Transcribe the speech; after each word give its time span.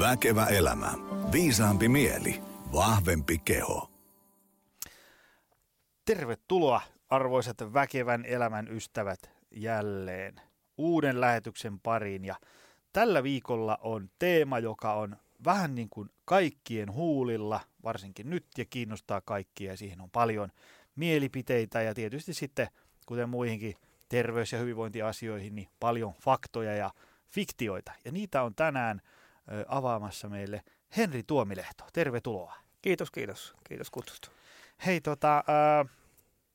Väkevä 0.00 0.46
elämä. 0.46 0.92
Viisaampi 1.32 1.88
mieli. 1.88 2.40
Vahvempi 2.72 3.38
keho. 3.38 3.90
Tervetuloa 6.04 6.80
arvoisat 7.08 7.56
väkevän 7.74 8.24
elämän 8.24 8.68
ystävät 8.68 9.30
jälleen 9.50 10.40
uuden 10.78 11.20
lähetyksen 11.20 11.80
pariin. 11.80 12.24
Ja 12.24 12.36
tällä 12.92 13.22
viikolla 13.22 13.78
on 13.80 14.10
teema, 14.18 14.58
joka 14.58 14.94
on 14.94 15.16
vähän 15.44 15.74
niin 15.74 15.88
kuin 15.90 16.10
kaikkien 16.24 16.92
huulilla, 16.92 17.60
varsinkin 17.84 18.30
nyt 18.30 18.46
ja 18.58 18.64
kiinnostaa 18.70 19.20
kaikkia 19.20 19.70
ja 19.70 19.76
siihen 19.76 20.00
on 20.00 20.10
paljon 20.10 20.50
mielipiteitä 20.96 21.82
ja 21.82 21.94
tietysti 21.94 22.34
sitten, 22.34 22.68
kuten 23.06 23.28
muihinkin 23.28 23.74
terveys- 24.08 24.52
ja 24.52 24.58
hyvinvointiasioihin, 24.58 25.54
niin 25.54 25.68
paljon 25.80 26.12
faktoja 26.12 26.74
ja 26.74 26.90
fiktioita. 27.28 27.92
Ja 28.04 28.12
niitä 28.12 28.42
on 28.42 28.54
tänään 28.54 29.00
avaamassa 29.68 30.28
meille 30.28 30.62
Henri 30.96 31.22
Tuomilehto. 31.22 31.84
Tervetuloa. 31.92 32.54
Kiitos, 32.82 33.10
kiitos. 33.10 33.54
Kiitos 33.64 33.90
kutsusta. 33.90 34.30
Hei, 34.86 35.00
tota, 35.00 35.44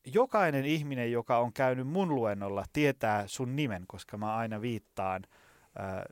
jokainen 0.05 0.65
ihminen, 0.65 1.11
joka 1.11 1.37
on 1.37 1.53
käynyt 1.53 1.87
mun 1.87 2.15
luennolla, 2.15 2.65
tietää 2.73 3.27
sun 3.27 3.55
nimen, 3.55 3.83
koska 3.87 4.17
mä 4.17 4.35
aina 4.35 4.61
viittaan 4.61 5.23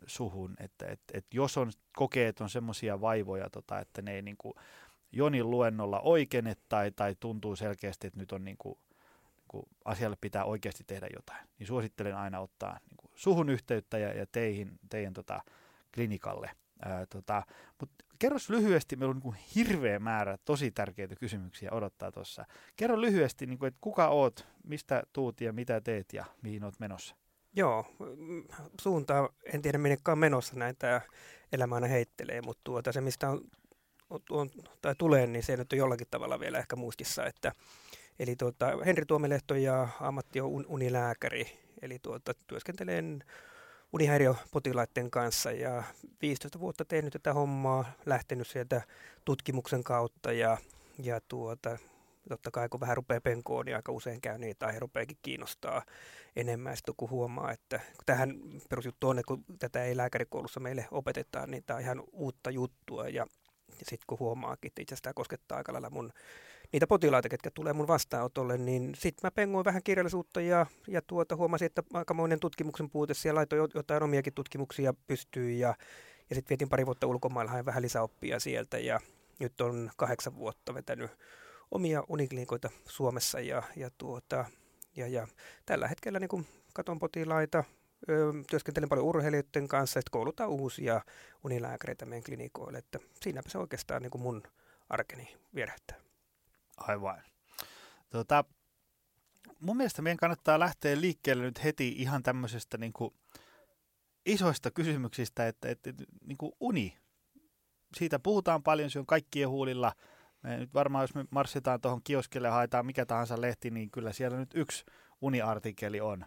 suhun, 0.05 0.55
että 0.59 0.85
et, 0.85 0.99
et 1.13 1.25
jos 1.33 1.57
on 1.57 1.71
kokee, 1.95 2.27
että 2.27 2.43
on 2.43 2.49
semmoisia 2.49 3.01
vaivoja, 3.01 3.49
tota, 3.49 3.79
että 3.79 4.01
ne 4.01 4.13
ei 4.15 4.21
niinku 4.21 4.55
Jonin 5.11 5.51
luennolla 5.51 5.99
oikeene 5.99 6.55
tai, 6.69 6.91
tai 6.91 7.15
tuntuu 7.19 7.55
selkeästi, 7.55 8.07
että 8.07 8.19
nyt 8.19 8.31
on 8.31 8.43
niinku, 8.43 8.79
kun 9.47 9.63
asialle 9.85 10.17
pitää 10.21 10.45
oikeasti 10.45 10.83
tehdä 10.87 11.07
jotain, 11.13 11.47
niin 11.59 11.67
suosittelen 11.67 12.15
aina 12.15 12.39
ottaa 12.39 12.79
niin 12.89 12.97
kuin 12.97 13.11
suhun 13.15 13.49
yhteyttä 13.49 13.97
ja, 13.97 14.13
ja 14.13 14.25
teihin, 14.31 14.79
teidän 14.89 15.13
tota, 15.13 15.41
klinikalle. 15.93 16.51
Ää, 16.85 17.05
tota, 17.05 17.43
Mutta 17.79 18.05
kerro 18.19 18.37
lyhyesti, 18.49 18.95
meillä 18.95 19.11
on 19.11 19.15
niin 19.15 19.23
kuin 19.23 19.37
hirveä 19.55 19.99
määrä 19.99 20.37
tosi 20.45 20.71
tärkeitä 20.71 21.15
kysymyksiä 21.15 21.71
odottaa 21.71 22.11
tuossa. 22.11 22.45
Kerro 22.75 23.01
lyhyesti, 23.01 23.45
niin 23.45 23.59
kuin, 23.59 23.67
että 23.67 23.77
kuka 23.81 24.07
oot, 24.07 24.47
mistä 24.63 25.03
tuut 25.13 25.41
ja 25.41 25.53
mitä 25.53 25.81
teet 25.81 26.13
ja 26.13 26.25
mihin 26.41 26.63
oot 26.63 26.79
menossa. 26.79 27.15
Joo, 27.55 27.85
suuntaa 28.81 29.29
en 29.53 29.61
tiedä 29.61 29.77
minnekaan 29.77 30.19
menossa 30.19 30.55
näitä 30.55 31.01
elämä 31.51 31.75
aina 31.75 31.87
heittelee, 31.87 32.41
mutta 32.41 32.61
tuota, 32.63 32.91
se 32.91 33.01
mistä 33.01 33.29
on, 33.29 33.41
on, 34.29 34.49
tai 34.81 34.95
tulee, 34.97 35.27
niin 35.27 35.43
se 35.43 35.57
nyt 35.57 35.73
on 35.73 35.79
jollakin 35.79 36.07
tavalla 36.11 36.39
vielä 36.39 36.59
ehkä 36.59 36.75
muistissa, 36.75 37.25
että 37.25 37.51
Eli 38.19 38.35
tuota, 38.35 38.67
Henri 38.85 39.05
Tuomilehto 39.05 39.55
ja 39.55 39.87
ammatti 39.99 40.41
on 40.41 40.65
unilääkäri, 40.67 41.45
eli 41.81 41.99
tuota, 42.01 42.33
työskentelen 42.47 43.23
unihäiriöpotilaiden 43.93 45.11
kanssa 45.11 45.51
ja 45.51 45.83
15 46.21 46.59
vuotta 46.59 46.85
tehnyt 46.85 47.13
tätä 47.13 47.33
hommaa, 47.33 47.91
lähtenyt 48.05 48.47
sieltä 48.47 48.81
tutkimuksen 49.25 49.83
kautta 49.83 50.31
ja, 50.31 50.57
ja 50.99 51.21
tuota, 51.27 51.77
totta 52.29 52.51
kai 52.51 52.69
kun 52.69 52.79
vähän 52.79 52.97
rupeaa 52.97 53.21
penkoon, 53.21 53.65
niin 53.65 53.75
aika 53.75 53.91
usein 53.91 54.21
käy 54.21 54.37
niin, 54.37 54.55
aihe 54.61 54.79
rupeakin 54.79 55.17
kiinnostaa 55.21 55.85
enemmän. 56.35 56.77
Sitten 56.77 56.95
kun 56.97 57.09
huomaa, 57.09 57.51
että 57.51 57.77
kun 57.77 58.05
tähän 58.05 58.35
perusjuttu 58.69 59.09
on, 59.09 59.19
että 59.19 59.27
kun 59.27 59.45
tätä 59.59 59.83
ei 59.83 59.97
lääkärikoulussa 59.97 60.59
meille 60.59 60.87
opetetaan, 60.91 61.51
niin 61.51 61.63
tämä 61.63 61.77
on 61.77 61.83
ihan 61.83 62.03
uutta 62.11 62.51
juttua 62.51 63.09
ja 63.09 63.27
ja 63.79 63.85
sitten 63.89 64.05
kun 64.07 64.19
huomaakin, 64.19 64.69
että 64.69 64.81
itse 64.81 64.93
asiassa 64.93 65.03
tämä 65.03 65.13
koskettaa 65.13 65.57
aika 65.57 65.73
lailla 65.73 65.89
mun, 65.89 66.13
niitä 66.73 66.87
potilaita, 66.87 67.29
ketkä 67.29 67.51
tulee 67.51 67.73
mun 67.73 67.87
vastaanotolle, 67.87 68.57
niin 68.57 68.95
sitten 68.95 69.27
mä 69.27 69.31
pengoin 69.31 69.65
vähän 69.65 69.83
kirjallisuutta 69.83 70.41
ja, 70.41 70.65
ja 70.87 71.01
tuota, 71.01 71.35
huomasin, 71.35 71.65
että 71.65 71.83
aikamoinen 71.93 72.39
tutkimuksen 72.39 72.89
puute 72.89 73.13
siellä 73.13 73.37
laitoin 73.37 73.71
jotain 73.73 74.03
omiakin 74.03 74.33
tutkimuksia 74.33 74.93
pystyyn 75.07 75.59
ja, 75.59 75.75
ja 76.29 76.35
sitten 76.35 76.49
vietin 76.49 76.69
pari 76.69 76.85
vuotta 76.85 77.07
ulkomailla, 77.07 77.51
hain 77.51 77.65
vähän 77.65 77.83
lisäoppia 77.83 78.39
sieltä 78.39 78.77
ja 78.77 78.99
nyt 79.39 79.61
on 79.61 79.91
kahdeksan 79.97 80.35
vuotta 80.35 80.73
vetänyt 80.73 81.11
omia 81.71 82.03
uniklinikoita 82.09 82.69
Suomessa 82.85 83.39
ja, 83.39 83.63
ja, 83.75 83.89
tuota, 83.97 84.45
ja, 84.95 85.07
ja 85.07 85.27
tällä 85.65 85.87
hetkellä 85.87 86.19
niin 86.19 86.29
kun 86.29 86.45
katon 86.73 86.99
potilaita, 86.99 87.63
työskentelen 88.49 88.89
paljon 88.89 89.05
urheilijoiden 89.05 89.67
kanssa, 89.67 89.99
että 89.99 90.11
koulutaan 90.11 90.49
uusia 90.49 91.01
unilääkäreitä 91.43 92.05
meidän 92.05 92.23
klinikoille, 92.23 92.77
että 92.77 92.99
siinäpä 93.21 93.49
se 93.49 93.57
oikeastaan 93.57 94.01
niin 94.01 94.21
mun 94.21 94.43
arkeni 94.89 95.37
vierähtää. 95.55 96.02
Aivan. 96.77 97.21
Tota, 98.09 98.45
mun 99.59 99.77
mielestä 99.77 100.01
meidän 100.01 100.17
kannattaa 100.17 100.59
lähteä 100.59 101.01
liikkeelle 101.01 101.43
nyt 101.43 101.63
heti 101.63 101.87
ihan 101.87 102.23
tämmöisestä 102.23 102.77
niin 102.77 102.93
kuin 102.93 103.13
isoista 104.25 104.71
kysymyksistä, 104.71 105.47
että, 105.47 105.69
että, 105.69 105.93
niin 106.25 106.37
kuin 106.37 106.51
uni, 106.59 106.97
siitä 107.97 108.19
puhutaan 108.19 108.63
paljon, 108.63 108.89
se 108.89 108.99
on 108.99 109.05
kaikkien 109.05 109.49
huulilla. 109.49 109.93
Me 110.43 110.57
nyt 110.57 110.73
varmaan, 110.73 111.03
jos 111.03 111.15
me 111.15 111.25
marssitaan 111.29 111.81
tuohon 111.81 112.01
kioskelle 112.03 112.47
ja 112.47 112.53
haetaan 112.53 112.85
mikä 112.85 113.05
tahansa 113.05 113.41
lehti, 113.41 113.71
niin 113.71 113.91
kyllä 113.91 114.13
siellä 114.13 114.37
nyt 114.37 114.51
yksi 114.53 114.85
uniartikkeli 115.21 116.01
on 116.01 116.25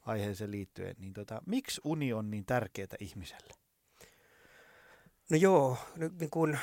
aiheeseen 0.00 0.50
liittyen, 0.50 0.96
niin 0.98 1.12
tota, 1.12 1.42
miksi 1.46 1.80
uni 1.84 2.12
on 2.12 2.30
niin 2.30 2.46
tärkeää 2.46 2.96
ihmiselle? 3.00 3.54
No 5.30 5.36
joo, 5.36 5.76
nyt 5.96 6.18
niin 6.20 6.30
kun, 6.30 6.58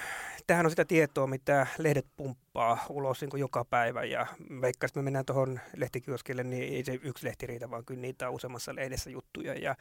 tämähän 0.48 0.66
on 0.66 0.70
sitä 0.70 0.86
tietoa, 0.86 1.28
mitä 1.28 1.68
lehdet 1.78 2.06
pumppaa 2.16 2.86
ulos 2.90 3.22
niin 3.22 3.40
joka 3.40 3.66
päivä. 3.66 4.04
Ja 4.04 4.28
vaikka 4.62 4.86
jos 4.86 4.96
me 4.96 5.02
mennään 5.02 5.26
tuohon 5.26 5.60
lehtikioskille, 5.76 6.44
niin 6.44 6.74
ei 6.74 6.84
se 6.84 7.00
yksi 7.04 7.26
lehti 7.26 7.48
riitä, 7.48 7.70
vaan 7.70 7.86
kyllä 7.86 8.02
niitä 8.02 8.30
on 8.30 8.36
useammassa 8.36 8.76
lehdessä 8.76 9.10
juttuja. 9.10 9.54
Ja, 9.54 9.76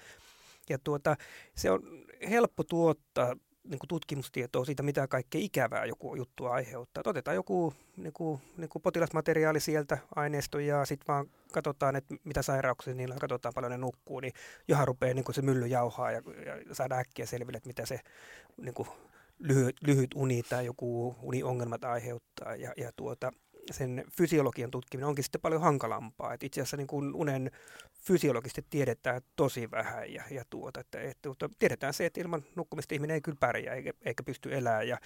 ja 0.69 0.79
tuota, 0.79 1.17
se 1.55 1.71
on 1.71 1.83
helppo 2.31 2.65
tuottaa 2.65 3.37
niin 3.69 3.79
kuin 3.79 3.89
tutkimustietoa 3.89 4.65
siitä, 4.65 4.83
mitä 4.83 5.09
kaikkea 5.09 5.41
ikävää 5.41 5.85
joku 5.85 6.17
juttu 6.17 6.47
aiheuttaa. 6.47 7.01
Et 7.01 7.07
otetaan 7.07 7.35
joku 7.35 7.75
niin 7.97 8.13
kuin, 8.13 8.41
niin 8.57 8.69
kuin 8.69 8.83
potilasmateriaali 8.83 9.61
sieltä 9.61 9.99
aineisto 10.17 10.59
ja 10.59 10.85
sitten 10.85 11.07
vaan 11.09 11.27
katsotaan, 11.53 11.97
että 11.97 12.15
mitä 12.25 12.43
sairauksia 12.43 12.95
niillä 12.95 13.13
on, 13.13 13.19
katsotaan 13.19 13.55
paljon 13.55 13.71
ne 13.73 13.79
nukkuu, 13.79 14.21
niin 14.21 14.33
johan 14.69 14.87
rupeaa 14.87 15.15
niin 15.15 15.25
kuin 15.25 15.35
se 15.35 15.43
mylly 15.43 15.67
jauhaa 15.67 16.11
ja, 16.11 16.23
ja 16.47 16.75
saada 16.75 16.97
äkkiä 16.97 17.27
selville, 17.27 17.57
että 17.57 17.69
mitä 17.69 17.87
se 17.87 18.01
niin 18.57 18.75
kuin 18.75 18.89
lyhyt, 19.39 19.77
lyhyt 19.87 20.11
uni 20.15 20.43
tai 20.43 20.67
joku 20.67 21.17
uniongelmat 21.23 21.85
aiheuttaa. 21.85 22.57
Ja, 22.57 22.73
ja 22.77 22.93
tuota, 22.97 23.33
sen 23.71 24.05
fysiologian 24.13 24.71
tutkiminen 24.71 25.09
onkin 25.09 25.25
sitten 25.25 25.41
paljon 25.41 25.61
hankalampaa. 25.61 26.35
Et 26.35 26.43
itse 26.43 26.61
asiassa 26.61 26.77
niin 26.77 26.87
kuin 26.87 27.15
unen 27.15 27.51
fysiologisesti 28.01 28.67
tiedetään 28.71 29.21
tosi 29.37 29.71
vähän 29.71 30.13
ja, 30.13 30.23
ja 30.31 30.45
tuota, 30.51 30.81
että, 30.81 31.01
että, 31.01 31.31
että 31.31 31.49
tiedetään 31.59 31.95
se, 31.95 32.07
että 32.07 32.21
ilman 32.21 32.45
nukkumista 32.57 32.95
ihminen 32.95 33.15
ei 33.15 33.21
kyllä 33.21 33.39
pärjää 33.41 33.75
eikä, 33.75 33.93
eikä 34.05 34.23
pysty 34.23 34.57
elämään. 34.57 34.89
Ja 34.89 34.99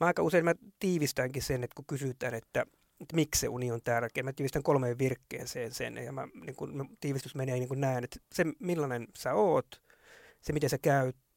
mä 0.00 0.06
aika 0.06 0.22
usein 0.22 0.44
mä 0.44 0.54
tiivistänkin 0.78 1.42
sen, 1.42 1.64
että 1.64 1.74
kun 1.74 1.84
kysytään, 1.88 2.34
että, 2.34 2.66
että 3.00 3.16
miksi 3.16 3.40
se 3.40 3.48
uni 3.48 3.72
on 3.72 3.80
tärkeä, 3.84 4.22
mä 4.22 4.32
tiivistän 4.32 4.62
kolmeen 4.62 4.98
virkkeeseen 4.98 5.72
sen 5.72 5.96
ja 5.96 6.12
mä, 6.12 6.28
niin 6.34 6.56
kun, 6.56 6.96
tiivistys 7.00 7.34
menee 7.34 7.54
niin 7.54 7.68
kuin 7.68 7.80
näen, 7.80 8.04
että 8.04 8.18
se 8.32 8.44
millainen 8.58 9.08
sä 9.16 9.34
oot, 9.34 9.82
se 10.40 10.52
miten 10.52 10.70
sä 10.70 10.78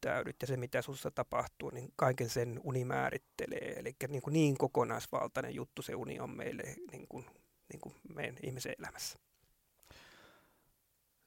käyttäydyt 0.04 0.36
ja 0.40 0.46
se 0.46 0.56
mitä 0.56 0.82
sussa 0.82 1.10
tapahtuu, 1.10 1.70
niin 1.70 1.92
kaiken 1.96 2.30
sen 2.30 2.60
uni 2.64 2.84
määrittelee. 2.84 3.74
Eli 3.76 3.96
niin, 4.08 4.22
kuin 4.22 4.32
niin 4.32 4.58
kokonaisvaltainen 4.58 5.54
juttu 5.54 5.82
se 5.82 5.94
uni 5.94 6.20
on 6.20 6.30
meille 6.30 6.62
niin 6.92 7.06
kuin, 7.08 7.26
niin 7.72 7.80
kuin 7.80 7.94
meidän 8.14 8.36
ihmisen 8.42 8.74
elämässä 8.78 9.18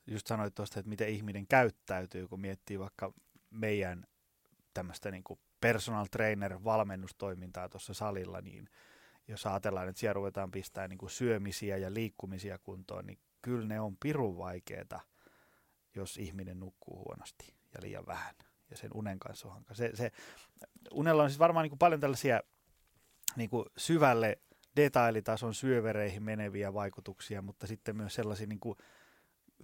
just 0.08 0.28
sanoit 0.28 0.56
tuosta, 0.56 0.80
että 0.80 0.90
miten 0.90 1.10
ihminen 1.10 1.48
käyttäytyy, 1.48 2.28
kun 2.28 2.42
miettii 2.42 2.80
vaikka 2.80 3.14
meidän 3.50 4.08
tämmöistä 4.74 5.12
niin 5.12 5.24
kuin 5.24 5.40
personal 5.62 6.06
trainer 6.12 6.64
valmennustoimintaa 6.64 7.70
tuossa 7.70 7.94
salilla, 7.94 8.42
niin 8.42 8.70
jos 9.28 9.46
ajatellaan, 9.46 9.90
että 9.90 10.00
siellä 10.00 10.14
ruvetaan 10.14 10.52
pistää 10.52 10.88
niin 10.88 10.98
kuin 10.98 11.10
syömisiä 11.10 11.78
ja 11.78 11.94
liikkumisia 11.94 12.58
kuntoon, 12.58 13.06
niin 13.06 13.20
kyllä 13.42 13.68
ne 13.68 13.80
on 13.80 13.98
pirun 13.98 14.38
vaikeeta, 14.38 15.00
jos 15.96 16.18
ihminen 16.18 16.60
nukkuu 16.60 17.06
huonosti 17.06 17.54
ja 17.74 17.82
liian 17.82 18.06
vähän. 18.06 18.36
Ja 18.70 18.78
sen 18.78 18.90
unen 18.94 19.20
kanssa 19.20 19.48
on 19.48 19.54
hanka. 19.54 19.74
se, 19.74 19.92
se, 19.94 20.12
Unella 20.92 21.24
on 21.24 21.30
siis 21.30 21.40
varmaan 21.40 21.64
niin 21.64 21.72
kuin 21.72 21.80
paljon 21.80 22.02
tällaisia 22.02 22.42
niin 23.36 23.50
kuin 23.50 23.66
syvälle 23.78 24.40
detailitason 24.76 25.54
syövereihin 25.54 26.24
meneviä 26.24 26.74
vaikutuksia, 26.74 27.42
mutta 27.42 27.68
sitten 27.68 27.96
myös 27.98 28.16
sellaisia 28.16 28.48
niin 28.48 28.60
kuin 28.60 28.78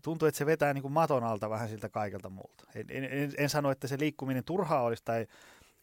tuntuu, 0.01 0.27
että 0.27 0.37
se 0.37 0.45
vetää 0.45 0.73
niin 0.73 0.81
kuin 0.81 0.91
maton 0.91 1.23
alta 1.23 1.49
vähän 1.49 1.69
siltä 1.69 1.89
kaikelta 1.89 2.29
muulta. 2.29 2.63
En, 2.75 2.85
en, 2.89 3.31
en 3.37 3.49
sano, 3.49 3.71
että 3.71 3.87
se 3.87 3.99
liikkuminen 3.99 4.43
turhaa 4.43 4.81
olisi 4.81 5.03
tai 5.05 5.27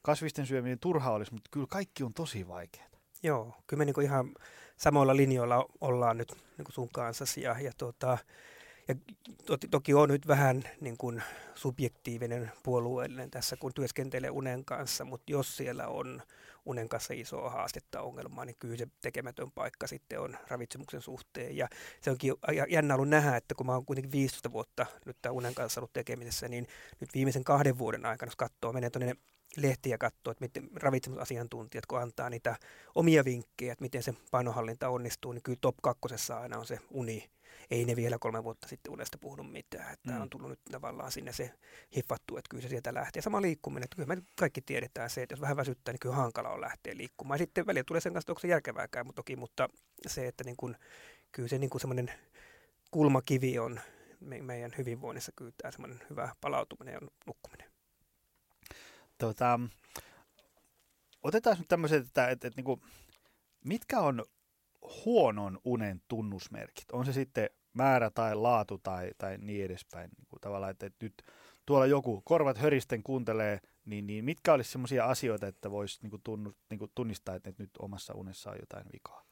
kasvisten 0.03 0.47
syöminen 0.47 0.79
turhaa 0.79 1.13
olisi, 1.13 1.33
mutta 1.33 1.49
kyllä 1.53 1.67
kaikki 1.71 2.03
on 2.03 2.15
tosi 2.15 2.49
vaikeaa. 2.49 2.89
Joo, 3.23 3.55
kyllä 3.67 3.81
me 3.81 3.85
niin 3.85 3.95
kuin 3.95 4.05
ihan 4.05 4.35
samoilla 4.77 5.17
linjoilla 5.17 5.67
ollaan 5.81 6.19
nyt 6.19 6.33
niin 6.33 6.65
kuin 6.65 6.75
sun 6.75 6.89
kanssa 6.93 7.25
ja, 7.41 7.61
ja 7.61 7.73
tuota, 7.79 8.19
ja 8.91 8.97
to, 9.47 9.57
toki 9.71 9.95
on 9.95 10.09
nyt 10.09 10.27
vähän 10.27 10.65
niin 10.81 10.97
kuin 10.97 11.23
subjektiivinen 11.55 12.53
puolueellinen 12.63 13.31
tässä, 13.31 13.57
kun 13.57 13.75
työskentelee 13.75 14.31
unen 14.31 14.65
kanssa, 14.65 15.05
mutta 15.05 15.33
jos 15.33 15.57
siellä 15.57 15.89
on 15.89 16.23
unen 16.67 16.89
kanssa 16.89 17.15
isoa 17.15 17.51
haastetta 17.51 18.03
ongelmaa, 18.03 18.45
niin 18.45 18.57
kyllä 18.59 18.77
se 18.77 18.87
tekemätön 19.01 19.51
paikka 19.51 19.87
sitten 19.87 20.21
on 20.21 20.37
ravitsemuksen 20.49 21.03
suhteen. 21.03 21.57
Ja 21.57 21.69
se 22.01 22.11
onkin 22.11 22.35
jännä 22.69 22.95
ollut 22.95 23.09
nähdä, 23.09 23.37
että 23.37 23.55
kun 23.55 23.67
mä 23.67 23.73
oon 23.73 23.87
kuitenkin 23.87 24.13
15 24.13 24.53
vuotta 24.53 24.87
nyt 25.07 25.17
tämän 25.23 25.37
unen 25.37 25.55
kanssa 25.55 25.81
ollut 25.81 25.93
tekemisessä, 25.93 26.49
niin 26.49 26.67
nyt 27.01 27.15
viimeisen 27.15 27.45
kahden 27.45 27.79
vuoden 27.79 28.07
aikana, 28.07 28.31
jos 28.31 28.37
katsoo, 28.37 28.73
menee 28.73 28.91
tuonne 28.91 29.17
lehtiä 29.57 29.99
katsoa, 29.99 30.31
että 30.31 30.45
miten 30.45 30.69
ravitsemusasiantuntijat, 30.75 31.87
kun 31.87 32.01
antaa 32.01 32.31
niitä 32.31 32.57
omia 32.95 33.25
vinkkejä, 33.25 33.73
että 33.73 33.83
miten 33.83 34.03
se 34.03 34.15
painohallinta 34.31 34.89
onnistuu, 34.89 35.33
niin 35.33 35.43
kyllä 35.43 35.59
top 35.61 35.77
kakkosessa 35.83 36.39
aina 36.39 36.59
on 36.59 36.67
se 36.67 36.79
uni. 36.91 37.31
Ei 37.71 37.85
ne 37.85 37.97
vielä 37.97 38.17
kolme 38.21 38.45
vuotta 38.45 38.69
sitten 38.69 38.93
unesta 38.93 39.19
puhunut 39.19 39.53
mitään. 39.53 39.93
Että 39.93 40.11
mm. 40.11 40.21
on 40.21 40.31
tullut 40.31 40.49
nyt 40.51 40.61
tavallaan 40.71 41.13
sinne 41.13 41.33
se 41.33 41.55
hiffattu, 41.97 42.37
että 42.37 42.49
kyllä 42.51 42.63
se 42.63 42.69
sieltä 42.69 42.95
lähtee. 42.95 43.23
Sama 43.23 43.43
liikkuminen, 43.43 43.85
että 43.85 43.97
kyllä 43.97 44.17
me 44.17 44.23
kaikki 44.39 44.61
tiedetään 44.63 45.11
se, 45.11 45.23
että 45.23 45.33
jos 45.33 45.41
vähän 45.41 45.57
väsyttää, 45.57 45.93
niin 45.93 46.01
kyllä 46.01 46.15
hankala 46.15 46.49
on 46.49 46.61
lähteä 46.61 46.97
liikkumaan. 46.97 47.35
Ja 47.35 47.45
sitten 47.45 47.67
välillä 47.67 47.85
tulee 47.85 48.01
sen 48.01 48.13
kanssa, 48.13 48.25
että 48.25 48.33
onko 48.33 48.41
se 48.41 48.49
järkevääkään, 48.49 49.07
mutta 49.07 49.21
toki, 49.21 49.37
mutta 49.37 49.69
se, 50.07 50.27
että 50.27 50.45
niin 50.45 50.57
kuin, 50.57 50.77
kyllä 51.33 51.49
se 51.49 51.59
niin 51.59 51.71
kuin 51.71 51.81
semmoinen 51.81 52.13
kulmakivi 52.91 53.59
on 53.59 53.81
me, 54.21 54.43
meidän 54.43 54.73
hyvinvoinnissa 54.79 55.33
kyllä 55.37 55.53
tämä 55.57 55.73
semmoinen 55.73 56.01
hyvä 56.11 56.35
palautuminen 56.41 56.93
ja 56.95 57.01
nukkuminen. 57.27 57.71
Tota, 59.19 59.61
otetaan 61.23 61.59
nyt 61.59 61.69
tämmöiset, 61.69 62.07
että, 62.07 62.29
että, 62.29 62.49
että 62.49 62.59
niin 62.59 62.65
kuin, 62.65 62.83
mitkä 63.65 64.01
on 64.01 64.25
huonon 65.05 65.59
unen 65.65 66.03
tunnusmerkit? 66.09 66.85
On 66.93 67.07
se 67.07 67.13
sitten 67.13 67.51
määrä 67.73 68.11
tai 68.11 68.35
laatu 68.35 68.79
tai, 68.79 69.11
tai 69.19 69.39
niin 69.39 69.65
edespäin. 69.65 70.11
Niin 70.19 70.27
kuin 70.29 70.41
tavallaan, 70.41 70.71
että, 70.71 70.91
nyt 71.01 71.23
tuolla 71.67 71.87
joku 71.87 72.23
korvat 72.25 72.59
höristen 72.59 73.03
kuuntelee, 73.03 73.61
niin, 73.85 74.07
niin 74.07 74.25
mitkä 74.25 74.53
olisi 74.53 74.71
sellaisia 74.71 75.05
asioita, 75.05 75.47
että 75.47 75.71
voisi 75.71 75.99
niin 76.03 76.11
kuin 76.11 76.23
tunnu, 76.23 76.53
niin 76.71 76.79
kuin 76.79 76.91
tunnistaa, 76.95 77.35
että 77.35 77.53
nyt 77.59 77.71
omassa 77.79 78.15
unessa 78.15 78.51
on 78.51 78.57
jotain 78.61 78.87
vikaa? 78.93 79.23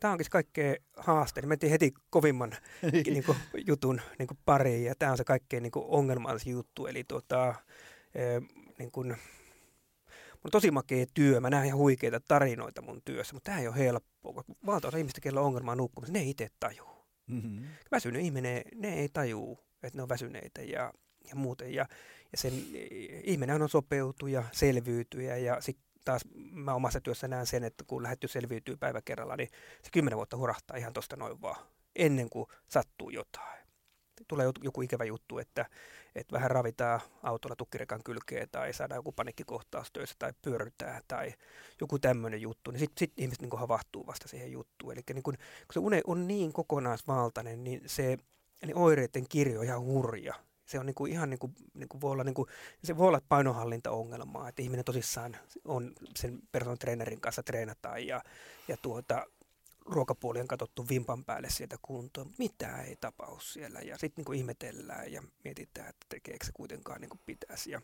Tämä 0.00 0.12
onkin 0.12 0.26
kaikkein 0.30 0.76
haastein. 0.96 1.48
Mentiin 1.48 1.70
heti 1.70 1.94
kovimman 2.10 2.52
niin 2.92 3.24
kuin, 3.24 3.38
jutun 3.66 4.00
niin 4.18 4.26
kuin 4.26 4.38
pariin 4.44 4.84
ja 4.84 4.94
tämä 4.98 5.12
on 5.12 5.18
se 5.18 5.24
kaikkein 5.24 5.62
niin 5.62 5.70
kuin, 5.70 5.84
ongelmallisin 5.88 6.52
juttu. 6.52 6.86
Eli 6.86 7.04
tuota, 7.04 7.54
niin 8.78 8.90
kuin, 8.90 9.16
on 10.44 10.50
tosi 10.50 10.70
makea 10.70 11.06
työ. 11.14 11.40
Mä 11.40 11.50
näen 11.50 11.66
ihan 11.66 11.78
huikeita 11.78 12.20
tarinoita 12.20 12.82
mun 12.82 13.02
työssä, 13.04 13.34
mutta 13.34 13.50
tämä 13.50 13.60
ei 13.60 13.68
ole 13.68 13.76
helppoa. 13.76 14.44
Valtaosa 14.66 14.98
ihmistä, 14.98 15.20
kellä 15.20 15.40
on 15.40 15.46
ongelmaa 15.46 15.76
nukkumassa, 15.76 16.12
ne 16.12 16.18
ei 16.18 16.30
itse 16.30 16.48
tajuu. 16.60 17.06
Mm-hmm. 17.26 17.64
Väsynyt 17.90 18.22
ihminen, 18.22 18.62
ne 18.74 18.94
ei 18.94 19.08
tajuu, 19.12 19.58
että 19.82 19.98
ne 19.98 20.02
on 20.02 20.08
väsyneitä 20.08 20.62
ja, 20.62 20.92
ja 21.28 21.36
muuten. 21.36 21.74
Ja, 21.74 21.86
ja 22.32 22.38
sen 22.38 22.52
ihminen 23.24 23.62
on 23.62 23.68
sopeutuja, 23.68 24.44
selviytyjä 24.52 25.36
ja 25.36 25.60
sitten 25.60 25.92
taas 26.04 26.22
mä 26.52 26.74
omassa 26.74 27.00
työssä 27.00 27.28
näen 27.28 27.46
sen, 27.46 27.64
että 27.64 27.84
kun 27.86 28.02
lähetty 28.02 28.28
selviytyy 28.28 28.76
päivä 28.76 29.02
kerralla, 29.02 29.36
niin 29.36 29.48
se 29.82 29.90
kymmenen 29.92 30.16
vuotta 30.16 30.36
hurahtaa 30.36 30.76
ihan 30.76 30.92
tuosta 30.92 31.16
noin 31.16 31.42
vaan, 31.42 31.66
ennen 31.96 32.30
kuin 32.30 32.46
sattuu 32.68 33.10
jotain. 33.10 33.61
Tulee 34.28 34.46
joku 34.62 34.82
ikävä 34.82 35.04
juttu, 35.04 35.38
että, 35.38 35.66
että 36.14 36.32
vähän 36.32 36.50
ravitaan 36.50 37.00
autolla 37.22 37.56
tukkirekan 37.56 38.02
kylkeen 38.04 38.48
tai 38.52 38.72
saadaan 38.72 38.98
joku 38.98 39.12
panikkikohtaus 39.12 39.92
töissä 39.92 40.16
tai 40.18 40.32
pyörrytään 40.42 41.02
tai 41.08 41.34
joku 41.80 41.98
tämmöinen 41.98 42.40
juttu, 42.40 42.70
niin 42.70 42.80
sitten 42.80 42.98
sit 42.98 43.12
ihmiset 43.16 43.42
niin 43.42 43.58
havahtuu 43.58 44.06
vasta 44.06 44.28
siihen 44.28 44.52
juttuun. 44.52 44.92
Eli 44.92 45.02
niin 45.12 45.22
kun, 45.22 45.34
kun 45.36 45.72
se 45.72 45.80
une 45.80 46.00
on 46.06 46.26
niin 46.26 46.52
kokonaisvaltainen, 46.52 47.64
niin 47.64 47.82
se 47.86 48.18
eli 48.62 48.72
oireiden 48.74 49.28
kirjo 49.28 49.58
on 49.58 49.64
ihan 49.64 49.80
hurja 49.80 50.34
se 50.72 50.78
on 50.78 50.86
niinku 50.86 51.06
ihan 51.06 51.30
niinku, 51.30 51.50
niinku 51.74 52.00
voi 52.00 52.12
olla 52.12 52.24
niinku, 52.24 52.46
se 52.84 52.96
voi 52.96 53.08
olla 53.08 53.20
painohallintaongelmaa, 53.28 54.48
että 54.48 54.62
ihminen 54.62 54.84
tosissaan 54.84 55.36
on 55.64 55.92
sen 56.16 56.38
personal 56.52 56.76
trainerin 56.76 57.20
kanssa 57.20 57.42
treenataan 57.42 58.06
ja, 58.06 58.22
ja 58.68 58.76
tuota, 58.76 59.26
ruokapuoli 59.86 60.40
on 60.40 60.48
katsottu 60.48 60.88
vimpan 60.88 61.24
päälle 61.24 61.50
sieltä 61.50 61.76
kuntoon, 61.82 62.26
mutta 62.26 62.42
mitään 62.42 62.84
ei 62.84 62.96
tapahdu 62.96 63.40
siellä 63.40 63.80
ja 63.80 63.98
sitten 63.98 64.20
niinku 64.20 64.32
ihmetellään 64.32 65.12
ja 65.12 65.22
mietitään, 65.44 65.88
että 65.88 66.06
tekeekö 66.08 66.46
se 66.46 66.52
kuitenkaan 66.52 67.00
niinku 67.00 67.18
pitäisi. 67.26 67.70
Ja, 67.70 67.82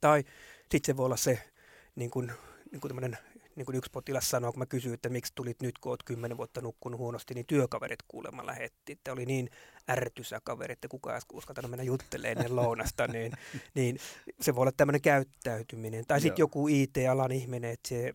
tai 0.00 0.24
sitten 0.60 0.86
se 0.86 0.96
voi 0.96 1.06
olla 1.06 1.16
se 1.16 1.50
niin 1.96 2.10
kuin, 2.10 2.32
niin 2.72 2.80
kuin 2.80 3.16
niin 3.56 3.66
kuin 3.66 3.76
yksi 3.76 3.90
potilas 3.90 4.30
sanoi, 4.30 4.52
kun 4.52 4.58
mä 4.58 4.66
kysyin, 4.66 4.94
että 4.94 5.08
miksi 5.08 5.32
tulit 5.34 5.62
nyt, 5.62 5.78
kun 5.78 5.90
olet 5.90 6.02
kymmenen 6.02 6.36
vuotta 6.36 6.60
nukkunut 6.60 7.00
huonosti, 7.00 7.34
niin 7.34 7.46
työkaverit 7.46 7.98
kuulemma 8.08 8.46
lähetti. 8.46 8.92
Että 8.92 9.12
oli 9.12 9.26
niin 9.26 9.50
ärtysä 9.90 10.40
kaveri, 10.44 10.72
että 10.72 10.88
kukaan 10.88 11.16
ei 11.16 11.20
uskaltanut 11.32 11.70
mennä 11.70 11.84
juttelemaan 11.84 12.36
ennen 12.38 12.56
lounasta, 12.56 13.06
niin, 13.06 13.32
niin 13.74 13.98
se 14.40 14.54
voi 14.54 14.62
olla 14.62 14.72
tämmöinen 14.72 15.00
käyttäytyminen. 15.00 16.04
Tai 16.06 16.20
sitten 16.20 16.42
joku 16.42 16.68
IT-alan 16.68 17.32
ihminen, 17.32 17.70
että 17.70 17.88
se 17.88 18.14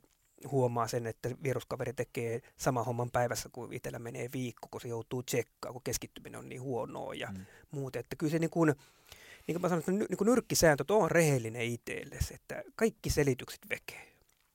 huomaa 0.52 0.88
sen, 0.88 1.08
että 1.08 1.30
viruskaveri 1.44 1.94
tekee 1.94 2.42
sama 2.58 2.84
homman 2.84 3.12
päivässä, 3.12 3.50
kuin 3.50 3.74
itsellä 3.74 4.00
menee 4.00 4.30
viikko, 4.34 4.68
kun 4.72 4.82
se 4.82 4.88
joutuu 4.88 5.24
tsekkaamaan, 5.24 5.74
kun 5.74 5.84
keskittyminen 5.84 6.40
on 6.40 6.50
niin 6.50 6.62
huonoa 6.62 7.14
ja 7.14 7.28
mm. 7.28 7.46
muuta. 7.72 8.00
Että 8.00 8.16
kyllä 8.16 8.32
se 8.32 8.40
niin 8.40 8.50
kuin, 8.50 8.68
niin 9.48 9.54
kuin 9.54 9.62
mä 9.62 9.70
sanoin, 9.70 9.80
että 9.80 9.92
niin 9.92 10.18
kuin 10.18 10.26
nyrkkisääntö 10.26 10.84
on 10.90 11.12
rehellinen 11.12 11.62
itsellesi, 11.62 12.34
että 12.34 12.64
kaikki 12.76 13.10
selitykset 13.10 13.62
vekee 13.70 14.12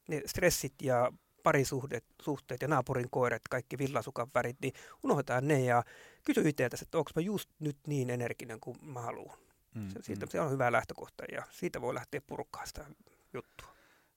ne 0.08 0.22
stressit 0.26 0.74
ja 0.82 1.12
parisuhteet 1.42 2.04
suhteet 2.22 2.62
ja 2.62 2.68
naapurin 2.68 3.10
koirat, 3.10 3.42
kaikki 3.50 3.78
villasukan 3.78 4.28
värit, 4.34 4.56
niin 4.60 4.72
unohdetaan 5.02 5.48
ne 5.48 5.60
ja 5.60 5.84
kysy 6.24 6.48
itseltäsi, 6.48 6.84
että 6.84 6.98
onko 6.98 7.10
mä 7.16 7.22
just 7.22 7.50
nyt 7.58 7.76
niin 7.86 8.10
energinen 8.10 8.60
kuin 8.60 8.78
mä 8.82 9.00
haluan. 9.00 9.38
Mm, 9.74 9.88
siitä, 10.00 10.26
mm. 10.26 10.30
se 10.30 10.40
on 10.40 10.50
hyvä 10.50 10.72
lähtökohta 10.72 11.24
ja 11.32 11.42
siitä 11.50 11.80
voi 11.80 11.94
lähteä 11.94 12.20
purkkaa 12.26 12.66
sitä 12.66 12.84
juttua. 13.32 13.68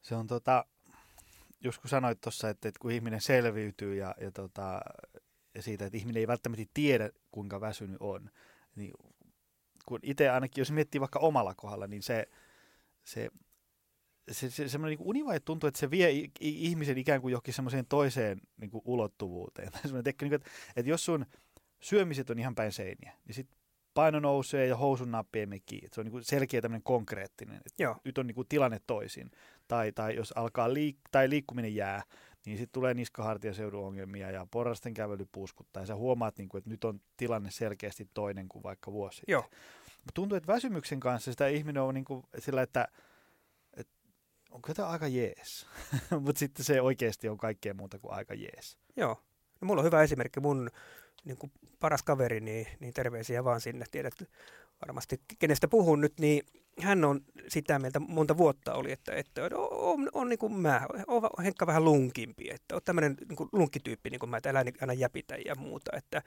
Se 0.02 0.16
on 0.16 0.28
tota, 0.28 0.66
just 1.64 1.82
kun 1.82 1.90
sanoit 1.90 2.22
tuossa, 2.22 2.50
että, 2.50 2.70
että 2.70 2.80
kun 2.80 2.92
ihminen 2.92 3.22
selviytyy 3.22 3.96
ja, 3.96 4.16
ja, 4.22 4.32
tota, 4.32 4.82
ja 5.56 5.62
siitä, 5.62 5.86
että 5.86 5.98
ihminen 5.98 6.20
ei 6.20 6.28
välttämättä 6.28 6.66
tiedä, 6.74 7.10
kuinka 7.32 7.62
väsynyt 7.62 7.98
on, 8.00 8.30
niin 8.76 8.92
kun 9.86 10.00
itse 10.04 10.30
ainakin, 10.30 10.62
jos 10.62 10.72
miettii 10.72 11.02
vaikka 11.02 11.20
omalla 11.20 11.56
kohdalla, 11.56 11.88
niin 11.88 12.04
se, 12.04 12.30
se 13.04 13.30
se, 14.32 14.50
se 14.50 14.70
semmoinen 14.70 14.98
niin 14.98 15.08
univaihe 15.08 15.40
tuntuu, 15.40 15.68
että 15.68 15.80
se 15.80 15.92
vie 15.92 16.10
ihmisen 16.40 16.98
ikään 16.98 17.22
kuin 17.22 17.32
johonkin 17.32 17.54
semmoiseen 17.54 17.86
toiseen 17.86 18.42
niin 18.58 18.72
kuin 18.72 18.82
ulottuvuuteen. 18.86 19.72
Tekki, 20.04 20.26
niin 20.26 20.30
kuin, 20.30 20.36
että, 20.36 20.50
että 20.76 20.90
jos 20.90 21.06
sun 21.06 21.26
syömiset 21.80 22.30
on 22.30 22.40
ihan 22.40 22.56
päin 22.56 22.72
seiniä, 22.72 23.14
niin 23.26 23.36
sitten 23.36 23.58
paino 23.94 24.20
nousee 24.20 24.68
ja 24.68 24.78
housun 24.78 25.12
nappi 25.12 25.40
ei 25.40 25.46
mene 25.46 25.62
kiinni. 25.66 25.90
Se 25.94 26.02
on 26.02 26.06
niin 26.06 26.12
kuin 26.12 26.24
selkeä 26.24 26.62
tämmöinen 26.62 26.84
konkreettinen, 26.84 27.56
että 27.58 27.84
Joo. 27.84 27.96
nyt 28.04 28.18
on 28.18 28.28
niin 28.28 28.36
kuin 28.36 28.48
tilanne 28.48 28.82
toisin. 28.88 29.32
Tai, 29.70 29.92
tai 29.92 30.16
jos 30.16 30.32
alkaa 30.32 30.68
liik- 30.68 31.10
tai 31.12 31.30
liikkuminen 31.30 31.76
jää, 31.76 32.04
niin 32.46 32.58
sitten 32.58 32.74
tulee 32.74 32.94
niskahartiaseudun 32.94 33.86
ongelmia 33.86 34.32
ja 34.32 34.48
porrasten 34.52 34.94
kävely 34.94 35.26
puuskuttaa. 35.32 35.84
Ja 35.84 35.88
sä 35.88 35.96
huomaat, 35.96 36.38
niin 36.38 36.50
kuin, 36.50 36.60
että 36.60 36.70
nyt 36.70 36.84
on 36.84 37.02
tilanne 37.18 37.52
selkeästi 37.52 38.10
toinen 38.14 38.50
kuin 38.50 38.64
vaikka 38.64 38.92
vuosi 38.92 39.18
sitten. 39.18 39.34
Joo. 39.34 39.46
Tuntuu, 40.14 40.38
että 40.38 40.54
väsymyksen 40.54 41.00
kanssa 41.00 41.32
sitä 41.32 41.48
ihminen 41.48 41.84
on 41.84 41.94
niin 41.94 42.06
kuin 42.06 42.24
sillä, 42.40 42.62
että– 42.62 42.88
onko 44.52 44.74
tämä 44.74 44.88
aika 44.88 45.08
jees? 45.08 45.66
Mutta 46.26 46.40
sitten 46.40 46.66
se 46.66 46.82
oikeasti 46.82 47.30
on 47.30 47.38
kaikkea 47.38 47.74
muuta 47.74 48.00
kuin 48.00 48.14
aika 48.14 48.34
jees. 48.34 48.78
Joo. 48.96 49.24
No, 49.62 49.66
mulla 49.66 49.82
on 49.82 49.86
hyvä 49.86 50.04
esimerkki. 50.04 50.40
Mun 50.40 50.70
niin 51.26 51.38
kuin 51.38 51.52
paras 51.80 52.04
kaveri, 52.04 52.40
niin, 52.40 52.68
niin 52.80 52.94
terveisiä 52.94 53.44
vaan 53.44 53.62
sinne. 53.62 53.86
Tiedät 53.92 54.14
varmasti, 54.82 55.22
kenestä 55.40 55.68
puhun 55.68 56.02
nyt, 56.02 56.14
niin 56.20 56.44
hän 56.82 57.06
on 57.06 57.22
sitä 57.48 57.80
mieltä, 57.80 58.00
monta 58.00 58.38
vuotta 58.38 58.74
oli, 58.74 58.92
että, 58.92 59.14
että 59.14 59.44
on, 59.44 59.52
on, 59.72 60.10
on 60.14 60.30
niin 60.30 60.40
kuin 60.40 60.54
mä, 60.54 60.88
on 61.08 61.44
Henkka 61.44 61.68
vähän 61.68 61.86
lunkimpi, 61.86 62.50
että 62.50 62.76
on 62.76 62.82
tämmöinen 62.86 63.18
niin 63.30 63.36
kuin 63.36 63.50
lunkkityyppi, 63.52 64.10
niin 64.10 64.20
kuin 64.20 64.30
mä, 64.30 64.38
että 64.38 64.50
älä 64.50 64.64
aina 64.82 64.94
jäpitä 64.94 65.36
ja 65.46 65.56
muuta, 65.56 65.92
että, 65.98 66.22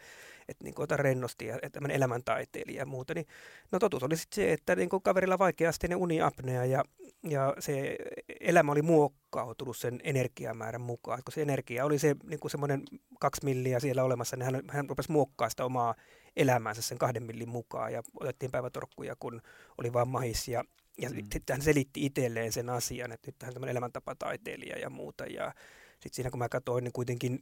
että 0.49 0.65
niin 0.65 0.75
kuin 0.75 0.85
ota 0.85 0.97
rennosti 0.97 1.47
ja 1.47 1.59
tämmöinen 1.73 1.97
elämäntaiteilija 1.97 2.79
ja 2.79 2.87
muuta. 2.87 3.15
Niin, 3.15 3.27
no 3.73 3.79
totuus 3.79 4.03
oli 4.03 4.17
sitten 4.17 4.35
se, 4.35 4.53
että 4.53 4.77
niin 4.77 4.89
kuin 4.89 5.03
kaverilla 5.03 5.39
vaikeasti 5.39 5.95
uniapnea 5.95 6.65
ja, 6.65 6.85
ja 7.29 7.55
se 7.59 7.97
elämä 8.41 8.73
oli 8.73 8.83
muokkautunut 8.83 9.77
sen 9.77 10.01
energiamäärän 10.05 10.81
mukaan. 10.81 11.23
Kun 11.25 11.33
se 11.33 11.43
energia 11.43 11.85
oli 11.85 11.99
se 11.99 12.17
niin 12.25 12.41
kuin 12.41 12.51
semmoinen 12.51 12.83
kaksi 13.21 13.45
milliä 13.45 13.81
siellä 13.81 14.05
olemassa, 14.05 14.37
niin 14.37 14.45
hän, 14.45 14.63
hän 14.69 14.89
rupesi 14.89 15.13
muokkaamaan 15.13 15.51
sitä 15.51 15.65
omaa 15.65 15.95
elämäänsä 16.37 16.83
sen 16.83 16.99
kahden 16.99 17.23
millin 17.23 17.49
mukaan 17.49 17.93
ja 17.93 18.03
otettiin 18.21 18.51
päivätorkkuja, 18.51 19.17
kun 19.17 19.43
oli 19.79 19.93
vaan 19.93 20.09
mahis 20.09 20.49
ja, 20.49 20.65
ja 20.99 21.11
mm. 21.11 21.17
sitten 21.33 21.55
hän 21.55 21.63
selitti 21.63 22.07
itselleen 22.07 22.53
sen 22.53 22.71
asian, 22.71 23.13
että 23.13 23.29
nyt 23.29 23.43
hän 23.43 23.49
on 23.49 23.55
tämmöinen 23.55 23.73
elämäntapataiteilija 23.73 24.79
ja 24.79 24.91
muuta 24.91 25.27
ja 25.27 25.55
sitten 25.93 26.15
siinä 26.15 26.31
kun 26.31 26.39
mä 26.39 26.49
katsoin, 26.49 26.85
niin 26.85 26.93
kuitenkin 26.93 27.41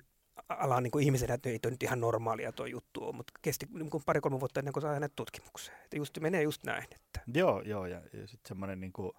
alan 0.49 0.83
niin 0.83 1.01
ihmisenä, 1.01 1.35
että 1.35 1.49
ei 1.49 1.59
toi 1.59 1.71
nyt 1.71 1.83
ihan 1.83 2.01
normaalia 2.01 2.53
tuo 2.53 2.67
juttu 2.67 3.09
on, 3.09 3.17
mutta 3.17 3.33
kesti 3.43 3.67
niin 3.73 3.91
kuin 3.91 4.03
pari-kolme 4.07 4.41
vuotta 4.41 4.61
ennen 4.61 4.73
kuin 4.73 4.83
saa 4.83 4.95
hänet 4.95 5.13
tutkimukseen. 5.17 5.79
Että 5.85 5.97
just, 5.97 6.19
menee 6.21 6.43
just 6.43 6.65
näin. 6.65 6.85
Että. 6.85 7.21
Joo, 7.35 7.61
joo, 7.61 7.87
ja, 7.87 8.03
ja 8.13 8.27
sitten 8.27 8.49
semmoinen, 8.49 8.81
niin 8.81 8.93
kuin, 8.93 9.13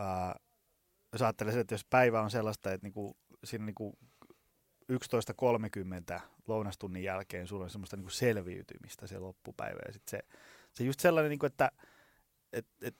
äh, 0.00 0.34
jos 1.12 1.22
ajattelee, 1.22 1.60
että 1.60 1.74
jos 1.74 1.84
päivä 1.84 2.22
on 2.22 2.30
sellaista, 2.30 2.72
että 2.72 2.86
niin 2.86 2.92
kuin, 2.92 3.14
siinä 3.44 3.64
niin 3.66 3.74
kuin 3.74 3.98
11.30 4.90 6.20
lounastunnin 6.46 7.02
jälkeen 7.02 7.46
sulla 7.46 7.64
on 7.64 7.70
semmoista 7.70 7.96
niin 7.96 8.10
selviytymistä 8.10 9.06
se 9.06 9.18
loppupäivä. 9.18 9.80
Ja 9.86 9.92
sit 9.92 10.08
se, 10.08 10.20
se 10.72 10.84
just 10.84 11.00
sellainen, 11.00 11.30
niin 11.30 11.38
kuin, 11.38 11.50
että 11.50 11.72
et, 12.52 12.66
et, 12.82 12.96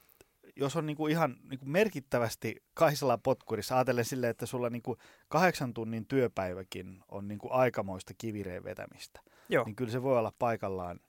jos 0.56 0.76
on 0.76 0.86
niin 0.86 0.96
kuin 0.96 1.12
ihan 1.12 1.36
niin 1.50 1.58
kuin 1.58 1.70
merkittävästi 1.70 2.62
kaisella 2.74 3.18
potkurissa, 3.18 3.74
ajatellen 3.74 4.04
silleen, 4.04 4.30
että 4.30 4.46
sulla 4.46 4.70
niin 4.70 4.82
kuin 4.82 4.98
kahdeksan 5.28 5.74
tunnin 5.74 6.06
työpäiväkin 6.06 7.02
on 7.08 7.28
niin 7.28 7.38
kuin 7.38 7.52
aikamoista 7.52 8.14
kivireen 8.18 8.64
vetämistä, 8.64 9.20
Joo. 9.48 9.64
niin 9.64 9.76
kyllä 9.76 9.90
se 9.92 10.02
voi 10.02 10.18
olla 10.18 10.32
paikallaan 10.38 11.00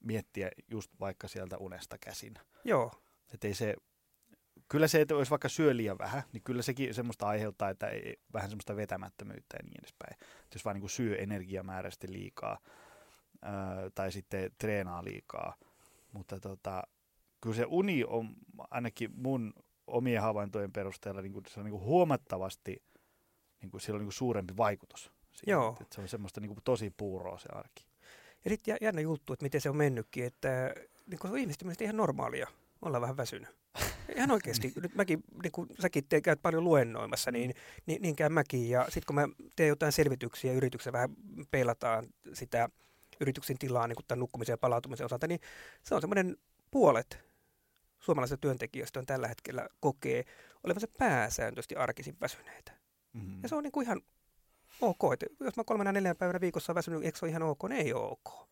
miettiä 0.00 0.50
just 0.70 0.90
vaikka 1.00 1.28
sieltä 1.28 1.56
unesta 1.58 1.98
käsin. 1.98 2.34
Joo. 2.64 2.92
Että 3.34 3.48
ei 3.48 3.54
se, 3.54 3.74
kyllä 4.68 4.88
se, 4.88 5.00
että 5.00 5.14
jos 5.14 5.30
vaikka 5.30 5.48
syö 5.48 5.76
liian 5.76 5.98
vähän, 5.98 6.22
niin 6.32 6.42
kyllä 6.42 6.62
sekin 6.62 6.94
semmoista 6.94 7.26
aiheuttaa, 7.26 7.70
että 7.70 7.88
ei, 7.88 8.16
vähän 8.32 8.50
semmoista 8.50 8.76
vetämättömyyttä 8.76 9.56
ja 9.56 9.62
niin 9.62 9.80
edespäin. 9.80 10.16
Et 10.44 10.54
jos 10.54 10.64
vaan 10.64 10.74
niin 10.74 10.80
kuin 10.82 10.90
syö 10.90 11.16
energiamääräisesti 11.16 12.12
liikaa 12.12 12.58
ää, 13.42 13.90
tai 13.94 14.12
sitten 14.12 14.50
treenaa 14.58 15.04
liikaa. 15.04 15.54
Mutta 16.12 16.40
tota, 16.40 16.82
kyllä 17.40 17.56
se 17.56 17.64
uni 17.68 18.04
on 18.04 18.34
ainakin 18.70 19.10
mun 19.14 19.52
omien 19.86 20.22
havaintojen 20.22 20.72
perusteella 20.72 21.22
niin 21.22 21.32
kuin, 21.32 21.44
se 21.48 21.60
on 21.60 21.64
niin 21.64 21.72
kuin 21.72 21.84
huomattavasti, 21.84 22.82
niin 23.62 23.70
kuin, 23.70 23.80
sillä 23.80 23.96
on 23.96 24.00
niin 24.00 24.06
kuin 24.06 24.12
suurempi 24.12 24.56
vaikutus. 24.56 25.12
Joo. 25.46 25.76
Että 25.80 25.94
se 25.94 26.00
on 26.00 26.08
semmoista 26.08 26.40
niin 26.40 26.48
kuin, 26.48 26.64
tosi 26.64 26.94
puuroa 26.96 27.38
se 27.38 27.48
arki. 27.52 27.86
Ja 28.44 28.50
sitten 28.50 28.76
jännä 28.80 29.00
juttu, 29.00 29.32
että 29.32 29.44
miten 29.44 29.60
se 29.60 29.70
on 29.70 29.76
mennytkin, 29.76 30.24
että 30.24 30.74
niin 31.06 31.18
kun 31.18 31.30
se 31.30 31.66
on 31.66 31.74
ihan 31.80 31.96
normaalia 31.96 32.48
olla 32.82 33.00
vähän 33.00 33.16
väsynyt. 33.16 33.48
Ihan 34.14 34.30
oikeasti. 34.30 34.72
Nyt 34.82 34.94
mäkin, 34.94 35.24
niin 35.42 35.52
kun 35.52 35.66
säkin 35.80 36.04
te, 36.08 36.20
käyt 36.20 36.42
paljon 36.42 36.64
luennoimassa, 36.64 37.30
niin, 37.30 37.54
niin, 37.86 38.02
niin 38.02 38.16
käyn 38.16 38.32
mäkin. 38.32 38.68
Ja 38.68 38.84
sitten 38.84 39.06
kun 39.06 39.14
mä 39.14 39.28
teen 39.56 39.68
jotain 39.68 39.92
selvityksiä 39.92 40.52
yrityksessä, 40.52 40.92
vähän 40.92 41.10
peilataan 41.50 42.06
sitä 42.32 42.68
yrityksen 43.20 43.58
tilaa 43.58 43.86
niin 43.86 43.96
tämän 44.08 44.20
nukkumisen 44.20 44.52
ja 44.52 44.58
palautumisen 44.58 45.06
osalta, 45.06 45.26
niin 45.26 45.40
se 45.82 45.94
on 45.94 46.00
semmoinen 46.00 46.36
puolet 46.70 47.26
suomalaisista 48.00 48.40
työntekijöistä 48.40 49.00
on 49.00 49.06
tällä 49.06 49.28
hetkellä 49.28 49.68
kokee 49.80 50.24
olevansa 50.64 50.88
pääsääntöisesti 50.98 51.76
arkisin 51.76 52.16
väsyneitä. 52.20 52.72
Mm-hmm. 53.12 53.42
Ja 53.42 53.48
se 53.48 53.54
on 53.54 53.62
niin 53.62 53.72
kuin 53.72 53.84
ihan 53.84 54.00
ok. 54.80 55.12
Että 55.12 55.26
jos 55.40 55.56
mä 55.56 55.64
kolmena 55.64 55.92
neljän 55.92 56.16
päivänä 56.16 56.40
viikossa 56.40 56.72
on 56.72 56.74
väsynyt, 56.74 57.04
eikö 57.04 57.18
se 57.18 57.24
ole 57.24 57.30
ihan 57.30 57.42
ok? 57.42 57.64
Ne 57.68 57.76
ei 57.76 57.92
ole 57.92 58.10
ok. 58.10 58.48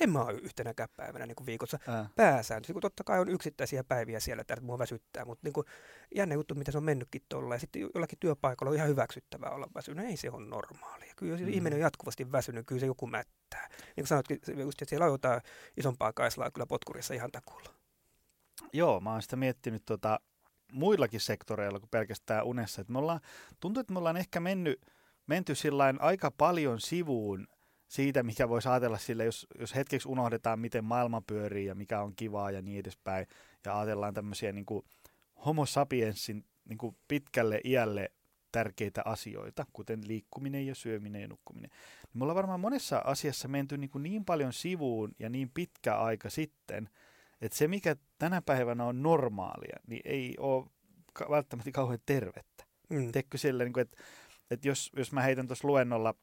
En 0.00 0.10
mä 0.10 0.24
ole 0.24 0.32
yhtenäkään 0.32 0.88
päivänä 0.96 1.26
niin 1.26 1.36
kuin 1.36 1.46
viikossa 1.46 1.78
Ää, 1.88 2.08
pääsääntöisesti, 2.16 2.72
kun 2.72 2.82
totta 2.82 3.04
kai 3.04 3.20
on 3.20 3.28
yksittäisiä 3.28 3.84
päiviä 3.84 4.20
siellä, 4.20 4.40
että 4.40 4.60
mua 4.60 4.78
väsyttää, 4.78 5.24
mutta 5.24 5.46
niin 5.46 5.52
kuin, 5.52 5.66
jännä 6.14 6.34
juttu, 6.34 6.54
miten 6.54 6.72
se 6.72 6.78
on 6.78 6.84
mennytkin 6.84 7.22
tuolla. 7.28 7.54
Ja 7.54 7.58
sitten 7.58 7.82
jollakin 7.94 8.18
työpaikalla 8.18 8.70
on 8.70 8.76
ihan 8.76 8.88
hyväksyttävää 8.88 9.50
olla 9.50 9.66
väsynyt. 9.74 10.06
Ei 10.06 10.16
se 10.16 10.30
ole 10.30 10.46
normaalia. 10.46 11.12
Kyllä 11.16 11.32
jos 11.32 11.40
Mm. 11.40 11.48
ihminen 11.48 11.76
on 11.76 11.80
jatkuvasti 11.80 12.32
väsynyt, 12.32 12.66
kyllä 12.66 12.80
se 12.80 12.86
joku 12.86 13.06
mättää. 13.06 13.68
Niin 13.96 14.06
kuin 14.44 14.60
just, 14.60 14.82
että 14.82 14.90
siellä 14.90 15.06
on 15.06 15.12
jotain 15.12 15.40
isompaa 15.76 16.12
kaislaa 16.12 16.50
kyllä 16.50 16.66
potkurissa 16.66 17.14
ihan 17.14 17.32
takulla. 17.32 17.74
Joo, 18.72 19.00
mä 19.00 19.12
oon 19.12 19.22
sitä 19.22 19.36
miettinyt 19.36 19.82
tota, 19.86 20.20
muillakin 20.72 21.20
sektoreilla 21.20 21.80
kuin 21.80 21.90
pelkästään 21.90 22.44
unessa. 22.44 22.80
Et 22.80 22.88
me 22.88 22.98
ollaan, 22.98 23.20
tuntuu, 23.60 23.80
että 23.80 23.92
me 23.92 23.98
ollaan 23.98 24.16
ehkä 24.16 24.40
mennyt, 24.40 24.80
menty 25.26 25.54
sillain 25.54 26.00
aika 26.00 26.30
paljon 26.30 26.80
sivuun 26.80 27.46
siitä, 27.90 28.22
mikä 28.22 28.48
voisi 28.48 28.68
ajatella 28.68 28.98
sille, 28.98 29.24
jos, 29.24 29.46
jos 29.58 29.74
hetkeksi 29.74 30.08
unohdetaan, 30.08 30.60
miten 30.60 30.84
maailma 30.84 31.20
pyörii 31.26 31.66
ja 31.66 31.74
mikä 31.74 32.00
on 32.02 32.16
kivaa 32.16 32.50
ja 32.50 32.62
niin 32.62 32.80
edespäin, 32.80 33.26
ja 33.64 33.78
ajatellaan 33.78 34.14
tämmöisiä 34.14 34.52
niin 34.52 34.66
kuin 34.66 34.84
homo 35.46 35.66
sapiensin 35.66 36.44
niin 36.68 36.78
kuin 36.78 36.96
pitkälle 37.08 37.60
iälle 37.64 38.12
tärkeitä 38.52 39.02
asioita, 39.04 39.66
kuten 39.72 40.00
liikkuminen 40.06 40.66
ja 40.66 40.74
syöminen 40.74 41.22
ja 41.22 41.28
nukkuminen. 41.28 41.70
Niin 41.70 42.18
me 42.18 42.24
ollaan 42.24 42.36
varmaan 42.36 42.60
monessa 42.60 43.02
asiassa 43.04 43.48
menty 43.48 43.78
niin, 43.78 43.90
kuin 43.90 44.02
niin 44.02 44.24
paljon 44.24 44.52
sivuun 44.52 45.12
ja 45.18 45.28
niin 45.30 45.50
pitkä 45.54 45.96
aika 45.96 46.30
sitten, 46.30 46.88
että 47.40 47.58
se, 47.58 47.68
mikä 47.68 47.96
tänä 48.18 48.42
päivänä 48.42 48.84
on 48.84 49.02
normaalia, 49.02 49.76
niin 49.86 50.02
ei 50.04 50.34
ole 50.38 50.66
välttämättä 51.30 51.70
kauhean 51.72 52.00
tervettä. 52.06 52.64
Mm. 52.90 53.12
Teekö 53.12 53.38
sille, 53.38 53.64
niin 53.64 53.72
kuin, 53.72 53.82
että, 53.82 53.96
että 54.50 54.68
jos, 54.68 54.90
jos 54.96 55.12
mä 55.12 55.22
heitän 55.22 55.46
tuossa 55.46 55.68
luennolla 55.68 56.14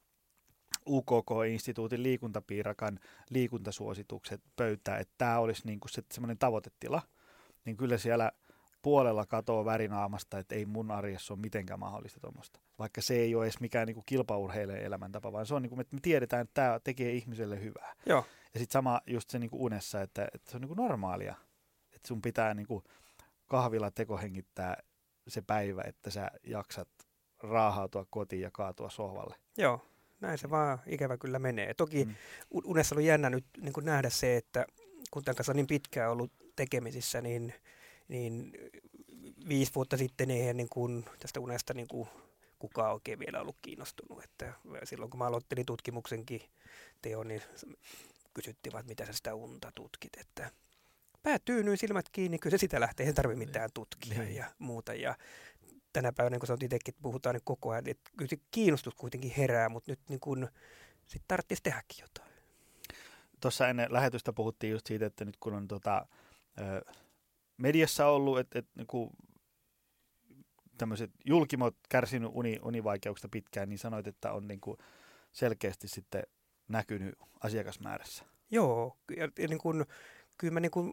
UKK-instituutin 0.88 2.04
liikuntapiirakan 2.04 3.00
liikuntasuositukset 3.30 4.42
pöytään, 4.56 5.02
että 5.02 5.14
tämä 5.18 5.40
olisi 5.40 5.62
niin 5.66 5.80
kuin 5.80 5.90
se, 5.90 6.04
semmoinen 6.14 6.38
tavoitetila, 6.38 7.02
niin 7.66 7.78
kyllä 7.78 7.98
siellä 7.98 8.32
puolella 8.82 9.26
katoo 9.26 9.66
värinaamasta, 9.66 10.40
että 10.40 10.56
ei 10.56 10.66
mun 10.66 10.92
arjessa 10.92 11.34
ole 11.34 11.42
mitenkään 11.42 11.80
mahdollista 11.80 12.20
tuommoista. 12.20 12.60
Vaikka 12.80 13.02
se 13.02 13.16
ei 13.16 13.36
ole 13.36 13.46
edes 13.46 13.60
mikään 13.60 13.88
niin 13.88 13.96
kuin 13.96 14.06
kilpaurheilijan 14.06 14.82
elämäntapa, 14.82 15.32
vaan 15.32 15.46
se 15.46 15.56
on 15.56 15.62
niin 15.62 15.70
kuin, 15.70 15.82
että 15.82 15.96
me 15.96 16.00
tiedetään, 16.02 16.42
että 16.42 16.54
tämä 16.54 16.80
tekee 16.84 17.12
ihmiselle 17.12 17.62
hyvää. 17.62 17.94
Joo. 18.06 18.26
Ja 18.54 18.60
sitten 18.60 18.74
sama 18.74 19.02
just 19.08 19.30
se 19.30 19.40
niinku 19.40 19.64
unessa, 19.66 20.02
että, 20.02 20.28
että 20.34 20.52
se 20.52 20.58
on 20.58 20.62
niinku 20.62 20.76
normaalia. 20.76 21.36
Että 21.96 22.08
sun 22.08 22.22
pitää 22.22 22.54
niinku 22.54 22.84
kahvilla 23.46 23.92
tekohengittää 23.92 24.78
se 25.28 25.42
päivä, 25.42 25.82
että 25.86 26.10
sä 26.10 26.32
jaksat 26.44 26.90
raahautua 27.44 28.06
kotiin 28.10 28.42
ja 28.42 28.52
kaatua 28.52 28.90
sohvalle. 28.90 29.36
Joo, 29.58 29.86
näin 30.22 30.38
se 30.38 30.50
vaan 30.50 30.80
ikävä 30.88 31.18
kyllä 31.18 31.40
menee. 31.40 31.74
Toki 31.74 32.06
Mm. 32.06 32.16
unessa 32.64 32.96
oli 32.96 33.06
jännä 33.06 33.30
nyt 33.30 33.46
niin 33.62 33.74
kuin 33.74 33.86
nähdä 33.86 34.10
se, 34.10 34.38
että 34.38 34.66
kun 35.12 35.24
tämän 35.24 35.36
kanssa 35.36 35.52
on 35.52 35.56
niin 35.56 35.68
pitkään 35.68 36.12
ollut 36.12 36.32
tekemisissä, 36.56 37.22
niin, 37.22 37.54
niin 38.08 38.52
viisi 39.50 39.72
vuotta 39.76 39.98
sitten 39.98 40.32
eihän 40.32 40.58
niin 40.58 40.70
kuin 40.70 41.06
tästä 41.20 41.40
unesta 41.40 41.74
niin 41.74 41.88
kuin 41.88 42.10
kukaan 42.60 42.94
oikein 42.94 43.20
vielä 43.20 43.42
ollut 43.42 43.58
kiinnostunut. 43.62 44.24
Että 44.24 44.54
silloin 44.84 45.12
kun 45.12 45.18
mä 45.18 45.26
aloittelin 45.26 45.66
tutkimuksenkin 45.66 46.42
teon, 47.02 47.28
niin 47.28 47.42
kysyttiin 48.34 48.74
vaan, 48.74 48.80
että 48.82 48.90
mitä 48.92 49.06
sä 49.06 49.14
sitä 49.14 49.36
unta 49.36 49.72
tutkit. 49.76 50.18
Että 50.18 50.52
pää 51.24 51.40
tyynyy, 51.40 51.78
silmät 51.78 52.10
kiinni, 52.12 52.40
kyllä 52.40 52.58
se 52.58 52.62
sitä 52.62 52.80
lähtee, 52.80 53.06
ei 53.06 53.14
tarvitse 53.14 53.46
mitään 53.46 53.70
tutkia 53.74 54.20
Niin. 54.20 54.36
ja 54.36 54.46
muuta. 54.60 54.94
Ja 54.94 55.16
tänä 55.98 56.14
päivänä, 56.14 56.34
niin 56.34 56.40
kun 56.40 56.48
sanot 56.48 56.64
itsekin, 56.64 56.92
että 56.92 57.02
puhutaan 57.02 57.34
nyt 57.34 57.44
koko 57.46 57.70
ajan, 57.70 57.88
että 57.88 58.12
kyllä 58.18 58.30
se 58.30 58.38
kiinnostus 58.52 58.96
kuitenkin 58.96 59.32
herää, 59.38 59.70
mutta 59.70 59.92
nyt 59.92 60.00
niin 60.10 60.20
kun, 60.20 60.48
sit 61.08 61.24
tarvitsisi 61.28 61.64
tehdäkin 61.64 61.98
jotain. 62.02 62.32
Tuossa 63.42 63.68
ennen 63.68 63.94
lähetystä 63.94 64.34
puhuttiin 64.34 64.72
just 64.72 64.88
siitä, 64.88 65.06
että 65.06 65.26
nyt 65.26 65.38
kun 65.40 65.54
on 65.54 65.68
tota, 65.68 66.06
ö, 66.60 66.94
mediassa 67.58 68.08
ollut, 68.08 68.40
että, 68.40 68.60
että 68.60 68.72
niinku, 68.76 69.12
tämmöiset 70.78 71.12
julkimot 71.26 71.76
kärsinyt 71.90 72.30
uni, 72.34 72.60
univaikeuksista 72.64 73.30
pitkään, 73.30 73.70
niin 73.70 73.80
sanoit, 73.80 74.08
että 74.08 74.32
on 74.32 74.48
niinku 74.48 74.78
selkeästi 75.32 75.88
sitten 75.88 76.24
näkynyt 76.68 77.16
asiakasmäärässä. 77.40 78.26
Joo, 78.52 78.98
ja, 79.18 79.30
ja 79.40 79.48
niin 79.48 79.60
kun, 79.60 79.86
kyllä 80.38 80.54
mä 80.54 80.60
niin 80.60 80.72
kun, 80.72 80.92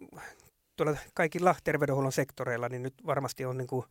tuolla 0.76 0.96
kaikilla 1.14 1.54
terveydenhuollon 1.64 2.12
sektoreilla, 2.12 2.68
niin 2.68 2.82
nyt 2.82 2.94
varmasti 3.06 3.44
on, 3.44 3.58
niin 3.58 3.68
kun, 3.68 3.88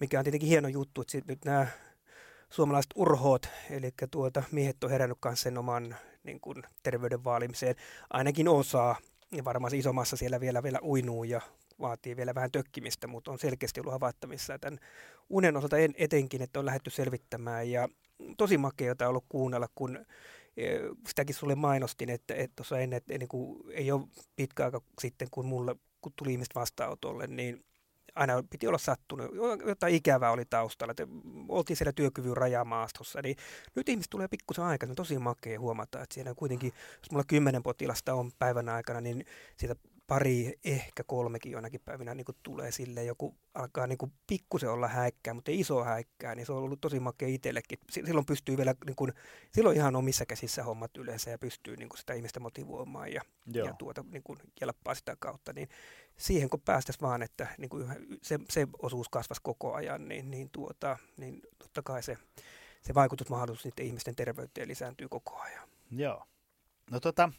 mikä 0.00 0.18
on 0.18 0.24
tietenkin 0.24 0.48
hieno 0.48 0.68
juttu, 0.68 1.00
että 1.00 1.12
sit 1.12 1.26
nyt 1.26 1.44
nämä 1.44 1.66
suomalaiset 2.50 2.90
urhoot, 2.94 3.48
eli 3.70 3.90
tuota, 4.10 4.42
miehet 4.50 4.84
on 4.84 4.90
herännyt 4.90 5.18
kanssa 5.20 5.42
sen 5.42 5.58
oman 5.58 5.96
niin 6.24 6.40
kun, 6.40 6.62
terveyden 6.82 7.24
vaalimiseen, 7.24 7.74
ainakin 8.10 8.48
osaa, 8.48 8.96
ja 9.32 9.44
varmaan 9.44 9.70
se 9.70 9.76
isommassa 9.76 10.16
siellä 10.16 10.40
vielä, 10.40 10.62
vielä 10.62 10.78
uinuu 10.82 11.24
ja 11.24 11.40
vaatii 11.80 12.16
vielä 12.16 12.34
vähän 12.34 12.52
tökkimistä, 12.52 13.06
mutta 13.06 13.30
on 13.30 13.38
selkeästi 13.38 13.80
ollut 13.80 13.92
havaittavissa 13.92 14.58
tämän 14.58 14.78
unen 15.30 15.56
osalta 15.56 15.78
en, 15.78 15.94
etenkin, 15.96 16.42
että 16.42 16.58
on 16.58 16.66
lähdetty 16.66 16.90
selvittämään. 16.90 17.70
Ja 17.70 17.88
tosi 18.36 18.58
makeata 18.58 19.08
ollut 19.08 19.24
kuunnella, 19.28 19.68
kun 19.74 20.06
eh, 20.56 20.80
sitäkin 21.08 21.34
sulle 21.34 21.54
mainostin, 21.54 22.10
että 22.10 22.34
että 22.34 22.56
tuossa 22.56 22.78
ennen, 22.78 22.96
että 22.96 23.18
niin 23.18 23.28
kuin, 23.28 23.62
ei 23.70 23.92
ole 23.92 24.06
pitkä 24.36 24.64
aika 24.64 24.80
sitten, 25.00 25.28
kun 25.30 25.46
mulle 25.46 25.76
kun 26.00 26.12
tuli 26.16 26.32
ihmiset 26.32 26.54
vastaanotolle, 26.54 27.26
niin 27.26 27.64
aina 28.14 28.42
piti 28.50 28.66
olla 28.66 28.78
sattunut, 28.78 29.30
jotain 29.66 29.94
ikävää 29.94 30.30
oli 30.30 30.44
taustalla, 30.44 30.90
että 30.90 31.06
oltiin 31.48 31.76
siellä 31.76 31.92
työkyvyn 31.92 32.36
rajamaastossa, 32.36 33.22
niin 33.22 33.36
nyt 33.74 33.88
ihmiset 33.88 34.10
tulee 34.10 34.28
pikkusen 34.28 34.64
aikaa, 34.64 34.86
se 34.86 34.90
on 34.92 34.96
tosi 34.96 35.18
makea 35.18 35.60
huomata, 35.60 36.02
että 36.02 36.14
siellä 36.14 36.34
kuitenkin, 36.34 36.72
jos 36.98 37.10
mulla 37.10 37.24
kymmenen 37.24 37.62
potilasta 37.62 38.14
on 38.14 38.30
päivän 38.38 38.68
aikana, 38.68 39.00
niin 39.00 39.24
siitä 39.56 39.76
pari, 40.06 40.58
ehkä 40.64 41.04
kolmekin 41.04 41.52
jonakin 41.52 41.80
päivinä 41.84 42.14
niin 42.14 42.24
kuin 42.24 42.36
tulee 42.42 42.70
sille 42.70 43.04
joku 43.04 43.36
alkaa 43.54 43.86
niin 43.86 43.98
kuin 43.98 44.12
pikkusen 44.26 44.70
olla 44.70 44.88
häikkää, 44.88 45.34
mutta 45.34 45.50
ei 45.50 45.60
iso 45.60 45.84
häikkää, 45.84 46.34
niin 46.34 46.46
se 46.46 46.52
on 46.52 46.62
ollut 46.62 46.80
tosi 46.80 47.00
makea 47.00 47.28
itsellekin. 47.28 47.78
Silloin 47.90 48.26
pystyy 48.26 48.56
vielä, 48.56 48.74
niin 48.86 48.96
kuin, 48.96 49.12
silloin 49.52 49.76
ihan 49.76 49.96
omissa 49.96 50.26
käsissä 50.26 50.62
hommat 50.62 50.96
yleensä 50.96 51.30
ja 51.30 51.38
pystyy 51.38 51.76
niin 51.76 51.88
kuin 51.88 51.98
sitä 51.98 52.14
ihmistä 52.14 52.40
motivoimaan 52.40 53.12
ja, 53.12 53.22
Joo. 53.46 53.66
ja 53.66 53.74
tuota, 53.74 54.04
niin 54.10 54.22
kuin 54.22 54.38
jelppaa 54.60 54.94
sitä 54.94 55.16
kautta, 55.18 55.52
niin 55.52 55.68
siihen 56.16 56.50
kun 56.50 56.60
päästäisiin 56.60 57.02
vaan, 57.02 57.22
että 57.22 57.46
niin 57.58 57.68
kuin 57.68 57.86
se, 58.22 58.38
se 58.50 58.68
osuus 58.82 59.08
kasvaisi 59.08 59.42
koko 59.42 59.74
ajan, 59.74 60.08
niin, 60.08 60.30
niin, 60.30 60.50
tuota, 60.52 60.98
niin 61.16 61.42
totta 61.58 61.82
kai 61.82 62.02
se, 62.02 62.18
se 62.82 62.94
vaikutusmahdollisuus 62.94 63.64
niiden 63.64 63.86
ihmisten 63.86 64.16
terveyteen 64.16 64.68
lisääntyy 64.68 65.08
koko 65.08 65.36
ajan. 65.36 65.68
Joo. 65.90 66.24
No 66.90 67.00
tota, 67.00 67.32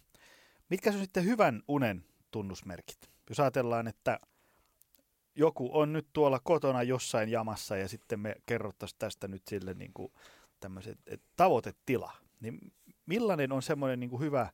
mitkä 0.70 0.90
on 0.90 1.00
sitten 1.00 1.26
hyvän 1.26 1.64
unen 1.68 2.06
tunnusmerkit? 2.36 2.98
Jos 3.30 3.40
ajatellaan, 3.40 3.88
että 3.88 4.20
joku 5.36 5.70
on 5.74 5.94
nyt 5.94 6.08
tuolla 6.14 6.40
kotona 6.44 6.84
jossain 6.84 7.30
jamassa 7.30 7.78
ja 7.78 7.88
sitten 7.88 8.20
me 8.20 8.36
kerrottaisiin 8.46 9.00
tästä 9.00 9.28
nyt 9.28 9.42
sille 9.48 9.74
niin 9.74 9.92
kuin 9.94 10.12
tämmöiset 10.60 11.00
että 11.08 11.28
tavoitetila, 11.36 12.12
niin 12.40 12.74
millainen 13.06 13.52
on 13.52 13.62
semmoinen 13.62 14.00
niin 14.00 14.10
kuin 14.10 14.22
hyvä 14.22 14.50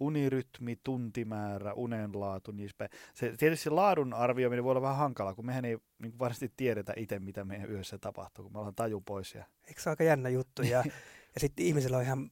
unirytmi, 0.00 0.76
tuntimäärä, 0.84 1.72
unenlaatu, 1.74 2.50
niin. 2.52 2.70
Se, 3.14 3.34
tietysti 3.38 3.64
se 3.64 3.70
laadun 3.70 4.14
arvioiminen 4.14 4.64
voi 4.64 4.70
olla 4.70 4.82
vähän 4.82 4.96
hankalaa, 4.96 5.34
kun 5.34 5.46
mehän 5.46 5.64
ei 5.64 5.78
niin 5.98 6.12
kuin 6.12 6.18
varsinaisesti 6.18 6.54
tiedetä 6.56 6.92
itse, 6.96 7.18
mitä 7.18 7.44
meidän 7.44 7.70
yössä 7.70 7.98
tapahtuu, 7.98 8.44
kun 8.44 8.52
me 8.52 8.58
ollaan 8.58 8.74
taju 8.74 9.00
pois. 9.00 9.34
Ja... 9.34 9.44
Eikö 9.68 9.80
se 9.80 9.88
ole 9.88 9.92
aika 9.92 10.04
jännä 10.04 10.28
juttu? 10.28 10.62
Ja, 10.62 10.84
ja 11.34 11.40
sitten 11.40 11.66
ihmisellä 11.66 11.96
on 11.96 12.02
ihan 12.02 12.30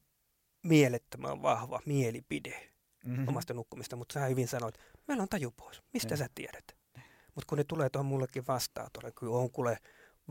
mielettömän 0.62 1.42
vahva 1.42 1.80
mielipide 1.86 2.75
Mm-hmm. 3.06 3.28
omasta 3.28 3.54
nukkumista, 3.54 3.96
mutta 3.96 4.12
sä 4.12 4.26
hyvin 4.26 4.48
sanoit, 4.48 4.74
meillä 5.08 5.22
on 5.22 5.28
taju 5.28 5.50
pois. 5.50 5.82
Mistä 5.92 6.08
Niin. 6.14 6.18
sä 6.18 6.28
tiedät? 6.34 6.64
Mutta 7.34 7.46
kun 7.46 7.58
ne 7.58 7.64
tulee 7.64 7.90
tuohon 7.90 8.06
mullekin 8.06 8.46
vastaan, 8.46 8.88
tuolla 8.92 9.10
kyllä 9.10 9.36
on 9.36 9.50
kuule 9.50 9.78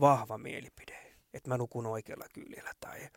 vahva 0.00 0.38
mielipide, 0.38 1.16
että 1.34 1.48
mä 1.50 1.56
nukun 1.56 1.86
oikealla 1.86 2.26
kyljellä 2.34 2.72
tai 2.80 3.08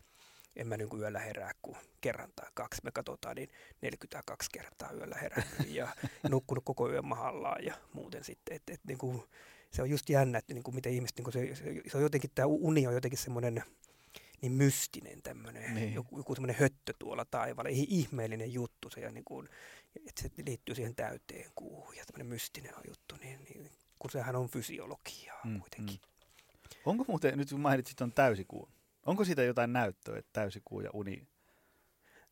en 0.56 0.68
mä 0.68 0.78
niin 0.78 0.90
yöllä 1.00 1.20
herää 1.20 1.52
kuin 1.62 1.78
kerran 2.02 2.32
tai 2.36 2.50
kaksi. 2.54 2.82
Me 2.84 2.92
katsotaan 2.92 3.36
niin 3.36 3.50
42 3.82 4.50
kertaa 4.54 4.92
yöllä 4.92 5.16
herännyt 5.22 5.68
ja 5.68 5.88
nukkunut 6.30 6.64
koko 6.66 6.90
yön 6.90 7.06
mahallaan 7.06 7.66
ja 7.66 7.74
muuten 7.94 8.24
sitten. 8.24 8.56
Et, 8.56 8.64
et, 8.72 8.82
niin 8.88 8.98
kuin, 8.98 9.24
se 9.72 9.82
on 9.82 9.90
just 9.90 10.10
jännä, 10.10 10.38
että 10.38 10.54
niin 10.54 10.64
kuin 10.64 10.76
miten 10.76 10.94
ihmiset, 10.94 11.18
niin 11.18 11.24
kuin 11.24 11.34
se, 11.34 11.56
se, 11.92 11.98
on 11.98 12.04
jotenkin, 12.04 12.32
tämä 12.36 12.46
uni 12.46 12.88
on 12.88 12.94
jotenkin 12.94 13.20
semmoinen 13.20 13.64
niin 14.42 14.52
mystinen 14.52 15.22
tämmöinen, 15.22 15.76
niin. 15.76 15.94
joku, 15.94 16.18
joku 16.18 16.36
semmoinen 16.36 16.56
höttö 16.60 16.94
tuolla 17.00 17.26
taivaalla, 17.26 17.70
ihmeellinen 17.74 18.54
juttu 18.54 18.90
se, 18.90 19.02
ja 19.02 19.12
niin 19.12 19.26
kuin, 19.26 19.50
että 20.08 20.22
se 20.22 20.30
liittyy 20.46 20.76
siihen 20.76 20.96
täyteen 20.96 21.52
kuuhun 21.56 21.96
ja 21.96 22.06
tämmöinen 22.06 22.28
mystinen 22.28 22.76
on 22.76 22.84
juttu, 22.88 23.16
niin, 23.22 23.44
niin 23.44 23.72
kun 24.00 24.12
sehän 24.12 24.36
on 24.36 24.50
fysiologiaa 24.50 25.42
mm, 25.44 25.60
kuitenkin. 25.60 25.96
Mm. 25.96 26.80
Onko 26.86 27.06
muuten, 27.08 27.38
nyt 27.38 27.50
kun 27.50 27.60
mainitsit 27.60 27.98
tuon 27.98 28.14
täysikuun, 28.14 28.72
onko 29.06 29.26
siitä 29.26 29.44
jotain 29.44 29.74
näyttöä, 29.74 30.18
että 30.18 30.30
täysikuu 30.34 30.82
ja 30.82 30.90
uni? 30.94 31.28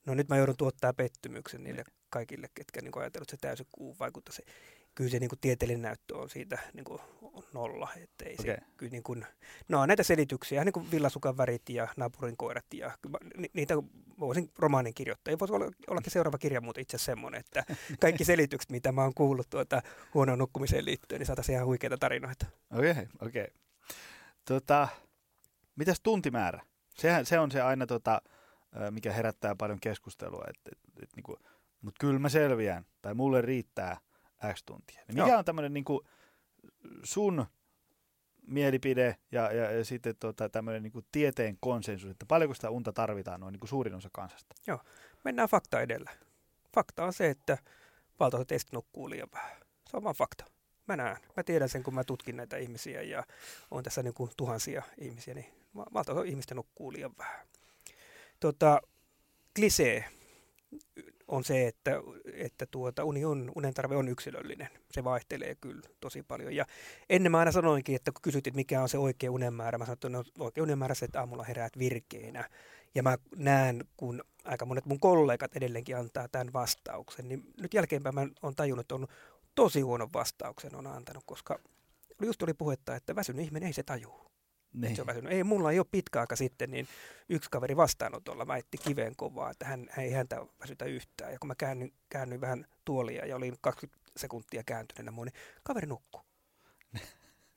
No 0.05 0.13
nyt 0.13 0.29
mä 0.29 0.37
joudun 0.37 0.57
tuottaa 0.57 0.93
pettymyksen 0.93 1.63
niille 1.63 1.83
kaikille, 2.09 2.49
ketkä 2.53 2.81
niin 2.81 2.97
ajatellut, 2.97 3.33
että 3.33 3.37
se 3.37 3.47
täysikuu 3.47 3.95
vaikuttaa. 3.99 4.33
Se, 4.33 4.43
kyllä 4.97 5.09
se 5.09 5.19
niin 5.19 5.29
kuin 5.29 5.39
tieteellinen 5.39 5.81
näyttö 5.81 6.17
on 6.17 6.29
siitä 6.29 6.57
niin 6.73 6.83
kuin 6.83 6.99
nolla. 7.53 7.89
Että 8.03 8.25
ei 8.25 8.33
okay. 8.33 8.45
se, 8.45 8.57
kyllä 8.77 8.91
niin 8.91 9.03
kuin, 9.03 9.25
no 9.67 9.85
näitä 9.85 10.03
selityksiä, 10.03 10.63
niin 10.63 10.73
kuin 10.73 10.91
villasukan 10.91 11.37
värit 11.37 11.69
ja 11.69 11.87
naapurin 11.97 12.37
koirat 12.37 12.65
ja 12.73 12.97
ni, 13.37 13.49
niitä 13.53 13.73
voisin 14.19 14.51
romaanin 14.59 14.93
kirjoittaa. 14.93 15.31
Ei 15.31 15.39
voisi 15.39 15.53
olla, 15.53 15.71
ollakin 15.87 16.11
seuraava 16.11 16.37
kirja 16.37 16.61
muuten 16.61 16.81
itse 16.81 16.97
semmoinen, 16.97 17.39
että 17.39 17.63
kaikki 18.01 18.25
selitykset, 18.25 18.71
mitä 18.71 18.91
mä 18.91 19.01
oon 19.01 19.13
kuullut 19.13 19.49
tuota 19.49 19.81
huonoon 20.13 20.39
nukkumiseen 20.39 20.85
liittyen, 20.85 21.19
niin 21.19 21.27
saataisiin 21.27 21.53
ihan 21.53 21.67
huikeita 21.67 21.97
tarinoita. 21.97 22.45
Okei, 22.71 22.91
okay, 22.91 23.05
okei. 23.21 23.43
Okay. 23.43 23.55
Tota, 24.45 24.87
mitäs 25.75 25.99
tuntimäärä? 26.03 26.63
Sehän, 26.95 27.25
se 27.25 27.39
on 27.39 27.51
se 27.51 27.61
aina, 27.61 27.87
tota, 27.87 28.21
mikä 28.91 29.13
herättää 29.13 29.55
paljon 29.55 29.79
keskustelua, 29.79 30.45
että 30.49 30.69
et, 30.71 31.03
et, 31.03 31.09
niinku, 31.15 31.37
mutta 31.81 31.97
kyllä 31.99 32.19
mä 32.19 32.29
selviän, 32.29 32.85
tai 33.01 33.13
mulle 33.13 33.41
riittää 33.41 33.97
X 34.53 34.63
tuntia. 34.65 35.01
Niin 35.07 35.15
mikä 35.15 35.27
Joo. 35.27 35.39
on 35.39 35.45
tämmöinen 35.45 35.73
niinku 35.73 36.03
sun 37.03 37.45
mielipide 38.47 39.17
ja, 39.31 39.51
ja, 39.51 39.71
ja 39.71 39.85
sitten 39.85 40.15
tota, 40.19 40.49
tämmöinen 40.49 40.83
niinku 40.83 41.01
tieteen 41.11 41.57
konsensus, 41.59 42.11
että 42.11 42.25
paljonko 42.25 42.53
sitä 42.53 42.69
unta 42.69 42.93
tarvitaan 42.93 43.39
noin 43.39 43.51
niinku 43.51 43.67
suurin 43.67 43.95
osa 43.95 44.09
kansasta? 44.11 44.55
Joo, 44.67 44.79
mennään 45.23 45.49
fakta 45.49 45.81
edellä. 45.81 46.11
Fakta 46.73 47.05
on 47.05 47.13
se, 47.13 47.29
että 47.29 47.57
valtaosa 48.19 48.45
teistä 48.45 48.69
nukkuu 48.73 49.09
liian 49.09 49.29
vähän. 49.33 49.57
Se 49.89 49.97
on 49.97 50.03
vaan 50.03 50.15
fakta. 50.15 50.45
Mä 50.87 50.97
näen. 50.97 51.17
Mä 51.37 51.43
tiedän 51.43 51.69
sen, 51.69 51.83
kun 51.83 51.95
mä 51.95 52.03
tutkin 52.03 52.37
näitä 52.37 52.57
ihmisiä 52.57 53.01
ja 53.01 53.23
on 53.71 53.83
tässä 53.83 54.03
niin 54.03 54.13
kuin 54.13 54.31
tuhansia 54.37 54.83
ihmisiä, 54.97 55.33
niin 55.33 55.45
valtaosa 55.75 56.23
ihmistä 56.23 56.55
nukkuu 56.55 56.93
liian 56.93 57.11
vähän. 57.17 57.47
Tota, 58.39 58.81
klisee 59.55 60.05
on 61.27 61.43
se, 61.43 61.67
että, 61.67 61.91
että 62.33 62.65
tuota, 62.71 63.03
uni 63.03 63.25
on, 63.25 63.51
unen 63.55 63.73
tarve 63.73 63.95
on 63.95 64.07
yksilöllinen. 64.07 64.67
Se 64.91 65.03
vaihtelee 65.03 65.55
kyllä 65.55 65.81
tosi 65.99 66.23
paljon. 66.23 66.55
Ja 66.55 66.65
ennen 67.09 67.31
mä 67.31 67.39
aina 67.39 67.51
sanoinkin, 67.51 67.95
että 67.95 68.11
kun 68.11 68.21
kysytit, 68.21 68.55
mikä 68.55 68.81
on 68.81 68.89
se 68.89 68.97
oikea 68.97 69.31
unen 69.31 69.53
määrä, 69.53 69.77
mä 69.77 69.85
sanoin, 69.85 69.95
että 69.95 70.09
no, 70.09 70.23
oikea 70.39 70.63
unen 70.63 70.77
määrä 70.77 70.95
se, 70.95 71.05
että 71.05 71.19
aamulla 71.19 71.43
heräät 71.43 71.77
virkeinä. 71.79 72.49
Ja 72.95 73.03
mä 73.03 73.17
näen, 73.35 73.83
kun 73.97 74.23
aika 74.43 74.65
monet 74.65 74.85
mun 74.85 74.99
kollegat 74.99 75.55
edelleenkin 75.55 75.97
antaa 75.97 76.27
tämän 76.27 76.53
vastauksen, 76.53 77.27
niin 77.27 77.43
nyt 77.61 77.73
jälkeenpäin 77.73 78.15
mä 78.15 78.27
oon 78.41 78.55
tajunnut, 78.55 78.83
että 78.83 78.95
on 78.95 79.07
tosi 79.55 79.81
huonon 79.81 80.13
vastauksen 80.13 80.75
on 80.75 80.87
antanut, 80.87 81.23
koska 81.25 81.59
just 82.21 82.43
oli 82.43 82.53
puhetta, 82.53 82.95
että 82.95 83.15
väsynyt 83.15 83.45
ihminen 83.45 83.67
ei 83.67 83.73
se 83.73 83.83
tajuu. 83.83 84.26
Niin. 84.73 84.95
Se 84.95 85.01
on 85.01 85.07
väsynyt. 85.07 85.31
Ei, 85.31 85.43
mulla 85.43 85.71
ei 85.71 85.79
ole 85.79 85.87
pitkä 85.91 86.19
aika 86.19 86.35
sitten, 86.35 86.71
niin 86.71 86.87
yksi 87.29 87.49
kaveri 87.51 87.77
vastaanotolla 87.77 88.47
väitti 88.47 88.77
kiveen 88.77 89.15
kovaa, 89.15 89.51
että 89.51 89.65
hän, 89.65 89.87
hän 89.89 90.05
ei 90.05 90.11
häntä 90.11 90.45
väsytä 90.59 90.85
yhtään. 90.85 91.33
Ja 91.33 91.39
kun 91.39 91.47
mä 91.47 91.55
käännyin, 91.55 91.93
käännyin 92.09 92.41
vähän 92.41 92.65
tuolia 92.85 93.25
ja 93.25 93.35
olin 93.35 93.55
20 93.61 94.11
sekuntia 94.17 94.63
kääntyneenä 94.63 95.11
muu, 95.11 95.23
niin 95.23 95.33
kaveri 95.63 95.87
nukkuu. 95.87 96.21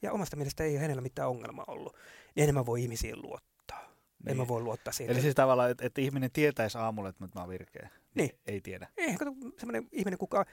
ja 0.03 0.13
omasta 0.13 0.37
mielestä 0.37 0.65
ei 0.65 0.77
hänellä 0.77 1.03
mitään 1.03 1.29
ongelmaa 1.29 1.65
ollut. 1.69 1.97
Niin 2.35 2.43
enemmän 2.43 2.67
voi 2.67 2.83
ihmisiin 2.83 3.23
luottaa. 3.23 3.95
Niin. 4.25 4.31
En 4.31 4.37
mä 4.37 4.49
voi 4.49 4.61
luottaa 4.61 4.93
siihen. 4.93 5.13
Eli 5.13 5.23
siis 5.23 5.35
tavallaan, 5.35 5.71
että, 5.71 5.87
että 5.87 6.01
ihminen 6.01 6.31
tietäisi 6.33 6.79
aamulla, 6.79 7.09
että 7.09 7.25
mä 7.35 7.41
oon 7.41 7.49
virkeä. 7.49 7.89
Niin. 8.15 8.31
Ei 8.47 8.61
tiedä. 8.61 8.89
Ei, 8.97 9.15
kato, 9.17 9.33
semmoinen 9.59 9.89
ihminen, 9.93 10.19
kuka 10.19 10.47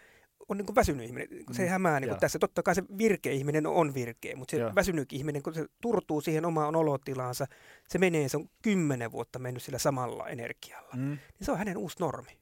on 0.49 0.57
niin 0.57 0.65
kuin 0.65 0.75
väsynyt 0.75 1.05
ihminen, 1.05 1.27
se 1.51 1.63
mm, 1.63 1.69
hämää 1.69 1.99
niin 1.99 2.09
kuin 2.09 2.19
tässä. 2.19 2.39
Totta 2.39 2.63
kai 2.63 2.75
se 2.75 2.83
virkeä 2.97 3.31
ihminen 3.31 3.67
on 3.67 3.93
virkeä, 3.93 4.35
mutta 4.35 4.51
se 4.51 4.57
Joo. 4.57 4.75
väsynyt 4.75 5.13
ihminen, 5.13 5.43
kun 5.43 5.53
se 5.53 5.65
turtuu 5.81 6.21
siihen 6.21 6.45
omaan 6.45 6.75
olotilaansa, 6.75 7.45
se 7.87 7.97
menee, 7.97 8.29
se 8.29 8.37
on 8.37 8.49
kymmenen 8.61 9.11
vuotta 9.11 9.39
mennyt 9.39 9.63
sillä 9.63 9.79
samalla 9.79 10.27
energialla. 10.27 10.93
Mm. 10.95 11.07
Niin 11.09 11.19
se 11.41 11.51
on 11.51 11.57
hänen 11.57 11.77
uusi 11.77 11.95
normi. 11.99 12.37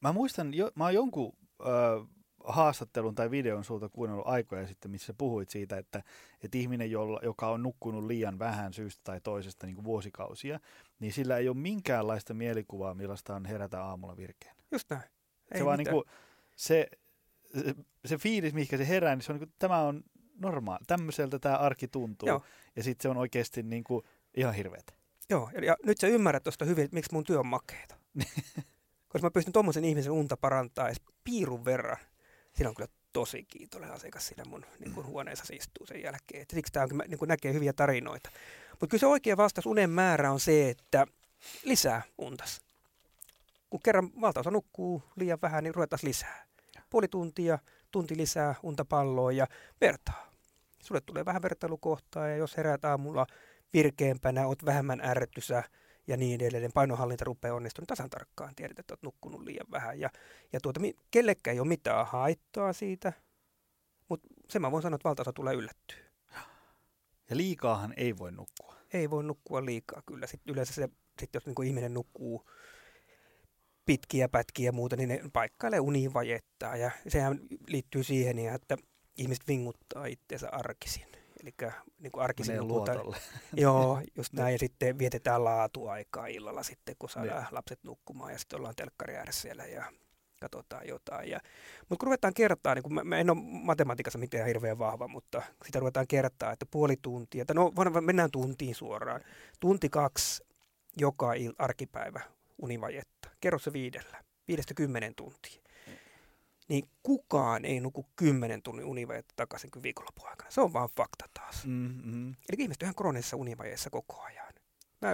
Mä 0.00 0.12
muistan, 0.12 0.54
jo, 0.54 0.70
mä 0.74 0.84
oon 0.84 0.94
jonkun 0.94 1.32
äh, 1.60 2.08
haastattelun 2.44 3.14
tai 3.14 3.30
videon 3.30 3.64
sulta 3.64 3.88
kuunnellut 3.88 4.26
aikoja 4.26 4.66
sitten, 4.66 4.90
missä 4.90 5.14
puhuit 5.18 5.50
siitä, 5.50 5.78
että, 5.78 6.02
että 6.42 6.58
ihminen, 6.58 6.90
jolla, 6.90 7.20
joka 7.22 7.48
on 7.48 7.62
nukkunut 7.62 8.04
liian 8.04 8.38
vähän 8.38 8.72
syystä 8.72 9.00
tai 9.04 9.20
toisesta 9.20 9.66
niin 9.66 9.74
kuin 9.74 9.84
vuosikausia, 9.84 10.60
niin 11.00 11.12
sillä 11.12 11.36
ei 11.36 11.48
ole 11.48 11.56
minkäänlaista 11.56 12.34
mielikuvaa, 12.34 12.94
millaista 12.94 13.34
on 13.34 13.44
herätä 13.44 13.84
aamulla 13.84 14.16
virkeänä. 14.16 14.62
Just 14.70 14.90
näin. 14.90 15.02
Ei 15.52 15.58
se 15.58 15.64
vaan 15.64 15.78
niin 15.78 15.90
kuin, 15.90 16.04
se, 16.56 16.88
se, 17.64 17.74
se 18.04 18.18
fiilis, 18.18 18.54
mikä 18.54 18.76
se 18.76 18.88
herää, 18.88 19.16
niin 19.16 19.22
se 19.22 19.32
on 19.32 19.38
niin 19.38 19.48
kuin, 19.48 19.56
tämä 19.58 19.80
on 19.80 20.04
normaali. 20.38 20.84
Tämmöiseltä 20.86 21.38
tämä 21.38 21.56
arki 21.56 21.88
tuntuu. 21.88 22.28
Joo. 22.28 22.42
Ja 22.76 22.82
sitten 22.82 23.02
se 23.02 23.08
on 23.08 23.16
oikeasti 23.16 23.62
niin 23.62 23.84
kuin, 23.84 24.04
ihan 24.36 24.54
hirveätä. 24.54 24.92
Joo, 25.30 25.50
ja, 25.54 25.64
ja 25.64 25.76
nyt 25.84 25.98
sä 25.98 26.06
ymmärrät 26.06 26.42
tuosta 26.42 26.64
hyvin, 26.64 26.84
että 26.84 26.94
miksi 26.94 27.12
mun 27.12 27.24
työ 27.24 27.38
on 27.38 27.46
makeeta. 27.46 27.96
Koska 29.08 29.26
mä 29.26 29.30
pystyn 29.30 29.52
tuommoisen 29.52 29.84
ihmisen 29.84 30.12
unta 30.12 30.36
parantaa 30.36 30.86
edes 30.86 31.00
piirun 31.24 31.64
verran. 31.64 31.96
Siinä 32.54 32.68
on 32.68 32.74
kyllä 32.74 32.90
tosi 33.12 33.44
kiitollinen 33.44 33.94
asiakas 33.94 34.26
siinä 34.26 34.44
mun 34.44 34.64
niin 34.78 34.94
kuin 34.94 35.06
huoneessa 35.06 35.44
se 35.44 35.54
istuu 35.54 35.86
sen 35.86 36.02
jälkeen. 36.02 36.42
Et 36.42 36.50
siksi 36.50 36.72
tämä 36.72 36.86
niin 37.08 37.18
kuin 37.18 37.28
näkee 37.28 37.52
hyviä 37.52 37.72
tarinoita. 37.72 38.30
Mutta 38.70 38.86
kyllä 38.86 39.00
se 39.00 39.06
oikea 39.06 39.36
vastaus 39.36 39.66
unen 39.66 39.90
määrä 39.90 40.32
on 40.32 40.40
se, 40.40 40.70
että 40.70 41.06
lisää 41.64 42.02
untas. 42.18 42.60
Kun 43.70 43.80
kerran 43.82 44.10
valtaosa 44.20 44.50
nukkuu 44.50 45.02
liian 45.16 45.38
vähän, 45.42 45.64
niin 45.64 45.74
ruvetaan 45.74 46.00
lisää 46.02 46.45
puoli 46.90 47.08
tuntia, 47.08 47.58
tunti 47.90 48.16
lisää 48.16 48.54
untapalloa 48.62 49.32
ja 49.32 49.46
vertaa. 49.80 50.32
Sulle 50.82 51.00
tulee 51.00 51.24
vähän 51.24 51.42
vertailukohtaa 51.42 52.28
ja 52.28 52.36
jos 52.36 52.56
heräät 52.56 52.84
aamulla 52.84 53.26
virkeämpänä, 53.72 54.46
oot 54.46 54.64
vähemmän 54.64 55.00
ärtysä 55.00 55.62
ja 56.06 56.16
niin 56.16 56.40
edelleen, 56.40 56.72
painohallinta 56.72 57.24
rupeaa 57.24 57.54
onnistumaan 57.54 57.82
niin 57.82 57.88
tasan 57.88 58.10
tarkkaan, 58.10 58.54
tiedät, 58.54 58.78
että 58.78 58.92
oot 58.92 59.02
nukkunut 59.02 59.42
liian 59.42 59.66
vähän. 59.70 60.00
Ja, 60.00 60.10
ja 60.52 60.60
tuota, 60.60 60.80
kellekään 61.10 61.54
ei 61.54 61.60
ole 61.60 61.68
mitään 61.68 62.06
haittaa 62.06 62.72
siitä, 62.72 63.12
mutta 64.08 64.28
sen 64.48 64.62
mä 64.62 64.70
voin 64.70 64.82
sanoa, 64.82 64.94
että 64.94 65.08
valtaosa 65.08 65.32
tulee 65.32 65.54
yllättyä. 65.54 65.96
Ja 67.30 67.36
liikaahan 67.36 67.94
ei 67.96 68.18
voi 68.18 68.32
nukkua. 68.32 68.76
Ei 68.92 69.10
voi 69.10 69.24
nukkua 69.24 69.64
liikaa 69.64 70.02
kyllä. 70.06 70.26
Sitten 70.26 70.52
yleensä 70.52 70.74
se, 70.74 70.88
sit 71.20 71.34
jos 71.34 71.46
niin 71.46 71.66
ihminen 71.66 71.94
nukkuu 71.94 72.48
pitkiä 73.86 74.28
pätkiä 74.28 74.68
ja 74.68 74.72
muuta, 74.72 74.96
niin 74.96 75.08
ne 75.08 75.20
paikkailee 75.32 75.80
univajetta. 75.80 76.76
Ja 76.76 76.90
sehän 77.08 77.40
liittyy 77.66 78.02
siihen, 78.02 78.38
että 78.38 78.76
ihmiset 79.18 79.48
vinguttaa 79.48 80.06
itseensä 80.06 80.48
arkisin. 80.52 81.06
Eli 81.42 81.54
niin 81.98 82.12
kuin 82.12 82.24
arkisin 82.24 82.56
nukutaan. 82.56 82.98
Joo, 83.56 84.00
just 84.16 84.32
näin. 84.32 84.52
Ja 84.52 84.58
sitten 84.58 84.98
vietetään 84.98 85.44
laatuaikaa 85.44 86.26
illalla 86.26 86.62
sitten, 86.62 86.94
kun 86.98 87.10
saadaan 87.10 87.42
ne. 87.42 87.48
lapset 87.50 87.78
nukkumaan 87.84 88.32
ja 88.32 88.38
sitten 88.38 88.58
ollaan 88.58 88.74
telkkari 88.76 89.16
ääressä 89.16 89.42
siellä 89.42 89.64
ja 89.64 89.92
katsotaan 90.40 90.88
jotain. 90.88 91.30
Ja, 91.30 91.40
mutta 91.80 91.96
kun 92.00 92.06
ruvetaan 92.06 92.34
kertaa, 92.34 92.74
niin 92.74 92.82
kun 92.82 92.94
mä, 92.94 93.04
mä 93.04 93.18
en 93.18 93.30
ole 93.30 93.38
matematiikassa 93.42 94.18
mitään 94.18 94.46
hirveän 94.46 94.78
vahva, 94.78 95.08
mutta 95.08 95.42
sitä 95.66 95.80
ruvetaan 95.80 96.06
kertaa, 96.06 96.52
että 96.52 96.66
puoli 96.66 96.96
tuntia, 97.02 97.44
tai 97.44 97.54
no 97.54 97.72
mennään 98.00 98.30
tuntiin 98.30 98.74
suoraan. 98.74 99.20
Tunti 99.60 99.88
kaksi 99.88 100.44
joka 100.96 101.34
il, 101.34 101.52
arkipäivä 101.58 102.35
univajetta. 102.58 103.30
Kerro 103.40 103.58
se 103.58 103.72
viidellä, 103.72 104.22
viidestä 104.48 104.74
kymmenen 104.74 105.14
tuntia. 105.14 105.62
Niin 106.68 106.88
kukaan 107.02 107.64
ei 107.64 107.80
nuku 107.80 108.06
kymmenen 108.16 108.62
tunnin 108.62 108.86
univajetta 108.86 109.34
takaisin 109.36 109.70
kuin 109.70 109.82
viikonlopun 109.82 110.28
aikana. 110.28 110.50
Se 110.50 110.60
on 110.60 110.72
vaan 110.72 110.88
fakta 110.96 111.24
taas. 111.34 111.66
Mm-hmm. 111.66 112.28
Eli 112.28 112.62
ihmiset 112.62 112.82
on 112.82 112.86
ihan 112.86 112.94
kroonisessa 112.94 113.36
univajeessa 113.36 113.90
koko 113.90 114.20
ajan. 114.20 114.52
Mä 115.02 115.12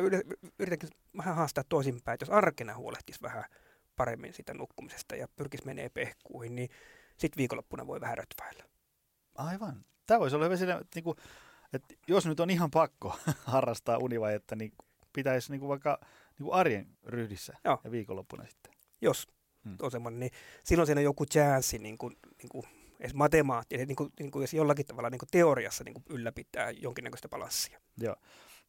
yritänkin 0.59 0.89
vähän 1.17 1.37
haastaa 1.37 1.65
toisinpäin, 1.69 2.15
että 2.15 2.23
jos 2.23 2.31
arkena 2.31 2.77
huolehtisi 2.77 3.23
vähän 3.23 3.45
paremmin 3.97 4.35
sitä 4.35 4.55
nukkumisesta 4.55 5.17
ja 5.17 5.29
pyrkisi 5.37 5.67
menee 5.67 5.89
pehkuihin, 5.89 6.55
niin 6.55 6.69
sitten 7.19 7.39
viikonloppuna 7.39 7.87
voi 7.87 8.01
vähän 8.01 8.19
rötväillä. 8.19 8.65
Aivan. 9.35 9.85
Tämä 10.07 10.21
voisi 10.21 10.37
olla 10.37 10.45
hyvä 10.45 10.57
siinä, 10.57 10.75
että, 10.75 10.87
niin 10.95 11.05
kuin, 11.05 11.17
että 11.73 11.95
jos 12.09 12.27
nyt 12.27 12.41
on 12.41 12.51
ihan 12.51 12.71
pakko 12.71 13.19
harrastaa 13.45 13.99
univajetta, 13.99 14.57
niin 14.57 14.73
pitäisi 15.13 15.51
niin 15.51 15.61
kuin 15.61 15.69
vaikka 15.69 16.01
niin 16.43 16.51
kuin 16.51 16.55
arjen 16.55 16.87
ryhdissä 17.07 17.57
Joo. 17.65 17.81
ja 17.85 17.91
viikonloppuna 17.91 18.47
sitten. 18.47 18.73
Jos 19.01 19.29
hmm. 19.65 19.77
on 19.83 19.91
semmoinen, 19.91 20.21
niin 20.21 20.33
silloin 20.65 20.87
siinä 20.87 20.99
on 20.99 21.05
joku 21.05 21.27
chanssi, 21.27 21.79
niin 21.79 21.99
kuin, 21.99 22.17
niin 22.39 22.49
kuin, 22.49 22.65
edes 23.01 23.15
matemaattisesti, 23.15 23.87
niin 23.87 23.97
kuin, 23.97 24.11
niin 24.21 24.31
kuin 24.31 24.43
edes 24.43 24.55
jollakin 24.55 24.87
tavalla 24.87 25.11
niin 25.11 25.19
kuin 25.19 25.29
teoriassa 25.33 25.85
niin 25.85 25.95
kuin 25.95 26.05
ylläpitää 26.09 26.71
jonkinnäköistä 26.71 27.29
balanssia. 27.29 27.81
Joo. 28.01 28.17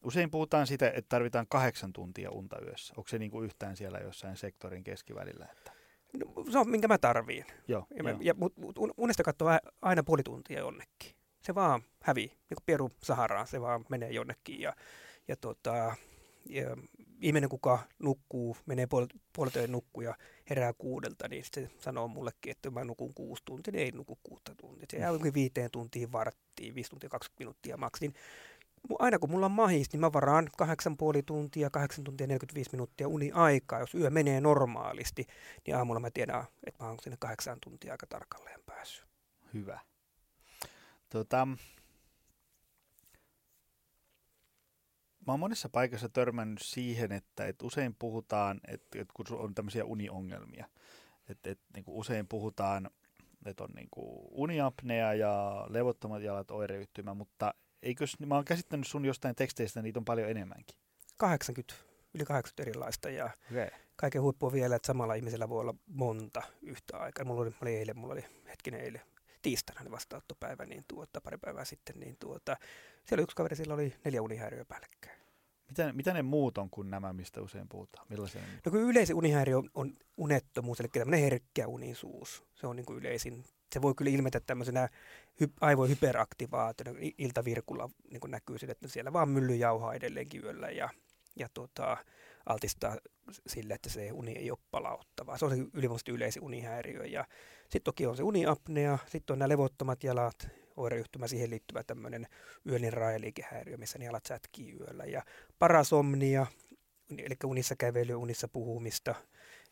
Usein 0.03 0.31
puhutaan 0.31 0.67
siitä, 0.67 0.87
että 0.87 1.09
tarvitaan 1.09 1.45
kahdeksan 1.49 1.93
tuntia 1.93 2.31
unta 2.31 2.61
yössä. 2.61 2.93
Onko 2.97 3.07
se 3.07 3.19
niin 3.19 3.31
kuin 3.31 3.45
yhtään 3.45 3.77
siellä 3.77 3.99
jossain 3.99 4.37
sektorin 4.37 4.83
keskivälillä? 4.83 5.47
Että... 5.51 5.71
No, 6.17 6.51
se 6.51 6.59
on 6.59 6.69
minkä 6.69 6.87
mä 6.87 6.97
tarviin. 6.97 7.45
Joo, 7.67 7.87
ja, 8.03 8.17
ja, 8.21 8.33
mut, 8.33 8.57
mut 8.57 8.75
unesta 8.97 9.23
katsoo 9.23 9.47
aina 9.81 10.03
puoli 10.03 10.23
tuntia 10.23 10.59
jonnekin. 10.59 11.15
Se 11.41 11.55
vaan 11.55 11.81
hävii, 12.01 12.27
niin 12.27 12.55
kuin 12.55 12.63
Pieru 12.65 12.91
Saharaan, 13.03 13.47
se 13.47 13.61
vaan 13.61 13.85
menee 13.89 14.11
jonnekin. 14.11 14.59
Ja, 14.59 14.73
ja, 15.27 15.35
tota, 15.35 15.95
ja 16.49 16.77
ihminen, 17.23 17.49
kuka 17.49 17.79
nukkuu, 17.99 18.57
menee 18.65 18.85
puol- 18.85 19.19
puolitojen 19.35 19.71
nukkuu 19.71 20.03
ja 20.03 20.15
herää 20.49 20.73
kuudelta, 20.73 21.27
niin 21.27 21.43
se 21.53 21.69
sanoo 21.79 22.07
mullekin, 22.07 22.51
että 22.51 22.71
mä 22.71 22.83
nukun 22.83 23.13
kuusi 23.13 23.43
tuntia, 23.45 23.71
niin 23.71 23.83
ei 23.85 23.91
nuku 23.91 24.19
kuutta 24.23 24.55
tuntia. 24.55 24.85
Se 24.91 24.97
jää 24.97 25.11
mm. 25.11 25.33
viiteen 25.33 25.71
tuntiin 25.71 26.11
varttiin, 26.11 26.75
viisi 26.75 26.89
tuntia 26.89 27.09
20 27.09 27.41
minuuttia 27.41 27.77
maksin. 27.77 28.13
Aina 28.99 29.19
kun 29.19 29.31
mulla 29.31 29.45
on 29.45 29.51
mahis, 29.51 29.93
niin 29.93 29.99
mä 29.99 30.13
varaan 30.13 30.49
kahdeksan 30.57 30.97
puoli 30.97 31.23
tuntia, 31.23 31.69
kahdeksan 31.69 32.03
tuntia 32.03 32.27
45 32.27 32.69
minuuttia 32.71 33.07
uni 33.07 33.31
aikaa. 33.31 33.79
Jos 33.79 33.95
yö 33.95 34.09
menee 34.09 34.41
normaalisti, 34.41 35.25
niin 35.67 35.75
aamulla 35.75 35.99
mä 35.99 36.11
tiedän, 36.11 36.43
että 36.67 36.83
mä 36.83 36.89
oon 36.89 36.99
sinne 37.01 37.17
kahdeksan 37.19 37.57
tuntia 37.63 37.91
aika 37.91 38.07
tarkalleen 38.07 38.59
päässyt. 38.65 39.05
Hyvä. 39.53 39.79
Tota, 41.09 41.47
mä 45.27 45.33
oon 45.33 45.39
monessa 45.39 45.69
paikassa 45.69 46.09
törmännyt 46.09 46.61
siihen, 46.61 47.11
että, 47.11 47.45
että 47.47 47.65
usein 47.65 47.95
puhutaan, 47.99 48.61
että, 48.67 49.01
että 49.01 49.13
kun 49.13 49.25
on 49.39 49.55
tämmöisiä 49.55 49.85
uniongelmia, 49.85 50.65
että, 51.29 51.49
että 51.49 51.65
niin 51.73 51.85
kuin 51.85 51.97
usein 51.97 52.27
puhutaan, 52.27 52.89
että 53.45 53.63
on 53.63 53.69
niin 53.75 53.87
kuin 53.91 54.27
uniapnea 54.31 55.13
ja 55.13 55.65
levottomat 55.69 56.21
jalat 56.21 56.51
oireyhtymä, 56.51 57.13
mutta 57.13 57.53
eikös, 57.81 58.19
mä 58.19 58.35
oon 58.35 58.45
käsittänyt 58.45 58.87
sun 58.87 59.05
jostain 59.05 59.35
teksteistä, 59.35 59.81
niitä 59.81 59.99
on 59.99 60.05
paljon 60.05 60.29
enemmänkin. 60.29 60.77
80, 61.17 61.73
yli 62.13 62.25
80 62.25 62.61
erilaista 62.61 63.09
ja 63.09 63.29
okay. 63.51 63.67
kaiken 63.95 64.21
huippu 64.21 64.45
on 64.45 64.53
vielä, 64.53 64.75
että 64.75 64.87
samalla 64.87 65.13
ihmisellä 65.13 65.49
voi 65.49 65.61
olla 65.61 65.75
monta 65.85 66.41
yhtä 66.61 66.97
aikaa. 66.97 67.25
Mulla 67.25 67.41
oli, 67.41 67.49
mulla 67.49 67.61
oli 67.61 67.75
eilen, 67.75 67.97
mulla 67.97 68.13
oli 68.13 68.25
hetkinen 68.49 68.79
eilen, 68.79 69.01
tiistaina 69.43 69.91
vastaanottopäivä, 69.91 70.65
niin 70.65 70.83
tuota, 70.87 71.21
pari 71.21 71.37
päivää 71.37 71.65
sitten, 71.65 71.99
niin 71.99 72.15
tuota, 72.19 72.57
siellä 73.05 73.21
oli 73.21 73.23
yksi 73.23 73.35
kaveri, 73.35 73.55
sillä 73.55 73.73
oli 73.73 73.93
neljä 74.05 74.21
unihäiriöä 74.21 74.65
päällekkäin. 74.65 75.23
Mitä, 75.67 75.93
mitä 75.93 76.13
ne 76.13 76.21
muut 76.21 76.57
on 76.57 76.69
kuin 76.69 76.89
nämä, 76.89 77.13
mistä 77.13 77.41
usein 77.41 77.69
puhutaan? 77.69 78.05
Millaisia 78.09 78.41
ne 78.41 78.47
no 78.65 78.71
kun 78.71 78.79
yleisin 78.79 79.15
unihäiriö 79.15 79.57
on, 79.57 79.69
on 79.73 79.93
unettomuus, 80.17 80.79
eli 80.79 80.87
tämmöinen 80.87 81.19
herkkä 81.19 81.67
unisuus. 81.67 82.43
Se 82.55 82.67
on 82.67 82.75
niin 82.75 82.85
kuin 82.85 82.99
yleisin. 82.99 83.43
Se 83.73 83.81
voi 83.81 83.93
kyllä 83.95 84.11
ilmetä 84.11 84.39
tämmöisenä 84.39 84.89
hy- 85.43 85.53
aivohyperaktivaationa, 85.61 86.99
iltavirkulla 87.17 87.89
niin 88.11 88.19
kuin 88.19 88.31
näkyy 88.31 88.57
sille, 88.57 88.71
että 88.71 88.87
siellä 88.87 89.13
vaan 89.13 89.29
mylly 89.29 89.55
jauhaa 89.55 89.93
edelleenkin 89.93 90.43
yöllä 90.43 90.69
ja, 90.69 90.89
ja 91.35 91.49
tuota, 91.53 91.97
altistaa 92.45 92.97
sille, 93.47 93.73
että 93.73 93.89
se 93.89 94.11
uni 94.11 94.31
ei 94.31 94.51
ole 94.51 94.59
palauttavaa. 94.71 95.37
Se 95.37 95.45
on 95.45 95.51
se 95.51 95.57
ylivoimaisesti 95.73 96.11
yleisin 96.11 96.43
unihäiriö. 96.43 97.25
Sitten 97.63 97.81
toki 97.83 98.05
on 98.05 98.17
se 98.17 98.23
uniapnea, 98.23 98.97
sitten 99.07 99.33
on 99.33 99.39
nämä 99.39 99.49
levottomat 99.49 100.03
jalat, 100.03 100.47
oireyhtymä, 100.77 101.27
siihen 101.27 101.49
liittyvä 101.49 101.83
tämmöinen 101.83 102.27
yöllinen 102.67 102.93
raajaliikehäiriö, 102.93 103.77
missä 103.77 103.99
ne 103.99 104.05
jalat 104.05 104.25
sätkii 104.25 104.77
yöllä. 104.79 105.05
Ja 105.05 105.23
parasomnia, 105.59 106.45
eli 107.17 107.35
unissa 107.45 107.75
kävely, 107.75 108.15
unissa 108.15 108.47
puhumista, 108.47 109.15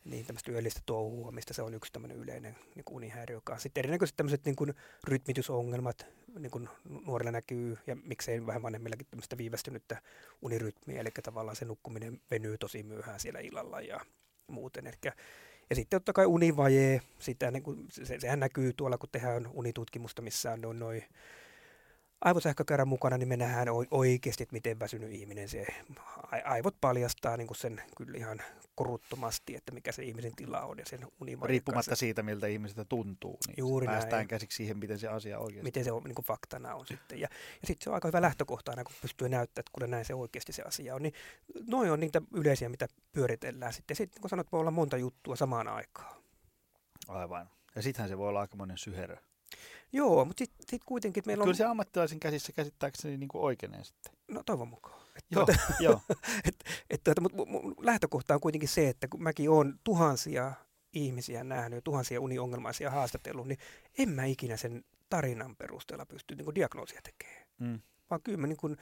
niin 0.04 0.26
tämmöistä 0.26 0.52
yöllistä 0.52 0.80
touhua, 0.86 1.32
mistä 1.32 1.54
se 1.54 1.62
on 1.62 1.74
yksi 1.74 1.92
tämmöinen 1.92 2.16
yleinen 2.16 2.56
niin 2.74 2.84
unihäiriö 2.90 3.40
kanssa. 3.44 3.62
Sitten 3.62 3.80
erinäköiset 3.80 4.16
tämmöiset 4.16 4.44
niin 4.44 4.74
rytmitysongelmat 5.04 6.06
niin 6.38 6.50
kuin 6.50 6.68
nuorilla 7.06 7.32
näkyy, 7.32 7.78
ja 7.86 7.96
miksei 8.04 8.46
vähän 8.46 8.62
vanhemmillakin 8.62 9.06
tämmöistä 9.10 9.38
viivästynyttä 9.38 10.02
unirytmiä, 10.42 11.00
eli 11.00 11.10
tavallaan 11.22 11.56
se 11.56 11.64
nukkuminen 11.64 12.20
venyy 12.30 12.58
tosi 12.58 12.82
myöhään 12.82 13.20
siellä 13.20 13.40
illalla 13.40 13.80
ja 13.80 14.00
muuten. 14.46 14.86
Eli 14.86 14.96
ja 15.70 15.76
sitten 15.76 16.00
totta 16.00 16.12
kai 16.12 16.26
univaje, 16.26 17.00
sitä, 17.18 17.50
niin 17.50 17.62
kuin, 17.62 17.86
se, 17.90 18.20
sehän 18.20 18.40
näkyy 18.40 18.72
tuolla, 18.72 18.98
kun 18.98 19.08
tehdään 19.12 19.46
unitutkimusta, 19.52 20.22
missä 20.22 20.52
on 20.66 20.78
noin, 20.78 21.04
aivosähkökäyrän 22.24 22.88
mukana, 22.88 23.18
niin 23.18 23.28
me 23.28 23.36
nähdään 23.36 23.68
oikeasti, 23.90 24.42
että 24.42 24.52
miten 24.52 24.80
väsynyt 24.80 25.12
ihminen 25.12 25.48
se 25.48 25.66
aivot 26.44 26.76
paljastaa 26.80 27.36
niin 27.36 27.46
kuin 27.46 27.56
sen 27.56 27.82
kyllä 27.96 28.18
ihan 28.18 28.42
koruttomasti, 28.74 29.56
että 29.56 29.72
mikä 29.72 29.92
se 29.92 30.02
ihmisen 30.02 30.36
tila 30.36 30.60
on 30.60 30.78
ja 30.78 30.84
sen 30.86 31.06
univaje. 31.20 31.48
Riippumatta 31.48 31.96
siitä, 31.96 32.22
miltä 32.22 32.46
ihmisestä 32.46 32.84
tuntuu, 32.84 33.38
niin 33.46 33.54
Juuri 33.58 33.86
päästään 33.86 34.18
näin. 34.18 34.28
käsiksi 34.28 34.56
siihen, 34.56 34.78
miten 34.78 34.98
se 34.98 35.08
asia 35.08 35.38
oikeasti 35.38 35.62
Miten 35.62 35.84
se 35.84 35.92
on, 35.92 36.02
niin 36.04 36.14
kuin 36.14 36.26
faktana 36.26 36.74
on 36.74 36.86
sitten. 36.86 37.20
Ja, 37.20 37.28
ja 37.60 37.66
sitten 37.66 37.84
se 37.84 37.90
on 37.90 37.94
aika 37.94 38.08
hyvä 38.08 38.22
lähtökohta 38.22 38.72
aina, 38.72 38.84
kun 38.84 38.94
pystyy 39.02 39.28
näyttämään, 39.28 39.60
että 39.60 39.72
kyllä 39.78 39.86
näin 39.86 40.04
se 40.04 40.14
oikeasti 40.14 40.52
se 40.52 40.62
asia 40.62 40.94
on. 40.94 41.02
Niin 41.02 41.14
noin 41.66 41.90
on 41.90 42.00
niitä 42.00 42.22
yleisiä, 42.34 42.68
mitä 42.68 42.88
pyöritellään 43.12 43.72
sitten. 43.72 43.96
Sitten 43.96 44.20
kun 44.20 44.30
sanot, 44.30 44.52
voi 44.52 44.60
olla 44.60 44.70
monta 44.70 44.96
juttua 44.96 45.36
samaan 45.36 45.68
aikaan. 45.68 46.22
Aivan. 47.08 47.50
Ja 47.74 47.82
sittenhän 47.82 48.08
se 48.08 48.18
voi 48.18 48.28
olla 48.28 48.40
aikamoinen 48.40 48.78
syherö. 48.78 49.16
Joo, 49.92 50.24
mutta 50.24 50.38
sitten 50.38 50.66
sit 50.70 50.84
kuitenkin 50.84 51.22
meillä 51.26 51.42
on... 51.42 51.46
Kyllä 51.46 51.56
se 51.56 51.64
ammattilaisen 51.64 52.20
käsissä 52.20 52.52
käsittääkseni 52.52 53.16
niin 53.16 53.28
kuin 53.28 53.42
oikeenee 53.42 53.84
sitten. 53.84 54.12
No 54.28 54.42
toivon 54.46 54.68
mukaan. 54.68 55.00
Et 55.16 55.24
Joo, 55.30 55.46
tuota, 55.46 55.60
joo. 55.80 56.00
et, 56.48 56.64
et, 56.90 57.04
tuota, 57.04 57.20
mutta 57.20 57.44
mun 57.44 57.74
lähtökohta 57.78 58.34
on 58.34 58.40
kuitenkin 58.40 58.68
se, 58.68 58.88
että 58.88 59.08
kun 59.08 59.22
mäkin 59.22 59.50
olen 59.50 59.80
tuhansia 59.84 60.52
ihmisiä 60.92 61.44
nähnyt 61.44 61.76
ja 61.76 61.82
tuhansia 61.82 62.20
uniongelmaisia 62.20 62.90
haastatellut, 62.90 63.48
niin 63.48 63.58
en 63.98 64.08
mä 64.08 64.24
ikinä 64.24 64.56
sen 64.56 64.84
tarinan 65.08 65.56
perusteella 65.56 66.06
pysty 66.06 66.34
niin 66.34 66.54
diagnoosia 66.54 67.00
tekemään. 67.02 67.46
Mm. 67.58 67.80
Vaan 68.10 68.22
kyllä 68.22 68.38
mä 68.38 68.46
niin 68.46 68.56
kuin, 68.56 68.76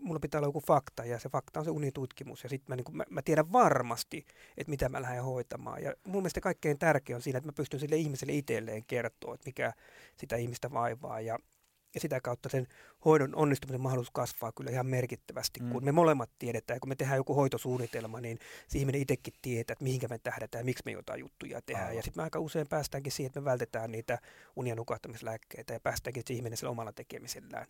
mulla 0.00 0.20
pitää 0.20 0.38
olla 0.38 0.48
joku 0.48 0.60
fakta 0.60 1.04
ja 1.04 1.18
se 1.18 1.28
fakta 1.28 1.60
on 1.60 1.64
se 1.64 1.70
unitutkimus 1.70 2.42
ja 2.42 2.48
sitten 2.48 2.66
mä, 2.68 2.76
niin 2.76 2.96
mä, 2.96 3.04
mä 3.10 3.22
tiedän 3.22 3.52
varmasti, 3.52 4.24
että 4.56 4.70
mitä 4.70 4.88
mä 4.88 5.02
lähden 5.02 5.24
hoitamaan. 5.24 5.82
Ja 5.82 5.94
mun 6.04 6.22
mielestä 6.22 6.40
kaikkein 6.40 6.78
tärkein 6.78 7.14
on 7.14 7.22
siinä, 7.22 7.36
että 7.38 7.48
mä 7.48 7.52
pystyn 7.52 7.80
sille 7.80 7.96
ihmiselle 7.96 8.32
itselleen 8.32 8.84
kertoa, 8.84 9.34
että 9.34 9.48
mikä 9.48 9.72
sitä 10.16 10.36
ihmistä 10.36 10.70
vaivaa 10.70 11.20
ja, 11.20 11.38
ja 11.94 12.00
sitä 12.00 12.20
kautta 12.20 12.48
sen 12.48 12.66
hoidon 13.04 13.34
onnistumisen 13.34 13.80
mahdollisuus 13.80 14.12
kasvaa 14.14 14.52
kyllä 14.52 14.70
ihan 14.70 14.86
merkittävästi, 14.86 15.60
mm. 15.60 15.70
kun 15.70 15.84
me 15.84 15.92
molemmat 15.92 16.30
tiedetään, 16.38 16.76
ja 16.76 16.80
kun 16.80 16.88
me 16.88 16.96
tehdään 16.96 17.16
joku 17.16 17.34
hoitosuunnitelma, 17.34 18.20
niin 18.20 18.38
se 18.68 18.78
ihminen 18.78 19.00
itsekin 19.00 19.34
tietää, 19.42 19.72
että 19.72 19.84
mihinkä 19.84 20.08
me 20.08 20.18
tähdätään 20.18 20.60
ja 20.60 20.64
miksi 20.64 20.82
me 20.86 20.92
jotain 20.92 21.20
juttuja 21.20 21.62
tehdään. 21.62 21.86
Aivan. 21.86 21.96
Ja 21.96 22.02
sitten 22.02 22.20
me 22.20 22.24
aika 22.24 22.40
usein 22.40 22.68
päästäänkin 22.68 23.12
siihen, 23.12 23.28
että 23.28 23.40
me 23.40 23.44
vältetään 23.44 23.92
niitä 23.92 24.18
unia 24.56 24.74
nukahtamislääkkeitä 24.74 25.72
ja 25.72 25.80
päästäänkin, 25.80 26.22
se 26.26 26.34
ihminen 26.34 26.56
sillä 26.56 26.70
omalla 26.70 26.92
tekemisellään 26.92 27.66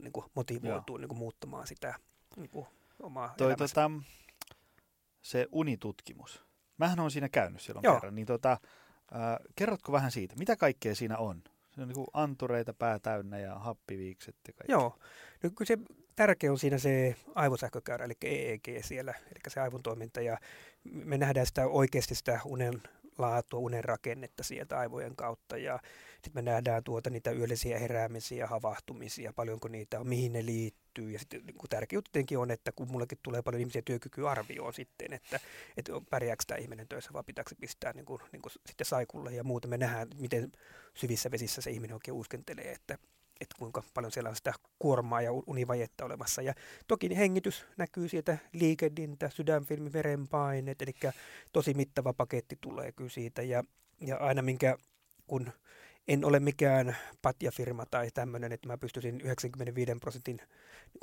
niin 0.00 0.12
kuin 0.12 0.26
motivoituu 0.34 0.96
niin 0.96 1.08
kuin 1.08 1.18
muuttamaan 1.18 1.66
sitä 1.66 1.94
niin 2.36 2.50
kuin 2.50 2.66
omaa 3.02 3.34
Toi, 3.36 3.46
elämänsä. 3.46 3.74
tota, 3.74 3.90
se 5.22 5.48
unitutkimus. 5.52 6.44
Mähän 6.78 7.00
on 7.00 7.10
siinä 7.10 7.28
käynyt 7.28 7.60
silloin 7.60 7.84
Joo. 7.84 7.94
kerran. 7.94 8.14
Niin 8.14 8.26
tota, 8.26 8.52
äh, 8.52 8.58
kerrotko 9.56 9.92
vähän 9.92 10.10
siitä, 10.10 10.36
mitä 10.36 10.56
kaikkea 10.56 10.94
siinä 10.94 11.18
on? 11.18 11.42
Se 11.74 11.82
on 11.82 11.88
niin 11.88 12.06
antureita 12.12 12.74
pää 12.74 12.98
täynnä 12.98 13.38
ja 13.38 13.58
happiviikset 13.58 14.36
ja 14.48 14.52
kaikki. 14.54 14.72
Joo. 14.72 14.98
No, 15.42 15.50
kyllä 15.50 15.66
se 15.66 15.78
tärkeä 16.16 16.50
on 16.50 16.58
siinä 16.58 16.78
se 16.78 17.16
aivosähkökäyrä, 17.34 18.04
eli 18.04 18.14
EEG 18.24 18.68
siellä, 18.80 19.14
eli 19.26 19.40
se 19.48 19.60
aivon 19.60 19.82
toiminta. 19.82 20.20
Ja 20.20 20.38
me 20.84 21.18
nähdään 21.18 21.46
sitä 21.46 21.66
oikeasti 21.66 22.14
sitä 22.14 22.40
unen 22.44 22.82
laatua, 23.18 23.60
unen 23.60 23.84
rakennetta 23.84 24.42
sieltä 24.42 24.78
aivojen 24.78 25.16
kautta. 25.16 25.56
Ja 25.56 25.78
sitten 26.12 26.44
me 26.44 26.50
nähdään 26.50 26.84
tuota 26.84 27.10
niitä 27.10 27.30
yöllisiä 27.30 27.78
heräämisiä, 27.78 28.46
havahtumisia, 28.46 29.32
paljonko 29.32 29.68
niitä 29.68 30.00
on, 30.00 30.08
mihin 30.08 30.32
ne 30.32 30.46
liittyy. 30.46 31.10
Ja 31.10 31.18
sitten 31.18 31.46
niin 31.46 31.56
tärkeä 31.70 31.96
juttu 31.96 32.10
tietenkin 32.12 32.38
on, 32.38 32.50
että 32.50 32.72
kun 32.72 32.90
mullekin 32.90 33.18
tulee 33.22 33.42
paljon 33.42 33.60
ihmisiä 33.60 33.82
työkykyarvioon 33.84 34.74
sitten, 34.74 35.12
että, 35.12 35.40
että 35.76 35.92
pärjääkö 36.10 36.44
tämä 36.46 36.58
ihminen 36.58 36.88
töissä 36.88 37.12
vai 37.12 37.24
pitääkö 37.26 37.54
pistää 37.60 37.92
niin 37.92 38.04
kuin, 38.06 38.22
niin 38.32 38.42
kuin 38.42 38.52
sitten 38.66 38.86
saikulle 38.86 39.34
ja 39.34 39.44
muuta. 39.44 39.68
Me 39.68 39.78
nähdään, 39.78 40.08
miten 40.18 40.52
syvissä 40.94 41.30
vesissä 41.30 41.60
se 41.60 41.70
ihminen 41.70 41.94
oikein 41.94 42.14
uskentelee, 42.14 42.72
että, 42.72 42.98
että 43.42 43.56
kuinka 43.58 43.82
paljon 43.94 44.12
siellä 44.12 44.30
on 44.30 44.36
sitä 44.36 44.52
kuormaa 44.78 45.22
ja 45.22 45.32
univajetta 45.32 46.04
olemassa. 46.04 46.42
Ja 46.42 46.54
toki 46.86 47.16
hengitys 47.16 47.64
näkyy 47.76 48.08
sieltä, 48.08 48.38
liikehdintä, 48.52 49.30
sydänfilmi, 49.30 49.92
verenpaineet, 49.92 50.82
eli 50.82 50.94
tosi 51.52 51.74
mittava 51.74 52.12
paketti 52.12 52.58
tulee 52.60 52.92
kyllä 52.92 53.10
siitä. 53.10 53.42
Ja, 53.42 53.64
ja 54.00 54.16
aina 54.16 54.42
minkä, 54.42 54.76
kun 55.26 55.52
en 56.08 56.24
ole 56.24 56.40
mikään 56.40 56.96
patjafirma 57.22 57.86
tai 57.86 58.10
tämmöinen, 58.14 58.52
että 58.52 58.66
mä 58.66 58.78
pystyisin 58.78 59.20
95 59.20 59.92
prosentin 60.00 60.40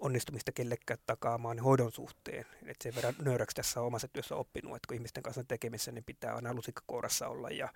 onnistumista 0.02 0.52
kellekään 0.52 1.00
takaamaan 1.06 1.60
hoidon 1.60 1.92
suhteen. 1.92 2.46
Et 2.66 2.78
sen 2.84 2.96
verran 2.96 3.16
nöyräksi 3.22 3.56
tässä 3.56 3.82
on 3.82 3.88
omassa 3.88 4.08
työssä 4.08 4.36
oppinut, 4.36 4.76
että 4.76 4.88
kun 4.88 4.96
ihmisten 4.96 5.24
kanssa 5.24 5.42
on 5.42 5.48
tekemissä, 5.48 5.92
niin 5.92 6.04
pitää 6.04 6.36
aina 6.36 6.54
lusikkakourassa 6.54 7.28
olla 7.28 7.50
ja, 7.50 7.70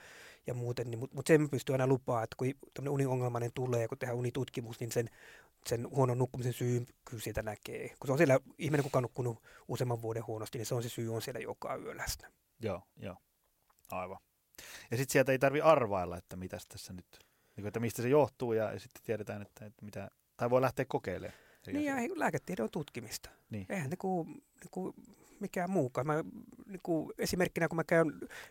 ja 0.47 0.53
muuten. 0.53 0.91
Niin, 0.91 0.99
Mutta 0.99 1.15
mut 1.15 1.27
sen 1.27 1.41
mä 1.41 1.47
pystyn 1.47 1.73
aina 1.73 1.87
lupaa, 1.87 2.23
että 2.23 2.35
kun 2.35 2.53
tämmöinen 2.73 2.93
uniongelmainen 2.93 3.51
tulee, 3.53 3.87
kun 3.87 3.97
tehdään 3.97 4.17
unitutkimus, 4.17 4.79
niin 4.79 4.91
sen, 4.91 5.09
sen 5.65 5.89
huonon 5.89 6.17
nukkumisen 6.17 6.53
syy 6.53 6.85
kyllä 7.05 7.23
siitä 7.23 7.41
näkee. 7.41 7.89
Kun 7.89 8.07
se 8.07 8.11
on 8.11 8.17
siellä, 8.17 8.39
ihminen 8.57 8.83
kuka 8.83 8.99
on 8.99 9.03
nukkunut 9.03 9.43
useamman 9.67 10.01
vuoden 10.01 10.27
huonosti, 10.27 10.57
niin 10.57 10.65
se 10.65 10.75
on 10.75 10.83
se 10.83 10.89
syy 10.89 11.13
on 11.13 11.21
siellä 11.21 11.39
joka 11.39 11.75
yö 11.75 11.97
läsnä. 11.97 12.31
Joo, 12.59 12.81
joo. 12.97 13.17
Aivan. 13.91 14.17
Ja 14.91 14.97
sitten 14.97 15.11
sieltä 15.13 15.31
ei 15.31 15.39
tarvi 15.39 15.61
arvailla, 15.61 16.17
että 16.17 16.35
mitä 16.35 16.57
tässä 16.69 16.93
nyt 16.93 17.05
Niin, 17.57 17.67
että 17.67 17.79
mistä 17.79 18.01
se 18.01 18.09
johtuu 18.09 18.53
ja, 18.53 18.79
sitten 18.79 19.01
tiedetään, 19.05 19.41
että, 19.41 19.65
että 19.65 19.85
mitä, 19.85 20.11
tai 20.37 20.49
voi 20.49 20.61
lähteä 20.61 20.85
kokeilemaan. 20.85 21.39
Niin 21.67 21.85
ja 21.85 21.95
lääketiede 22.15 22.63
on 22.63 22.69
tutkimista. 22.71 23.29
Niin. 23.49 23.65
Eihän 23.69 23.89
niinku, 23.89 24.27
niinku 24.61 24.93
mikään 25.39 25.69
muukaan. 25.69 26.07
Mä, 26.07 26.23
niinku, 26.65 27.13
esimerkkinä 27.17 27.67
kun 27.67 27.75
mä 27.75 27.83
käyn, 27.83 28.07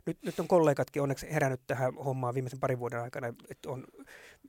nyt, 0.07 0.19
nyt 0.23 0.41
on 0.41 0.49
kollegatkin 0.49 1.03
onneksi 1.03 1.33
herännyt 1.33 1.61
tähän 1.67 1.95
hommaan 1.95 2.35
viimeisen 2.35 2.61
parin 2.61 2.79
vuoden 2.79 3.01
aikana, 3.01 3.35
että 3.51 3.71
on 3.71 3.85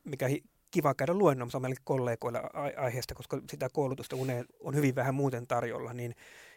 mikä 0.04 0.28
hi, 0.28 0.44
kiva 0.72 0.94
käydä 0.94 1.14
luennomassa 1.14 1.60
meillä 1.60 1.76
kollegoilla 1.84 2.50
aiheesta, 2.78 3.16
koska 3.16 3.42
sitä 3.50 3.70
koulutusta 3.74 4.16
uneen 4.16 4.46
on 4.60 4.76
hyvin 4.76 4.96
vähän 4.96 5.16
muuten 5.16 5.48
tarjolla, 5.48 5.94
niin, 5.94 6.16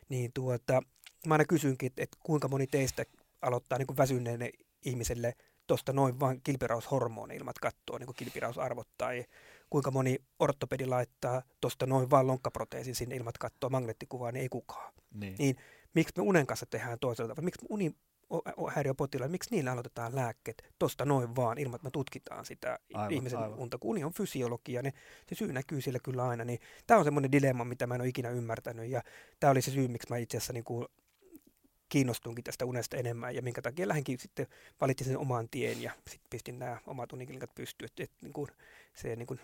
niin 0.08 0.30
tuota, 0.34 0.82
mä 1.26 1.34
aina 1.34 1.44
kysynkin, 1.44 1.86
että, 1.86 2.02
että 2.02 2.16
kuinka 2.22 2.48
moni 2.48 2.66
teistä 2.66 3.04
aloittaa 3.42 3.78
niin 3.78 3.96
väsyneelle 3.96 4.50
ihmiselle 4.86 5.34
tuosta 5.66 5.92
noin 5.92 6.20
vain 6.20 6.40
kilpiraushormoni 6.42 7.36
ilman, 7.36 7.50
että 7.50 7.70
katsoo 7.70 7.98
niin 7.98 8.14
kilpirausarvot 8.16 8.88
tai 8.98 9.24
kuinka 9.70 9.90
moni 9.90 10.18
ortopedi 10.38 10.86
laittaa 10.86 11.42
tuosta 11.60 11.86
noin 11.86 12.10
vaan 12.10 12.26
lonkkaproteesin 12.26 12.94
sinne 12.94 13.16
ilman, 13.16 13.30
että 13.30 13.38
katsoo 13.38 13.70
magneettikuvaa, 13.70 14.32
niin 14.32 14.42
ei 14.42 14.48
kukaan. 14.48 14.92
Niin. 15.14 15.34
Niin 15.38 15.56
miksi 15.94 16.14
me 16.16 16.22
unen 16.22 16.46
kanssa 16.46 16.66
tehdään 16.66 16.98
toisella 16.98 17.28
tavalla? 17.28 17.44
Miksi 17.44 17.66
uni 17.68 17.94
häiriöpotilailla, 18.74 19.32
miksi 19.32 19.50
niillä 19.50 19.72
aloitetaan 19.72 20.14
lääkkeet 20.14 20.74
tuosta 20.78 21.04
noin 21.04 21.36
vaan 21.36 21.58
ilman, 21.58 21.74
että 21.74 21.86
me 21.86 21.90
tutkitaan 21.90 22.44
sitä 22.44 22.78
Aivan, 22.94 23.12
ihmisen 23.12 23.38
aivan. 23.38 23.50
aivan. 23.50 23.62
unta, 23.62 23.78
kun 23.78 23.90
uni 23.90 24.04
on 24.04 24.12
fysiologia, 24.12 24.82
niin 24.82 24.94
se 25.28 25.34
syy 25.34 25.52
näkyy 25.52 25.80
sillä 25.80 25.98
kyllä 26.02 26.28
aina. 26.28 26.44
Niin 26.44 26.58
tämä 26.86 26.98
on 26.98 27.04
semmoinen 27.04 27.32
dilemma, 27.32 27.64
mitä 27.64 27.86
mä 27.86 27.94
en 27.94 28.00
ole 28.00 28.08
ikinä 28.08 28.30
ymmärtänyt 28.30 28.90
ja 28.90 29.02
tämä 29.40 29.50
oli 29.50 29.62
se 29.62 29.70
syy, 29.70 29.88
miksi 29.88 30.08
mä 30.10 30.16
itse 30.16 30.36
asiassa 30.36 30.52
niin 30.52 30.64
kuin 30.64 30.86
kiinnostunkin 31.88 32.44
tästä 32.44 32.64
unesta 32.64 32.96
enemmän 32.96 33.34
ja 33.34 33.42
minkä 33.42 33.62
takia 33.62 33.88
lähdenkin 33.88 34.18
sitten 34.18 34.46
valitsin 34.80 35.06
sen 35.06 35.18
oman 35.18 35.48
tien 35.48 35.82
ja 35.82 35.92
sitten 36.08 36.30
pistin 36.30 36.58
nämä 36.58 36.78
omat 36.86 37.12
uniklinikat 37.12 37.54
pystyyn. 37.54 37.86
Että, 37.86 38.02
että 38.02 38.16
niin 38.20 38.32
kuin 38.32 38.48
se 38.94 39.16
niin 39.16 39.26
kuin 39.26 39.40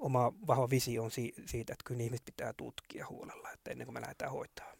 oma 0.00 0.32
vahva 0.46 0.70
visio 0.70 1.02
on 1.02 1.10
si- 1.10 1.34
siitä, 1.46 1.72
että 1.72 1.84
kyllä 1.84 2.02
ihmiset 2.02 2.24
pitää 2.24 2.52
tutkia 2.52 3.06
huolella, 3.10 3.50
että 3.52 3.70
ennen 3.70 3.86
kuin 3.86 3.94
me 3.94 4.00
lähdetään 4.00 4.32
hoitaa. 4.32 4.72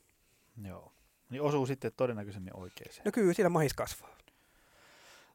Joo. 0.64 0.92
Niin 1.30 1.42
osuu 1.42 1.66
sitten 1.66 1.92
todennäköisemmin 1.96 2.56
oikeeseen. 2.56 3.04
No 3.04 3.10
kyllä, 3.12 3.32
siellä 3.32 3.50
mahis 3.50 3.74
kasvaa. 3.74 4.16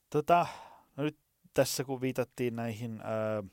Tota, 0.10 0.47
no 0.95 1.03
nyt 1.03 1.17
tässä 1.53 1.84
kun 1.84 2.01
viitattiin 2.01 2.55
näihin 2.55 3.01
ö, 3.01 3.43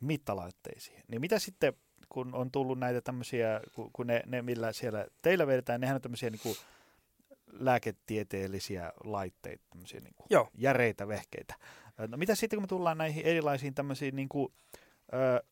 mittalaitteisiin, 0.00 1.02
niin 1.08 1.20
mitä 1.20 1.38
sitten, 1.38 1.72
kun 2.08 2.34
on 2.34 2.50
tullut 2.50 2.78
näitä 2.78 3.00
tämmöisiä, 3.00 3.60
kun, 3.74 3.90
kun 3.92 4.06
ne, 4.06 4.22
ne, 4.26 4.42
millä 4.42 4.72
siellä 4.72 5.06
teillä 5.22 5.46
vedetään, 5.46 5.80
nehän 5.80 5.94
on 5.94 6.02
tämmöisiä 6.02 6.30
niin 6.30 6.40
kuin 6.42 6.56
lääketieteellisiä 7.52 8.92
laitteita, 9.04 9.64
tämmöisiä 9.70 10.00
niin 10.00 10.14
kuin 10.16 10.26
Joo. 10.30 10.48
järeitä 10.54 11.08
vehkeitä. 11.08 11.54
No 12.08 12.16
mitä 12.16 12.34
sitten, 12.34 12.56
kun 12.56 12.62
me 12.62 12.66
tullaan 12.66 12.98
näihin 12.98 13.24
erilaisiin 13.24 13.74
tämmöisiin 13.74 14.16
niin 14.16 14.28
kuin, 14.28 14.52
ö, 15.14 15.44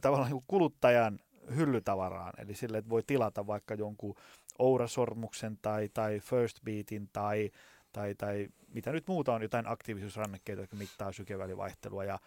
tavallaan 0.00 0.30
niin 0.30 0.40
kuin 0.40 0.44
kuluttajan 0.48 1.20
hyllytavaraan, 1.56 2.32
eli 2.38 2.54
sille, 2.54 2.78
että 2.78 2.90
voi 2.90 3.02
tilata 3.06 3.46
vaikka 3.46 3.74
jonkun 3.74 4.14
Oura-sormuksen 4.58 5.58
tai, 5.62 5.88
tai 5.94 6.20
First 6.20 6.58
Beatin 6.64 7.08
tai, 7.12 7.50
tai, 7.92 8.14
tai 8.14 8.48
mitä 8.68 8.92
nyt 8.92 9.08
muuta 9.08 9.34
on, 9.34 9.42
jotain 9.42 9.68
aktiivisuusrannekkeita, 9.68 10.62
jotka 10.62 10.76
mittaa 10.76 11.12
sykevälivaihtelua 11.12 12.04
ja 12.04 12.18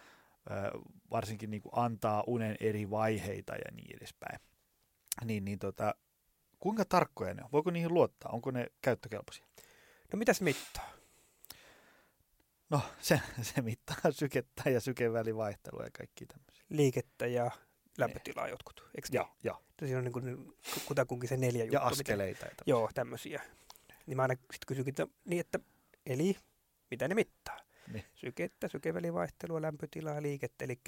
ö, 0.52 0.80
varsinkin 1.12 1.52
niin 1.52 1.62
kuin 1.62 1.74
antaa 1.76 2.24
unen 2.28 2.56
eri 2.60 2.90
vaiheita 2.90 3.56
ja 3.56 3.72
niin 3.74 3.98
edespäin. 3.98 4.40
Niin, 5.26 5.46
niin 5.46 5.60
tota, 5.60 5.96
kuinka 6.60 6.86
tarkkoja 6.86 7.34
ne 7.34 7.44
on? 7.44 7.50
Voiko 7.52 7.72
niihin 7.72 7.94
luottaa? 7.94 8.32
Onko 8.32 8.52
ne 8.52 8.68
käyttökelpoisia? 8.82 9.46
No 10.14 10.18
mitä 10.18 10.34
se 10.34 10.44
mittaa? 10.44 10.90
No, 12.70 12.82
se, 13.00 13.22
se 13.42 13.62
mittaa 13.62 14.12
sykettä 14.12 14.70
ja 14.70 14.80
sykevälivaihtelua 14.80 15.84
ja 15.84 15.90
kaikki 15.98 16.26
tämmöisiä. 16.26 16.66
Liikettä 16.70 17.28
ja 17.28 17.52
lämpötilaa 17.98 18.48
jotkut, 18.48 18.90
eikö 18.98 19.08
niin? 19.12 19.16
Joo, 19.16 19.30
joo. 19.44 19.64
Siinä 19.80 19.98
on 19.98 20.04
niin 20.04 20.14
kuin, 20.14 20.54
kutakuinkin 20.86 21.30
se 21.30 21.38
neljä 21.38 21.64
juttu. 21.64 21.76
Ja 21.76 21.80
mitä- 21.80 21.92
askeleita. 21.92 22.46
Ja 22.46 22.50
tämmöisiä. 22.50 22.64
Joo, 22.66 22.90
tämmöisiä. 22.94 23.42
Niin 24.06 24.18
mä 24.18 24.22
aina 24.22 24.34
sitten 24.36 24.68
kysynkin, 24.68 24.92
että, 24.92 25.08
niin 25.26 25.40
että, 25.40 25.60
eli 26.06 26.38
mitä 26.92 27.08
ne 27.08 27.16
mittaa? 27.16 27.60
Niin. 27.94 28.06
Sykettä, 28.16 28.68
sykevälivaihtelua, 28.68 29.62
lämpötilaa, 29.62 30.22
liikettä, 30.22 30.66
eli 30.66 30.80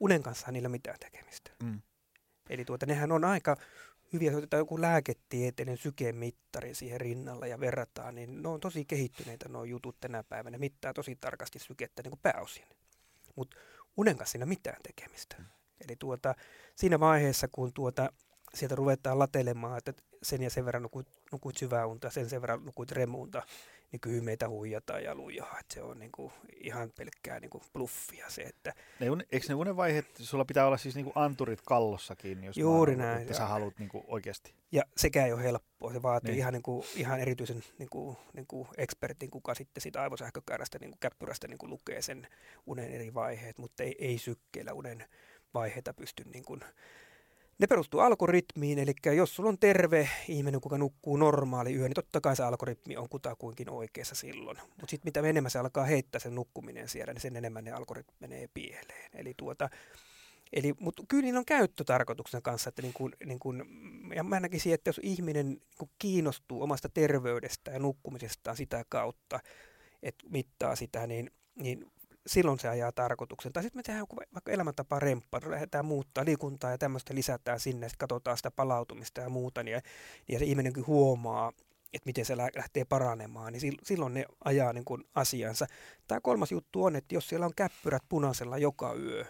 unen 0.00 0.22
kanssa 0.22 0.52
niillä 0.52 0.68
mitään 0.68 0.98
tekemistä. 1.00 1.50
Mm. 1.62 1.80
Eli 2.50 2.64
tuota, 2.64 2.86
nehän 2.86 3.12
on 3.12 3.24
aika 3.24 3.56
hyviä, 4.12 4.30
jos 4.30 4.38
otetaan 4.38 4.60
joku 4.60 4.80
lääketieteellinen 4.80 5.78
sykemittari 5.78 6.74
siihen 6.74 7.00
rinnalla 7.00 7.46
ja 7.46 7.60
verrataan, 7.60 8.14
niin 8.14 8.42
ne 8.42 8.48
on 8.48 8.60
tosi 8.60 8.84
kehittyneitä 8.84 9.48
nuo 9.48 9.64
jutut 9.64 9.96
tänä 10.00 10.22
päivänä. 10.22 10.50
Ne 10.50 10.58
mittaa 10.58 10.94
tosi 10.94 11.16
tarkasti 11.16 11.58
sykettä 11.58 12.02
niin 12.02 12.10
kuin 12.10 12.20
pääosin. 12.22 12.64
Mutta 13.36 13.56
unen 13.96 14.16
kanssa 14.16 14.32
siinä 14.32 14.46
mitään 14.46 14.82
tekemistä. 14.82 15.36
Eli 15.88 15.96
tuota, 15.96 16.34
siinä 16.74 17.00
vaiheessa, 17.00 17.48
kun 17.48 17.72
tuota, 17.72 18.12
sieltä 18.54 18.74
ruvetaan 18.74 19.18
latelemaan, 19.18 19.78
että 19.78 19.92
sen 20.22 20.42
ja 20.42 20.50
sen 20.50 20.64
verran 20.64 20.82
nukuit, 20.82 21.06
nukuit 21.32 21.56
syvää 21.56 21.86
unta, 21.86 22.10
sen 22.10 22.28
sen 22.30 22.40
verran 22.40 22.64
nukuit 22.64 22.92
remunta, 22.92 23.42
niin 23.92 24.00
kyllä 24.00 24.22
meitä 24.22 24.48
huijataan 24.48 25.04
ja 25.04 25.14
lujaa. 25.14 25.56
Että 25.60 25.74
se 25.74 25.82
on 25.82 25.98
niin 25.98 26.12
kuin 26.12 26.32
ihan 26.60 26.92
pelkkää 26.98 27.40
niin 27.40 27.50
kuin 27.50 27.64
bluffia 27.72 28.30
se, 28.30 28.42
että 28.42 28.74
Ne, 29.00 29.10
un- 29.10 29.22
eikö 29.32 29.46
ne 29.48 29.54
unenvaiheet, 29.54 30.06
sulla 30.16 30.44
pitää 30.44 30.66
olla 30.66 30.76
siis 30.76 30.94
niinku 30.94 31.12
anturit 31.14 31.60
kallossakin, 31.66 32.44
jos 32.44 32.56
Juuri 32.56 32.96
vaan, 32.98 33.08
näin, 33.08 33.22
että 33.22 33.34
sä 33.34 33.46
haluat 33.46 33.78
niinku 33.78 34.04
oikeasti. 34.06 34.54
Ja 34.72 34.82
sekä 34.96 35.26
ei 35.26 35.32
ole 35.32 35.42
helppoa. 35.42 35.92
Se 35.92 36.02
vaatii 36.02 36.28
Niin. 36.28 36.32
niin. 36.32 36.38
ihan, 36.40 36.52
niin 36.52 36.62
kuin, 36.62 36.84
ihan 36.96 37.20
erityisen 37.20 37.62
niin 37.78 37.88
kuin, 37.90 38.16
niin 38.32 38.46
kuin 38.46 38.68
ekspertin, 38.76 39.30
kuka 39.30 39.54
sitten 39.54 39.80
siitä 39.80 40.02
aivosähkökäärästä, 40.02 40.78
niin 40.78 40.90
kuin 40.90 40.98
käppyrästä 41.00 41.48
niin 41.48 41.58
kuin 41.58 41.70
lukee 41.70 42.02
sen 42.02 42.28
unen 42.66 42.90
eri 42.92 43.14
vaiheet, 43.14 43.58
mutta 43.58 43.82
ei, 43.82 43.96
ei 43.98 44.18
sykkeellä 44.18 44.72
unen 44.72 45.04
vaiheita 45.54 45.94
pysty 45.94 46.24
niin 46.24 46.44
kuin, 46.44 46.60
ne 47.58 47.66
perustuu 47.66 48.00
algoritmiin, 48.00 48.78
eli 48.78 48.92
jos 49.16 49.36
sulla 49.36 49.48
on 49.48 49.58
terve 49.58 50.08
ihminen, 50.28 50.60
kuka 50.60 50.78
nukkuu 50.78 51.16
normaali 51.16 51.74
yö, 51.74 51.84
niin 51.84 51.94
totta 51.94 52.20
kai 52.20 52.36
se 52.36 52.42
algoritmi 52.42 52.96
on 52.96 53.08
kutakuinkin 53.08 53.70
oikeassa 53.70 54.14
silloin. 54.14 54.58
Mutta 54.68 54.86
sitten 54.90 55.08
mitä 55.08 55.28
enemmän 55.28 55.50
se 55.50 55.58
alkaa 55.58 55.84
heittää 55.84 56.18
sen 56.18 56.34
nukkuminen 56.34 56.88
siellä, 56.88 57.12
niin 57.12 57.20
sen 57.20 57.36
enemmän 57.36 57.64
ne 57.64 57.72
algoritmi 57.72 58.16
menee 58.20 58.48
pieleen. 58.54 59.10
Eli 59.14 59.34
tuota, 59.36 59.68
Eli, 60.52 60.74
mutta 60.80 61.02
kyllä 61.08 61.22
niillä 61.22 61.38
on 61.38 61.44
käyttötarkoituksen 61.44 62.42
kanssa, 62.42 62.68
että 62.68 62.82
niin 62.82 62.94
kuin, 62.94 63.12
niin 63.24 63.38
kuin, 63.38 63.64
ja 64.14 64.24
mä 64.24 64.40
näkisin, 64.40 64.74
että 64.74 64.88
jos 64.88 65.00
ihminen 65.02 65.48
niin 65.48 65.90
kiinnostuu 65.98 66.62
omasta 66.62 66.88
terveydestä 66.88 67.70
ja 67.70 67.78
nukkumisestaan 67.78 68.56
sitä 68.56 68.84
kautta, 68.88 69.40
että 70.02 70.24
mittaa 70.30 70.76
sitä, 70.76 71.06
niin, 71.06 71.30
niin 71.54 71.86
silloin 72.26 72.58
se 72.58 72.68
ajaa 72.68 72.92
tarkoituksen. 72.92 73.52
Tai 73.52 73.62
sitten 73.62 73.78
me 73.78 73.82
tehdään 73.82 74.06
vaikka 74.34 74.52
elämäntapa 74.52 74.98
remppa, 74.98 75.40
lähdetään 75.46 75.84
muuttaa 75.84 76.24
liikuntaa 76.24 76.70
ja 76.70 76.78
tämmöistä 76.78 77.14
lisätään 77.14 77.60
sinne, 77.60 77.88
sitten 77.88 78.08
katsotaan 78.08 78.36
sitä 78.36 78.50
palautumista 78.50 79.20
ja 79.20 79.28
muuta, 79.28 79.62
niin, 79.62 79.82
ja 80.28 80.38
se 80.38 80.44
ihminenkin 80.44 80.86
huomaa, 80.86 81.52
että 81.92 82.06
miten 82.06 82.24
se 82.24 82.36
lä- 82.36 82.50
lähtee 82.56 82.84
paranemaan, 82.84 83.52
niin 83.52 83.62
sil- 83.64 83.82
silloin 83.82 84.14
ne 84.14 84.24
ajaa 84.44 84.72
niin 84.72 84.84
kuin 84.84 85.04
asiansa. 85.14 85.66
Tämä 86.08 86.20
kolmas 86.20 86.52
juttu 86.52 86.84
on, 86.84 86.96
että 86.96 87.14
jos 87.14 87.28
siellä 87.28 87.46
on 87.46 87.54
käppyrät 87.56 88.02
punaisella 88.08 88.58
joka 88.58 88.94
yö, 88.94 89.24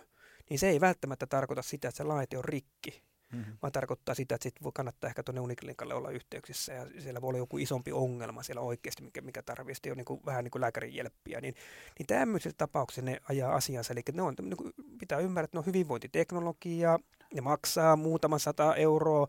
niin 0.51 0.59
se 0.59 0.69
ei 0.69 0.81
välttämättä 0.81 1.27
tarkoita 1.27 1.63
sitä, 1.63 1.89
että 1.89 1.97
se 1.97 2.05
laite 2.05 2.39
on 2.39 2.45
rikki, 2.45 3.03
Mm-hmm. 3.33 3.57
vaan 3.63 3.73
tarkoittaa 3.73 4.15
sitä, 4.15 4.35
että 4.35 4.43
sitten 4.43 4.73
kannattaa 4.73 5.09
ehkä 5.09 5.23
tuonne 5.23 5.41
uniklinikalle 5.41 5.95
olla 5.95 6.11
yhteyksissä 6.11 6.73
ja 6.73 6.87
siellä 6.99 7.21
voi 7.21 7.29
olla 7.29 7.39
joku 7.39 7.59
isompi 7.59 7.93
ongelma 7.93 8.43
siellä 8.43 8.61
oikeasti, 8.61 9.03
mikä, 9.03 9.21
mikä 9.21 9.43
tarvitsee 9.43 9.91
jo 9.91 9.95
niin 9.95 10.05
kuin, 10.05 10.21
vähän 10.27 10.45
niin 10.45 10.51
kuin 10.51 10.61
lääkärin 10.61 10.95
jelppiä. 10.95 11.41
Niin, 11.41 11.55
niin 11.99 12.07
tämmöisessä 12.07 12.57
tapauksessa 12.59 13.03
ne 13.03 13.21
ajaa 13.29 13.55
asiansa, 13.55 13.93
eli 13.93 14.01
ne 14.13 14.23
on, 14.23 14.35
niin 14.43 14.57
kuin, 14.57 14.73
pitää 14.99 15.19
ymmärtää, 15.19 15.45
että 15.45 15.57
ne 15.57 15.59
on 15.59 15.67
hyvinvointiteknologiaa, 15.67 16.99
ne 17.35 17.41
maksaa 17.41 17.97
muutama 17.97 18.39
sata 18.39 18.75
euroa, 18.75 19.27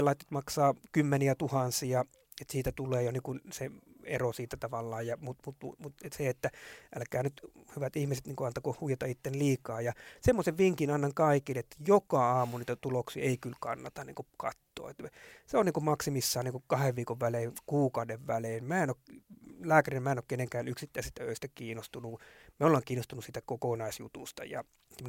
laitteet 0.00 0.30
maksaa 0.30 0.74
kymmeniä 0.92 1.34
tuhansia, 1.34 2.00
että 2.40 2.52
siitä 2.52 2.72
tulee 2.72 3.02
jo 3.02 3.10
niin 3.10 3.22
kuin 3.22 3.40
se 3.52 3.70
ero 4.04 4.32
siitä 4.32 4.56
tavallaan, 4.56 5.06
ja, 5.06 5.16
mutta 5.20 5.42
mut, 5.46 5.78
mut, 5.78 5.94
et 6.04 6.12
se, 6.12 6.28
että 6.28 6.50
älkää 6.96 7.22
nyt 7.22 7.40
hyvät 7.76 7.96
ihmiset 7.96 8.26
niin 8.26 8.36
antako 8.46 8.76
huijata 8.80 9.06
itten 9.06 9.38
liikaa, 9.38 9.80
ja 9.80 9.92
semmoisen 10.20 10.58
vinkin 10.58 10.90
annan 10.90 11.14
kaikille, 11.14 11.60
että 11.60 11.76
joka 11.86 12.32
aamu 12.32 12.58
niitä 12.58 12.76
tuloksia 12.76 13.24
ei 13.24 13.36
kyllä 13.36 13.56
kannata 13.60 14.04
niin 14.04 14.14
katsoa. 14.36 14.69
Että 14.88 15.10
se 15.46 15.58
on 15.58 15.66
niin 15.66 15.72
kuin 15.72 15.84
maksimissaan 15.84 16.44
niin 16.44 16.52
kuin 16.52 16.64
kahden 16.66 16.96
viikon 16.96 17.20
välein, 17.20 17.52
kuukauden 17.66 18.26
välein. 18.26 18.64
Mä 18.64 18.82
en 18.82 18.90
ole, 18.90 19.18
lääkärinä 19.64 20.00
mä 20.00 20.12
en 20.12 20.18
ole 20.18 20.24
kenenkään 20.28 20.68
yksittäisistä 20.68 21.22
öistä 21.22 21.48
kiinnostunut. 21.48 22.20
Me 22.60 22.66
ollaan 22.66 22.82
kiinnostunut 22.86 23.24
sitä 23.24 23.40
kokonaisjutusta 23.46 24.44
ja 24.44 24.64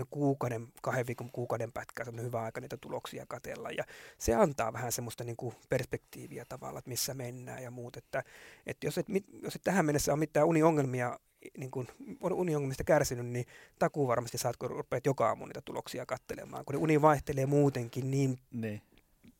kuukauden, 0.10 0.68
kahden 0.82 1.08
viikon 1.08 1.32
kuukauden 1.32 1.72
pätkä 1.72 2.04
on 2.08 2.22
hyvä 2.22 2.42
aika 2.42 2.62
niitä 2.62 2.78
tuloksia 2.78 3.26
katella. 3.28 3.72
Ja 3.72 3.84
se 4.18 4.36
antaa 4.36 4.74
vähän 4.74 4.92
semmoista 4.92 5.24
niin 5.24 5.38
kuin 5.38 5.56
perspektiiviä 5.70 6.46
tavalla, 6.50 6.80
että 6.80 6.90
missä 6.90 7.14
mennään 7.14 7.64
ja 7.64 7.72
muut. 7.72 7.98
Että, 7.98 8.24
että 8.66 8.88
jos, 8.88 8.98
et, 8.98 9.06
jos 9.42 9.56
et 9.56 9.62
tähän 9.64 9.86
mennessä 9.86 10.12
ole 10.12 10.20
mitään 10.20 10.48
uniongelmia 10.48 11.20
niin 11.58 11.72
kun 11.72 11.88
on 12.22 12.34
uniongelmista 12.34 12.84
kärsinyt, 12.84 13.26
niin 13.26 13.46
takuu 13.80 14.08
varmasti 14.08 14.38
saat, 14.38 14.58
kun 14.58 14.70
rupeat 14.70 15.06
joka 15.06 15.28
aamu 15.28 15.46
niitä 15.46 15.62
tuloksia 15.66 16.06
katselemaan, 16.06 16.66
kun 16.66 16.76
uni 16.76 17.02
vaihtelee 17.02 17.46
muutenkin 17.46 18.12
niin 18.12 18.40
Niin. 18.52 18.82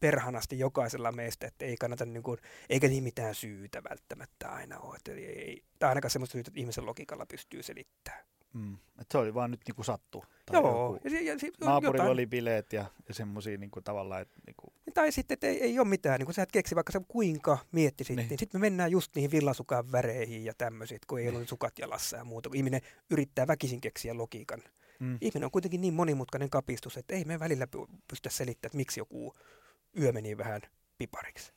Perhanasti 0.02 0.60
jokaisella 0.60 1.12
meistä, 1.12 1.48
että 1.48 1.66
ei 1.66 1.76
kannata, 1.78 2.06
niin 2.06 2.24
kuin, 2.24 2.38
eikä 2.70 2.88
niin 2.88 3.04
mitään 3.04 3.36
syytä 3.36 3.84
välttämättä 3.90 4.50
aina 4.50 4.80
ole. 4.80 4.96
Että 4.96 5.12
ei, 5.12 5.64
tai 5.80 5.90
ainakaan 5.90 6.12
semmoista 6.12 6.32
syytä, 6.32 6.50
että 6.50 6.60
ihmisen 6.60 6.86
logiikalla 6.86 7.26
pystyy 7.26 7.64
selittämään. 7.64 8.26
Mm. 8.54 8.78
Et 9.02 9.08
se 9.12 9.18
oli 9.18 9.34
vaan 9.34 9.52
nyt 9.52 9.62
niinku 9.68 9.84
sattu. 9.84 10.24
Tai 10.46 10.62
Joo. 10.62 11.00
Ja, 11.04 11.12
ja, 11.12 11.22
ja, 11.22 11.36
naapurilla 11.62 11.96
jotain... 11.96 12.12
oli 12.12 12.26
bileet 12.28 12.74
ja, 12.74 12.86
ja 13.08 13.14
semmoisia 13.14 13.58
niinku 13.58 13.82
tavallaan, 13.82 14.22
että 14.22 14.36
niinku... 14.48 14.74
Tai 14.94 15.12
sitten, 15.12 15.34
että 15.34 15.48
ei, 15.48 15.64
ei 15.64 15.80
ole 15.80 15.88
mitään, 15.88 16.20
niin 16.20 16.26
kuin 16.26 16.36
sä 16.36 16.44
et 16.44 16.52
keksi, 16.52 16.76
vaikka 16.76 16.92
sä 16.92 17.02
kuinka 17.08 17.58
miettisit, 17.72 18.16
niin, 18.16 18.30
niin 18.30 18.40
sitten 18.40 18.62
me 18.62 18.66
mennään 18.66 18.92
just 18.92 19.16
niihin 19.16 19.32
villasukan 19.32 19.92
väreihin 19.92 20.46
ja 20.46 20.54
tämmöisiin, 20.58 21.00
kun 21.08 21.20
ei 21.20 21.26
niin. 21.26 21.36
ole 21.36 21.48
sukat 21.48 21.80
jalassa 21.80 22.18
ja 22.18 22.24
muuta, 22.24 22.50
kun 22.50 22.58
ihminen 22.58 22.82
yrittää 23.10 23.48
väkisin 23.48 23.82
keksiä 23.82 24.18
logiikan. 24.18 24.64
Mm. 25.00 25.18
Ihminen 25.22 25.46
on 25.46 25.52
kuitenkin 25.52 25.82
niin 25.82 25.94
monimutkainen 25.94 26.50
kapistus, 26.50 26.98
että 26.98 27.16
ei 27.16 27.26
me 27.26 27.40
välillä 27.40 27.68
pystytä 28.08 28.30
selittämään, 28.30 28.70
että 28.70 28.78
miksi 28.78 29.00
joku 29.00 29.34
yö 30.00 30.12
meni 30.12 30.38
vähän 30.38 30.62
pipariksi. 30.98 31.54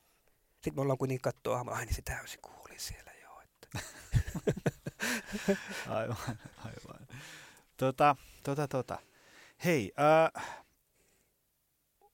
Sitten 0.55 0.75
me 0.75 0.81
ollaan 0.81 0.99
kuitenkin 0.99 1.23
katsoa 1.23 1.57
aamulla, 1.57 1.79
niin 1.79 1.95
se 1.95 2.03
täysin 2.03 2.41
kuuli 2.43 2.79
siellä 2.79 3.13
joo. 3.23 3.43
Että. 3.43 3.69
aivan, 5.89 6.39
aivan. 6.57 7.09
Tota, 7.77 8.17
tota, 8.43 8.69
tota. 8.69 8.99
Hei, 9.65 9.93
äh, 10.01 10.45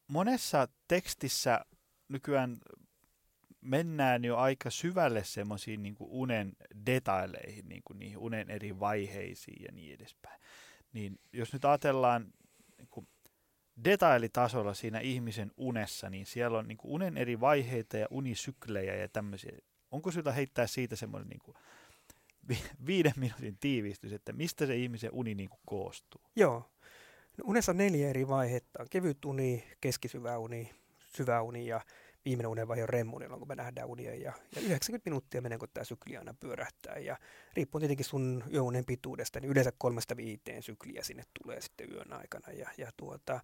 monessa 0.09 0.69
tekstissä 0.89 1.65
nykyään 2.09 2.59
mennään 3.61 4.25
jo 4.25 4.37
aika 4.37 4.71
syvälle 4.71 5.25
semmoisiin 5.25 5.83
niin 5.83 5.97
unen 6.01 6.53
detaileihin, 6.87 7.69
niin 7.69 7.83
kuin 7.85 7.99
niihin 7.99 8.19
unen 8.19 8.51
eri 8.51 8.81
vaiheisiin 8.81 9.63
ja 9.63 9.73
niin 9.73 9.95
edespäin. 9.95 10.41
Niin 10.93 11.21
jos 11.33 11.53
nyt 11.53 11.65
ajatellaan 11.65 12.33
niin 12.79 12.89
kuin 12.91 13.09
detailitasolla 13.85 14.75
siinä 14.75 15.01
ihmisen 15.01 15.53
unessa, 15.57 16.11
niin 16.11 16.27
siellä 16.27 16.59
on 16.59 16.69
niin 16.69 16.79
kuin 16.79 16.93
unen 16.93 17.17
eri 17.17 17.41
vaiheita 17.41 17.97
ja 17.97 18.07
unisyklejä 18.11 18.95
ja 18.95 19.09
tämmöisiä. 19.09 19.59
Onko 19.91 20.11
syytä 20.11 20.33
heittää 20.33 20.67
siitä 20.67 20.97
semmoinen 20.97 21.29
niin 21.29 21.41
kuin 21.45 21.57
viiden 22.87 23.13
minuutin 23.17 23.57
tiivistys, 23.61 24.13
että 24.13 24.33
mistä 24.33 24.67
se 24.67 24.77
ihmisen 24.77 25.11
uni 25.13 25.35
niin 25.35 25.49
kuin 25.49 25.61
koostuu? 25.67 26.21
Joo. 26.37 26.71
No, 27.39 27.45
unessa 27.45 27.73
on 27.73 27.77
neljä 27.77 28.09
eri 28.09 28.29
vaihetta. 28.29 28.87
Kevyt 28.91 29.25
uni, 29.25 29.65
keskisyvä 29.81 30.39
uni, 30.39 30.71
syvä 31.17 31.43
uni 31.43 31.67
ja 31.67 31.81
viimeinen 32.25 32.51
unenvaihe 32.51 32.83
on 32.83 32.89
remmunilla, 32.89 33.39
kun 33.39 33.49
me 33.49 33.55
nähdään 33.55 33.89
unia. 33.89 34.15
Ja, 34.15 34.33
ja 34.57 34.61
90 34.63 35.11
minuuttia 35.11 35.43
menee, 35.43 35.59
kun 35.59 35.69
tämä 35.75 35.85
sykli 35.85 36.17
aina 36.17 36.35
pyörähtää. 36.41 36.99
Ja 36.99 37.17
riippuu 37.55 37.81
tietenkin 37.81 38.07
sun 38.07 38.45
yöunen 38.53 38.85
pituudesta, 38.85 39.41
niin 39.41 39.51
yleensä 39.51 39.73
kolmesta 39.79 40.17
viiteen 40.17 40.63
sykliä 40.63 41.03
sinne 41.03 41.23
tulee 41.43 41.61
sitten 41.61 41.93
yön 41.93 42.13
aikana. 42.13 42.53
Ja, 42.53 42.71
ja 42.79 42.91
tuota, 42.97 43.41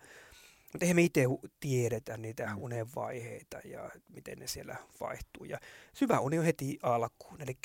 mutta 0.73 0.85
eihän 0.85 0.97
me 0.97 1.03
itse 1.03 1.25
tiedetä 1.61 2.17
niitä 2.17 2.47
mm. 2.47 2.63
unenvaiheita 2.63 3.61
ja 3.65 3.91
miten 4.09 4.39
ne 4.39 4.47
siellä 4.47 4.77
vaihtuu. 5.01 5.45
Ja 5.45 5.59
syvä 5.93 6.21
uni 6.21 6.39
on 6.39 6.45
heti 6.45 6.79
alkuun. 6.83 7.43
Eli 7.43 7.59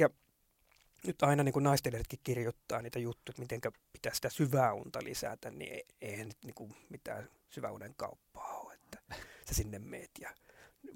nyt 1.08 1.24
aina 1.24 1.44
niin 1.44 1.54
naistelijatkin 1.64 2.20
kirjoittaa 2.24 2.82
niitä 2.82 3.00
juttuja, 3.00 3.34
että 3.34 3.42
miten 3.42 3.74
pitää 3.94 4.14
sitä 4.14 4.30
syvää 4.30 4.74
unta 4.74 5.00
lisätä, 5.04 5.52
niin 5.52 5.74
e-, 5.74 5.96
eihän 6.02 6.28
nyt 6.28 6.38
niin 6.44 6.56
kuin 6.56 6.76
mitään 6.90 7.30
syväunen 7.50 7.94
kauppaa 7.98 8.58
ole, 8.58 8.74
että 8.74 8.98
sä 9.48 9.54
sinne 9.54 9.80
meet. 9.80 10.12
Ja, 10.20 10.30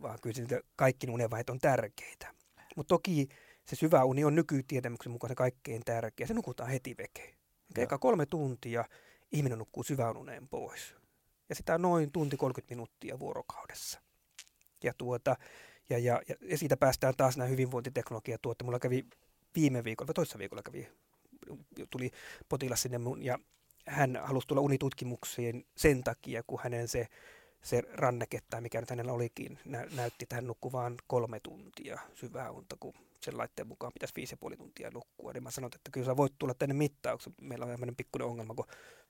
vaan 0.02 0.20
kyllä 0.22 0.36
niitä 0.38 0.62
kaikki 0.76 1.10
unenvaiheet 1.10 1.50
on 1.50 1.60
tärkeitä. 1.60 2.34
Mutta 2.76 2.96
toki 2.96 3.28
se 3.66 3.76
syvä 3.76 4.04
uni 4.04 4.24
on 4.24 4.36
nykytietämyksen 4.36 5.12
mukaan 5.12 5.32
se 5.32 5.36
kaikkein 5.36 5.82
tärkeä. 5.86 6.28
Se 6.28 6.34
nukutaan 6.34 6.70
heti 6.70 6.96
veke. 6.98 7.36
Eikä 7.78 7.98
kolme 7.98 8.26
tuntia 8.26 8.86
ihminen 9.32 9.58
nukkuu 9.58 9.84
syvän 9.84 10.16
pois. 10.50 10.96
Ja 11.50 11.56
sitä 11.56 11.78
noin 11.78 12.12
tunti 12.12 12.38
30 12.38 12.72
minuuttia 12.72 13.20
vuorokaudessa. 13.20 14.02
Ja, 14.84 14.94
tuota, 14.98 15.36
ja, 15.90 15.98
ja, 15.98 16.22
ja 16.42 16.58
siitä 16.58 16.78
päästään 16.78 17.14
taas 17.18 17.38
nämä 17.38 17.48
hyvinvointiteknologia 17.48 18.38
tuotte. 18.42 18.64
Mulla 18.64 18.80
kävi 18.80 19.06
viime 19.56 19.84
viikolla, 19.84 20.08
vai 20.08 20.14
toisessa 20.14 20.40
viikolla 20.40 20.64
kävi, 20.64 20.88
tuli 21.90 22.12
potilas 22.50 22.82
sinne 22.82 22.98
mun, 22.98 23.24
ja 23.24 23.40
hän 23.88 24.20
halusi 24.24 24.48
tulla 24.48 24.62
unitutkimuksiin 24.62 25.66
sen 25.78 26.04
takia, 26.04 26.44
kun 26.48 26.60
hänen 26.64 26.88
se, 26.88 27.08
se 27.66 27.84
ranneke 27.94 28.40
tai 28.50 28.62
mikä 28.62 28.80
nyt 28.80 28.90
hänellä 28.90 29.14
olikin, 29.14 29.60
nä, 29.66 29.86
näytti, 29.96 30.24
että 30.24 30.36
hän 30.36 30.48
nukkui 30.48 30.72
vain 30.72 30.96
kolme 31.08 31.40
tuntia 31.40 32.00
syvää 32.14 32.52
unta, 32.52 32.78
kun 32.80 32.94
sen 33.22 33.38
laitteen 33.38 33.68
mukaan 33.68 33.94
pitäisi 33.94 34.16
viisi 34.16 34.34
ja 34.34 34.38
puoli 34.38 34.58
tuntia 34.58 34.92
nukkua. 34.92 35.34
Niin 35.34 35.44
mä 35.44 35.52
sanoin, 35.52 35.72
että 35.76 35.92
kyllä 35.92 36.06
sä 36.06 36.18
voit 36.18 36.34
tulla 36.40 36.54
tänne 36.54 36.76
mittauksi. 36.76 37.34
Meillä 37.42 37.66
on 37.66 37.72
tämmöinen 37.72 37.96
pikkuinen 37.96 38.28
ongelma, 38.28 38.54
kun 38.54 38.66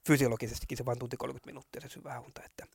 fysiologisestikin 0.07 0.77
se 0.77 0.85
vain 0.85 0.99
tunti 0.99 1.17
30 1.17 1.47
minuuttia 1.47 1.81
se 1.81 1.89
syvää 1.89 2.19
unta. 2.19 2.41
Että. 2.45 2.65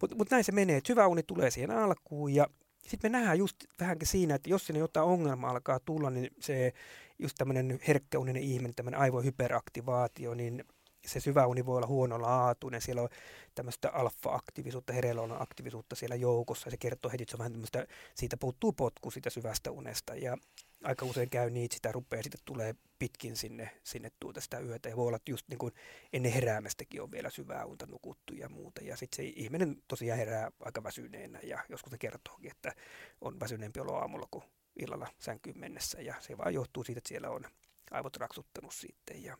Mutta 0.00 0.16
mut 0.16 0.30
näin 0.30 0.44
se 0.44 0.52
menee, 0.52 0.76
että 0.76 0.86
syvä 0.86 1.06
uni 1.06 1.22
tulee 1.22 1.50
siihen 1.50 1.70
alkuun 1.70 2.34
ja 2.34 2.46
sitten 2.86 3.12
me 3.12 3.18
nähdään 3.18 3.38
just 3.38 3.56
vähänkin 3.80 4.08
siinä, 4.08 4.34
että 4.34 4.50
jos 4.50 4.66
sinne 4.66 4.80
jotain 4.80 5.06
ongelma 5.06 5.48
alkaa 5.48 5.80
tulla, 5.80 6.10
niin 6.10 6.30
se 6.40 6.72
just 7.18 7.34
tämmöinen 7.38 7.80
herkkäuninen 7.88 8.42
ihminen, 8.42 8.74
tämmöinen 8.74 9.00
aivohyperaktivaatio, 9.00 10.34
niin 10.34 10.64
se 11.06 11.20
syvä 11.20 11.46
uni 11.46 11.66
voi 11.66 11.76
olla 11.76 11.86
huonolaatuinen, 11.86 12.80
siellä 12.80 13.02
on 13.02 13.08
tämmöistä 13.54 13.90
alfa-aktiivisuutta, 13.90 14.92
hereillä 14.92 15.22
aktiivisuutta 15.38 15.96
siellä 15.96 16.16
joukossa, 16.16 16.66
ja 16.66 16.70
se 16.70 16.76
kertoo 16.76 17.10
heti, 17.10 17.22
että 17.22 17.30
se 17.30 17.36
on 17.36 17.38
vähän 17.38 17.52
tämmöistä, 17.52 17.86
siitä 18.14 18.36
puuttuu 18.36 18.72
potku 18.72 19.10
siitä 19.10 19.30
syvästä 19.30 19.70
unesta, 19.70 20.14
ja 20.14 20.36
aika 20.84 21.06
usein 21.06 21.30
käy 21.30 21.50
niin, 21.50 21.64
että 21.64 21.74
sitä 21.74 21.92
rupeaa 21.92 22.22
sitten 22.22 22.40
tulee 22.44 22.74
pitkin 22.98 23.36
sinne, 23.36 23.70
sinne 23.84 24.10
tuota 24.20 24.40
sitä 24.40 24.58
yötä. 24.58 24.88
Ja 24.88 24.96
voi 24.96 25.06
olla, 25.06 25.16
että 25.16 25.30
just 25.30 25.48
niin 25.48 25.58
kuin 25.58 25.74
ennen 26.12 26.32
heräämästäkin 26.32 27.02
on 27.02 27.10
vielä 27.10 27.30
syvää 27.30 27.64
unta 27.64 27.86
nukuttu 27.86 28.34
ja 28.34 28.48
muuta. 28.48 28.84
Ja 28.84 28.96
sitten 28.96 29.16
se 29.16 29.32
ihminen 29.36 29.82
tosiaan 29.88 30.18
herää 30.18 30.50
aika 30.60 30.82
väsyneenä 30.82 31.40
ja 31.42 31.64
joskus 31.68 31.90
se 31.90 31.98
kertookin, 31.98 32.50
että 32.50 32.72
on 33.20 33.40
väsyneempi 33.40 33.80
olo 33.80 33.94
aamulla 33.94 34.28
kuin 34.30 34.44
illalla 34.76 35.08
sänkyyn 35.18 35.58
mennessä. 35.58 36.02
Ja 36.02 36.14
se 36.20 36.38
vaan 36.38 36.54
johtuu 36.54 36.84
siitä, 36.84 36.98
että 36.98 37.08
siellä 37.08 37.30
on 37.30 37.44
aivot 37.90 38.16
raksuttanut 38.16 38.74
sitten. 38.74 39.24
Ja 39.24 39.36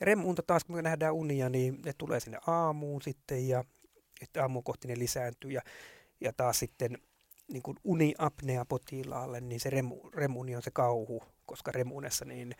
remunta 0.00 0.42
taas, 0.42 0.64
kun 0.64 0.76
me 0.76 0.82
nähdään 0.82 1.14
unia, 1.14 1.48
niin 1.48 1.82
ne 1.84 1.92
tulee 1.98 2.20
sinne 2.20 2.38
aamuun 2.46 3.02
sitten 3.02 3.48
ja 3.48 3.64
että 4.20 4.42
aamuun 4.42 4.64
kohti 4.64 4.88
ne 4.88 4.98
lisääntyy. 4.98 5.50
Ja, 5.50 5.62
ja 6.20 6.32
taas 6.32 6.58
sitten 6.58 6.98
niin 7.52 7.62
kuin 7.62 7.76
uniapnea-potilaalle, 7.84 9.40
niin 9.40 9.60
se 9.60 9.70
remu, 9.70 10.10
remuni 10.14 10.56
on 10.56 10.62
se 10.62 10.70
kauhu, 10.70 11.22
koska 11.46 11.72
remunessa 11.72 12.24
niin, 12.24 12.54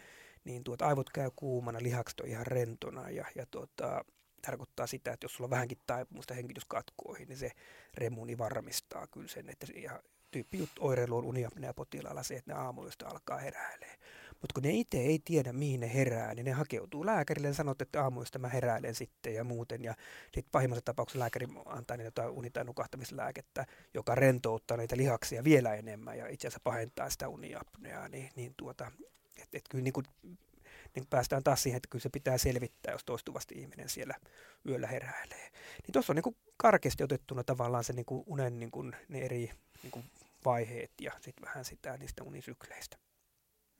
niin 0.45 0.65
tuota, 0.65 0.87
aivot 0.87 1.11
käy 1.11 1.31
kuumana, 1.37 1.79
lihakset 1.83 2.21
on 2.21 2.29
ihan 2.29 2.47
rentona 2.47 3.11
ja, 3.11 3.25
ja 3.35 3.47
tuota, 3.47 4.05
tarkoittaa 4.43 4.87
sitä, 4.87 5.13
että 5.13 5.25
jos 5.25 5.35
sulla 5.35 5.47
on 5.47 5.51
vähänkin 5.51 5.79
taipumusta 5.87 6.35
hengityskatkoihin, 6.35 7.29
niin 7.29 7.39
se 7.39 7.51
remuni 7.95 8.39
varmistaa 8.39 9.07
kyllä 9.07 9.29
sen, 9.29 9.51
että 9.51 9.67
ja 9.77 10.03
tyyppi 10.31 10.69
oireilu 10.81 11.17
on 11.17 11.25
uniapnea-potilaalla 11.25 12.23
se, 12.23 12.37
että 12.37 12.53
ne 12.53 12.59
aamuista 12.59 13.09
alkaa 13.09 13.39
heräilee. 13.39 13.99
Mutta 14.41 14.55
kun 14.55 14.63
ne 14.63 14.71
itse 14.71 14.99
ei 14.99 15.19
tiedä, 15.25 15.53
mihin 15.53 15.81
ne 15.81 15.95
herää, 15.95 16.35
niin 16.35 16.45
ne 16.45 16.53
hakeutuu 16.53 17.07
lääkärille 17.07 17.49
ja 17.49 17.55
sanoo, 17.55 17.75
että 17.81 18.03
aamuista 18.03 18.39
mä 18.39 18.49
heräilen 18.49 18.95
sitten 18.95 19.35
ja 19.35 19.45
muuten. 19.45 19.85
Ja 19.85 19.95
sitten 20.25 20.51
pahimmassa 20.53 20.85
tapauksessa 20.85 21.19
lääkäri 21.19 21.47
antaa 21.67 21.97
niitä 21.97 22.07
jotain 22.07 22.31
uni- 22.31 22.51
tai 22.51 22.65
nukahtamislääkettä, 22.65 23.67
joka 23.95 24.15
rentouttaa 24.15 24.77
niitä 24.77 24.97
lihaksia 24.97 25.45
vielä 25.45 25.75
enemmän 25.75 26.19
ja 26.19 26.29
itse 26.29 26.49
asiassa 26.49 26.61
pahentaa 26.65 27.11
sitä 27.11 27.29
uniapneaa. 27.29 28.09
Niin, 28.09 28.31
niin 28.37 28.55
tuota, 28.57 28.93
että 29.43 29.59
et 29.59 29.65
kyllä 29.71 29.85
niin 29.85 29.93
kuin, 29.93 30.07
niin 30.95 31.07
päästään 31.11 31.45
taas 31.45 31.63
siihen, 31.63 31.77
että 31.77 31.89
kyllä 31.91 32.03
se 32.03 32.09
pitää 32.09 32.39
selvittää, 32.39 32.93
jos 32.93 33.05
toistuvasti 33.05 33.55
ihminen 33.55 33.89
siellä 33.89 34.15
yöllä 34.69 34.87
heräilee. 34.87 35.51
Niin 35.83 35.93
tuossa 35.93 36.13
on 36.13 36.17
niin 36.17 36.23
kuin 36.23 36.37
karkeasti 36.57 37.05
otettuna 37.05 37.45
tavallaan 37.45 37.85
se 37.85 37.93
niin 37.93 38.07
kuin 38.07 38.25
unen 38.27 38.59
niin 38.59 38.71
kuin 38.71 38.97
ne 39.09 39.19
eri 39.19 39.51
niin 39.83 39.91
kuin 39.91 40.05
vaiheet 40.45 40.91
ja 41.01 41.13
sitten 41.21 41.47
vähän 41.47 41.65
sitä 41.65 41.97
niistä 41.97 42.25
unisykleistä. 42.25 42.97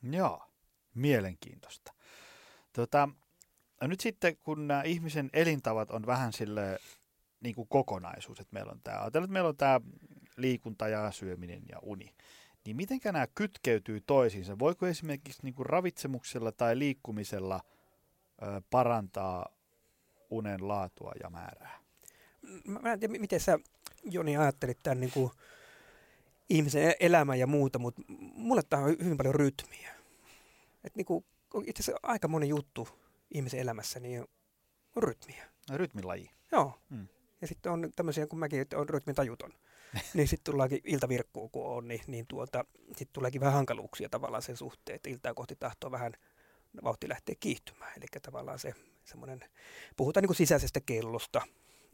Joo, 0.03 0.49
mielenkiintoista. 0.95 1.95
Tota, 2.73 3.09
nyt 3.81 4.01
sitten, 4.01 4.37
kun 4.37 4.69
nämä 4.69 4.83
ihmisen 4.83 5.31
elintavat 5.33 5.91
on 5.91 6.07
vähän 6.07 6.33
sille 6.33 6.79
niin 7.41 7.55
kuin 7.55 7.69
kokonaisuus, 7.69 8.41
että 8.41 8.55
meillä 8.55 8.73
on 8.73 8.81
tämä, 8.85 9.07
että 9.07 9.21
meillä 9.21 9.49
on 9.49 9.57
tämä 9.57 9.81
liikunta 10.37 10.89
ja 10.89 11.11
syöminen 11.11 11.63
ja 11.69 11.79
uni, 11.83 12.15
niin 12.65 12.77
miten 12.77 13.01
nämä 13.05 13.27
kytkeytyy 13.35 14.01
toisiinsa? 14.01 14.59
Voiko 14.59 14.87
esimerkiksi 14.87 15.43
niin 15.43 15.55
kuin 15.55 15.67
ravitsemuksella 15.67 16.53
tai 16.53 16.79
liikkumisella 16.79 17.61
ö, 18.43 18.63
parantaa 18.71 19.49
unen 20.31 20.69
laatua 20.69 21.13
ja 21.23 21.31
määrää? 21.31 21.79
Mä 22.65 22.93
en 22.93 23.01
tiedä, 23.01 23.19
miten 23.19 23.41
sä 23.41 23.59
Joni 24.05 24.37
ajattelit 24.37 24.79
tämän 24.83 25.01
niin 25.01 25.13
kuin 25.13 25.31
ihmisen 26.49 26.83
e-, 26.83 26.97
elämä 27.01 27.35
ja 27.35 27.47
muuta, 27.47 27.79
mutta 27.79 28.03
mulle 28.35 28.63
tämä 28.63 28.83
on 28.83 28.97
hyvin 29.05 29.17
paljon 29.17 29.35
rytmiä. 29.35 29.98
Et 30.89 30.97
niinku, 30.97 31.25
itse 31.67 31.83
asiassa 31.83 32.01
aika 32.03 32.29
moni 32.29 32.49
juttu 32.49 32.89
ihmisen 33.35 33.61
elämässä 33.61 34.01
niin 34.01 34.21
on 34.97 35.03
rytmiä. 35.03 35.45
No, 35.71 35.79
rytmilaji. 35.79 36.31
Joo. 36.53 36.79
Hmm. 36.91 37.09
Ja 37.41 37.47
sitten 37.47 37.73
on 37.73 37.91
tämmöisiä 37.97 38.27
kuin 38.27 38.41
mäkin, 38.41 38.61
että 38.61 38.79
on 38.79 38.89
rytmitajuton. 38.89 39.53
niin 40.15 40.29
sitten 40.29 40.53
tullaankin 40.53 40.81
iltavirkkuun, 40.85 41.51
kun 41.51 41.67
on, 41.67 41.89
niin, 41.89 42.01
niin 42.07 42.27
tuota, 42.27 42.65
sitten 42.87 43.13
tuleekin 43.13 43.41
vähän 43.41 43.55
hankaluuksia 43.55 44.09
tavallaan 44.09 44.43
sen 44.43 44.57
suhteen, 44.57 44.97
että 44.97 45.11
iltaa 45.11 45.35
kohti 45.35 45.57
tahtoo 45.57 45.91
vähän 45.91 46.13
vauhti 46.85 47.09
lähtee 47.09 47.35
kiihtymään. 47.41 47.93
Eli 47.97 48.07
tavallaan 48.23 48.59
se 48.59 48.75
semmoinen, 49.05 49.41
puhutaan 49.97 50.23
niin 50.23 50.29
kuin 50.29 50.37
sisäisestä 50.37 50.81
kellosta, 50.81 51.43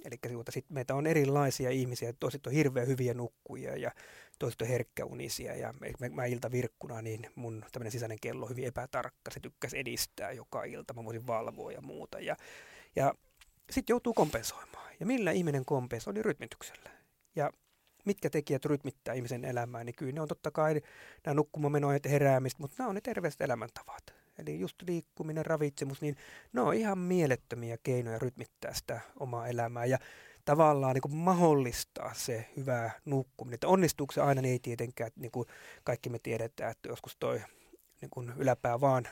Eli 0.05 0.17
tuota, 0.33 0.53
sit 0.53 0.71
meitä 0.71 0.95
on 0.95 1.07
erilaisia 1.07 1.71
ihmisiä, 1.71 2.13
toiset 2.21 2.47
on 2.47 2.53
hirveän 2.53 2.87
hyviä 2.87 3.15
nukkuja 3.15 3.77
ja 3.77 3.91
toiset 4.39 4.63
on 4.63 4.69
herkkäunisia. 4.69 5.57
Ja 5.57 5.75
mä, 6.01 6.09
mä 6.09 6.25
iltavirkkuna, 6.25 7.03
niin 7.03 7.31
mun 7.35 7.65
tämmöinen 7.73 7.93
sisäinen 7.93 8.19
kello 8.21 8.45
on 8.45 8.51
hyvin 8.51 8.67
epätarkka. 8.67 9.31
Se 9.31 9.41
tykkäisi 9.41 9.79
edistää 9.79 10.33
joka 10.33 10.65
ilta, 10.65 10.95
mä 10.95 11.05
voisin 11.05 11.27
valvoa 11.27 11.73
ja 11.73 11.81
muuta. 11.81 12.21
Ja, 12.21 12.37
ja 12.97 13.15
sitten 13.71 13.95
joutuu 13.95 14.15
kompensoimaan. 14.15 14.95
Ja 15.01 15.07
millä 15.07 15.31
ihminen 15.31 15.65
kompensoi, 15.65 16.15
niin 16.15 16.25
rytmityksellä. 16.25 16.91
Ja 17.37 17.51
mitkä 18.05 18.31
tekijät 18.31 18.65
rytmittää 18.65 19.15
ihmisen 19.15 19.45
elämää, 19.45 19.85
niin 19.85 19.95
kyllä 19.95 20.13
ne 20.13 20.21
on 20.21 20.29
totta 20.29 20.51
kai 20.51 20.81
nämä 21.27 21.35
nukkumamenojat 21.35 22.05
ja 22.05 22.11
heräämistä, 22.11 22.63
mutta 22.63 22.75
nämä 22.79 22.89
on 22.89 22.95
ne 22.95 23.01
terveelliset 23.01 23.41
elämäntavat. 23.41 24.24
Eli 24.39 24.61
just 24.61 24.83
liikkuminen, 24.87 25.47
ravitsemus, 25.47 26.01
niin 26.01 26.17
ne 26.53 26.61
on 26.61 26.75
ihan 26.75 26.99
mielettömiä 26.99 27.79
keinoja 27.83 28.19
rytmittää 28.19 28.75
sitä 28.75 29.01
omaa 29.21 29.49
elämää 29.49 29.85
ja 29.85 29.99
tavallaan 30.45 30.95
niin 30.95 31.03
kuin 31.03 31.15
mahdollistaa 31.15 32.15
se 32.15 32.49
hyvä 32.57 32.91
nukkuminen. 33.05 33.55
Että 33.55 33.69
onnistuuko 33.69 34.13
se 34.13 34.21
aina, 34.21 34.43
niin 34.43 34.53
ei 34.53 34.59
tietenkään, 34.59 35.11
niin 35.17 35.33
kuin 35.33 35.49
kaikki 35.85 36.09
me 36.11 36.19
tiedetään, 36.19 36.71
että 36.71 36.89
joskus 36.89 37.17
toi 37.17 37.41
niin 38.01 38.11
kuin 38.11 38.33
yläpää 38.37 38.81
vaan 38.81 39.09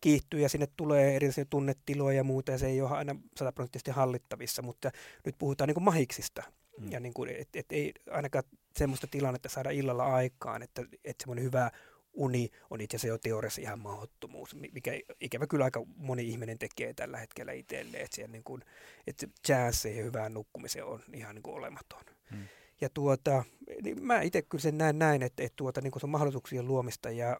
kiihtyy 0.00 0.40
ja 0.40 0.48
sinne 0.48 0.68
tulee 0.76 1.16
erilaisia 1.16 1.44
tunnetiloja 1.44 2.16
ja 2.16 2.24
muuta 2.24 2.52
ja 2.52 2.58
se 2.58 2.66
ei 2.66 2.80
ole 2.80 2.90
aina 2.90 3.16
sataprosenttisesti 3.36 3.90
hallittavissa, 3.90 4.62
mutta 4.62 4.90
nyt 5.24 5.34
puhutaan 5.38 5.68
niin 5.68 5.74
kuin 5.74 5.84
mahiksista. 5.84 6.42
Mm. 6.78 6.90
Ja 6.92 7.00
niin 7.00 7.14
kuin, 7.14 7.30
et, 7.30 7.48
et 7.54 7.72
ei 7.72 7.92
ainakaan 8.10 8.44
semmoista 8.76 9.06
tilannetta 9.06 9.48
saada 9.48 9.70
illalla 9.70 10.04
aikaan, 10.04 10.62
että, 10.62 10.82
että 11.04 11.22
semmoinen 11.22 11.44
hyvä 11.44 11.70
uni 12.12 12.50
on 12.70 12.80
itse 12.80 12.96
asiassa 12.96 13.08
jo 13.08 13.18
teoriassa 13.18 13.60
ihan 13.60 13.78
mahdottomuus, 13.78 14.54
mikä 14.54 14.92
ikävä 15.20 15.46
kyllä 15.46 15.64
aika 15.64 15.82
moni 15.96 16.28
ihminen 16.28 16.58
tekee 16.58 16.94
tällä 16.94 17.18
hetkellä 17.18 17.52
itselleen, 17.52 18.04
että, 18.04 18.28
niin 18.28 18.44
kuin, 18.44 18.64
että 19.06 19.26
chanssi 19.46 19.96
ja 19.96 20.04
hyvään 20.04 20.34
nukkumiseen 20.34 20.84
on 20.84 21.02
ihan 21.14 21.34
niin 21.34 21.42
kuin 21.42 21.56
olematon. 21.56 22.04
Hmm. 22.30 22.44
Ja 22.80 22.88
tuota, 22.94 23.44
niin 23.82 24.04
mä 24.04 24.20
itse 24.20 24.42
kyllä 24.42 24.62
sen 24.62 24.78
näen 24.78 24.98
näin, 24.98 25.22
että, 25.22 25.42
että 25.42 25.56
tuota, 25.56 25.80
niin 25.80 25.90
kuin 25.90 26.00
se 26.00 26.06
on 26.06 26.10
mahdollisuuksien 26.10 26.66
luomista 26.66 27.10
ja 27.10 27.36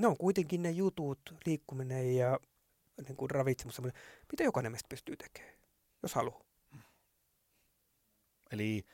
ne 0.00 0.06
on 0.06 0.16
kuitenkin 0.16 0.62
ne 0.62 0.70
jutut, 0.70 1.20
liikkuminen 1.46 2.16
ja 2.16 2.38
niin 3.06 3.16
kuin 3.16 3.30
ravitsemus, 3.30 3.82
mitä 4.32 4.44
jokainen 4.44 4.72
meistä 4.72 4.88
pystyy 4.88 5.16
tekemään, 5.16 5.54
jos 6.02 6.14
haluaa. 6.14 6.44
Eli 8.52 8.84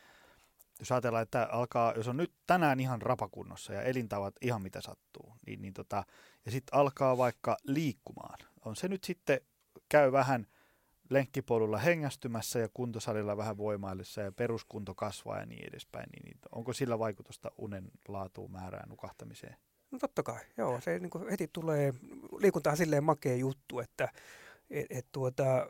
jos 0.81 0.93
ajatellaan, 0.93 1.23
että 1.23 1.49
alkaa, 1.53 1.93
jos 1.97 2.09
on 2.09 2.17
nyt 2.17 2.33
tänään 2.47 2.81
ihan 2.81 3.03
rapakunnossa 3.03 3.73
ja 3.73 3.83
elintavat 3.83 4.35
ihan 4.41 4.63
mitä 4.63 4.81
sattuu, 4.81 5.35
niin, 5.47 5.63
niin 5.63 5.75
tota, 5.75 6.05
ja 6.45 6.51
sitten 6.51 6.79
alkaa 6.79 7.19
vaikka 7.19 7.57
liikkumaan. 7.65 8.39
On 8.65 8.77
se 8.77 8.89
nyt 8.89 9.05
sitten, 9.05 9.41
käy 9.89 10.13
vähän 10.13 10.47
lenkkipolulla 11.11 11.79
hengästymässä 11.79 12.59
ja 12.59 12.69
kuntosalilla 12.75 13.37
vähän 13.37 13.59
voimaillessa 13.59 14.21
ja 14.21 14.33
peruskunto 14.33 14.95
kasvaa 14.95 15.39
ja 15.39 15.47
niin 15.47 15.69
edespäin, 15.69 16.09
niin, 16.13 16.25
niin 16.25 16.39
onko 16.53 16.73
sillä 16.73 16.99
vaikutusta 16.99 17.51
unen 17.59 17.91
laatuun, 18.09 18.53
määrään, 18.53 18.89
nukahtamiseen? 18.89 19.57
No 19.91 19.99
totta 19.99 20.23
kai, 20.23 20.41
joo. 20.57 20.81
Se 20.81 20.99
niin 20.99 21.31
heti 21.31 21.51
tulee, 21.53 21.95
liikuntahan 22.39 22.77
silleen 22.77 23.05
makea 23.05 23.37
juttu, 23.37 23.81
että 23.81 24.09
et, 24.71 24.87
et 24.91 25.07
tuota, 25.13 25.67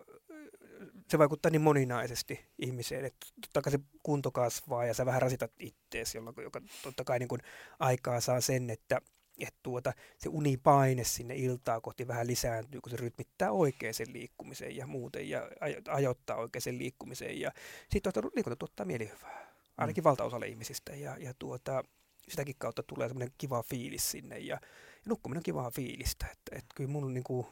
se 1.08 1.18
vaikuttaa 1.18 1.50
niin 1.50 1.62
moninaisesti 1.62 2.46
ihmiseen, 2.58 3.04
että 3.04 3.26
totta 3.40 3.62
kai 3.62 3.72
se 3.72 3.80
kunto 4.02 4.30
kasvaa 4.30 4.84
ja 4.84 4.94
sä 4.94 5.06
vähän 5.06 5.22
rasitat 5.22 5.52
ittees, 5.58 6.14
jolloin, 6.14 6.36
joka 6.42 6.60
totta 6.82 7.04
kai 7.04 7.18
niin 7.18 7.28
kuin 7.28 7.40
aikaa 7.78 8.20
saa 8.20 8.40
sen, 8.40 8.70
että, 8.70 9.00
että 9.38 9.60
tuota, 9.62 9.92
se 10.18 10.28
unipaine 10.28 11.04
sinne 11.04 11.36
iltaa 11.36 11.80
kohti 11.80 12.08
vähän 12.08 12.26
lisääntyy, 12.26 12.80
kun 12.80 12.90
se 12.90 12.96
rytmittää 12.96 13.50
oikein 13.50 13.94
sen 13.94 14.12
liikkumisen 14.12 14.76
ja 14.76 14.86
muuten 14.86 15.28
ja 15.28 15.48
ajoittaa 15.88 16.36
oikein 16.36 16.62
sen 16.62 16.78
liikkumisen 16.78 17.40
ja 17.40 17.52
sitten 17.90 18.12
tuota, 18.12 18.30
liikunta 18.34 18.56
tuottaa 18.56 18.86
mielihyvää, 18.86 19.54
ainakin 19.78 20.02
mm. 20.02 20.06
valtaosalle 20.06 20.46
ihmisistä 20.46 20.96
ja, 20.96 21.16
ja 21.18 21.34
tuota, 21.38 21.84
sitäkin 22.28 22.54
kautta 22.58 22.82
tulee 22.82 23.08
semmoinen 23.08 23.34
kiva 23.38 23.62
fiilis 23.62 24.10
sinne 24.10 24.38
ja, 24.38 24.54
ja 24.54 24.60
nukkuminen 25.08 25.38
on 25.38 25.42
kivaa 25.42 25.70
fiilistä, 25.70 26.26
että, 26.26 26.56
että 26.56 26.74
kyllä 26.74 26.90
mun 26.90 27.14
niin 27.14 27.24
kuin, 27.24 27.46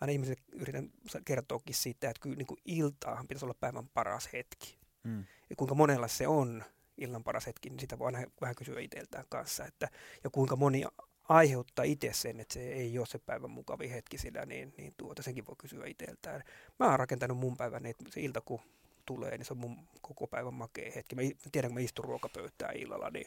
aina 0.00 0.12
ihmiset 0.12 0.38
yritän 0.52 0.90
kertoakin 1.24 1.74
siitä, 1.74 2.10
että 2.10 2.20
kyllä 2.20 2.36
niin 2.36 2.46
kuin 2.46 2.60
iltaahan 2.64 3.28
pitäisi 3.28 3.44
olla 3.44 3.54
päivän 3.60 3.88
paras 3.88 4.28
hetki. 4.32 4.78
Mm. 5.02 5.24
Ja 5.50 5.56
kuinka 5.56 5.74
monella 5.74 6.08
se 6.08 6.28
on 6.28 6.64
illan 6.98 7.24
paras 7.24 7.46
hetki, 7.46 7.70
niin 7.70 7.80
sitä 7.80 7.98
voi 7.98 8.06
aina 8.06 8.30
vähän 8.40 8.54
kysyä 8.54 8.80
itseltään 8.80 9.24
kanssa, 9.28 9.64
että 9.64 9.88
ja 10.24 10.30
kuinka 10.30 10.56
moni 10.56 10.84
aiheuttaa 11.28 11.84
itse 11.84 12.12
sen, 12.12 12.40
että 12.40 12.54
se 12.54 12.72
ei 12.72 12.98
ole 12.98 13.06
se 13.06 13.18
päivän 13.18 13.50
mukavin 13.50 13.90
hetki 13.90 14.18
sillä, 14.18 14.46
niin, 14.46 14.74
niin 14.76 14.94
tuota, 14.96 15.22
senkin 15.22 15.46
voi 15.46 15.54
kysyä 15.58 15.86
itseltään. 15.86 16.42
Mä 16.78 16.90
oon 16.90 16.98
rakentanut 16.98 17.38
mun 17.38 17.56
päivän, 17.56 17.86
että 17.86 18.04
se 18.10 18.20
ilta 18.20 18.40
kun 18.40 18.60
tulee, 19.06 19.38
niin 19.38 19.44
se 19.44 19.52
on 19.52 19.58
mun 19.58 19.88
koko 20.00 20.26
päivän 20.26 20.54
makea 20.54 20.92
hetki. 20.94 21.14
Mä 21.14 21.22
tiedän, 21.52 21.70
kun 21.70 21.74
mä 21.74 21.84
istun 21.84 22.04
ruokapöytään 22.04 22.76
illalla, 22.76 23.10
niin 23.10 23.26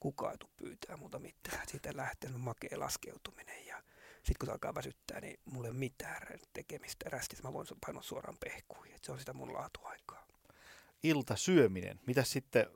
kukaan 0.00 0.32
ei 0.32 0.38
tule 0.38 0.50
pyytää 0.56 0.96
muuta 0.96 1.18
mitään. 1.18 1.68
Siitä 1.68 1.90
lähtee 1.94 2.30
makea 2.30 2.80
laskeutuminen 2.80 3.66
ja 3.66 3.71
sitten 4.22 4.36
kun 4.40 4.46
se 4.46 4.52
alkaa 4.52 4.74
väsyttää, 4.74 5.20
niin 5.20 5.40
mulla 5.44 5.66
ei 5.66 5.70
ole 5.70 5.78
mitään 5.78 6.38
tekemistä 6.52 7.10
rästissä. 7.10 7.44
Mä 7.44 7.52
voin 7.52 7.66
painaa 7.86 8.02
suoraan 8.02 8.36
pehkuun. 8.44 8.86
Et 8.94 9.04
se 9.04 9.12
on 9.12 9.18
sitä 9.18 9.32
mun 9.32 9.52
laatuaikaa. 9.52 10.26
syöminen. 11.34 12.00
Mitä 12.06 12.22
sitten, 12.22 12.66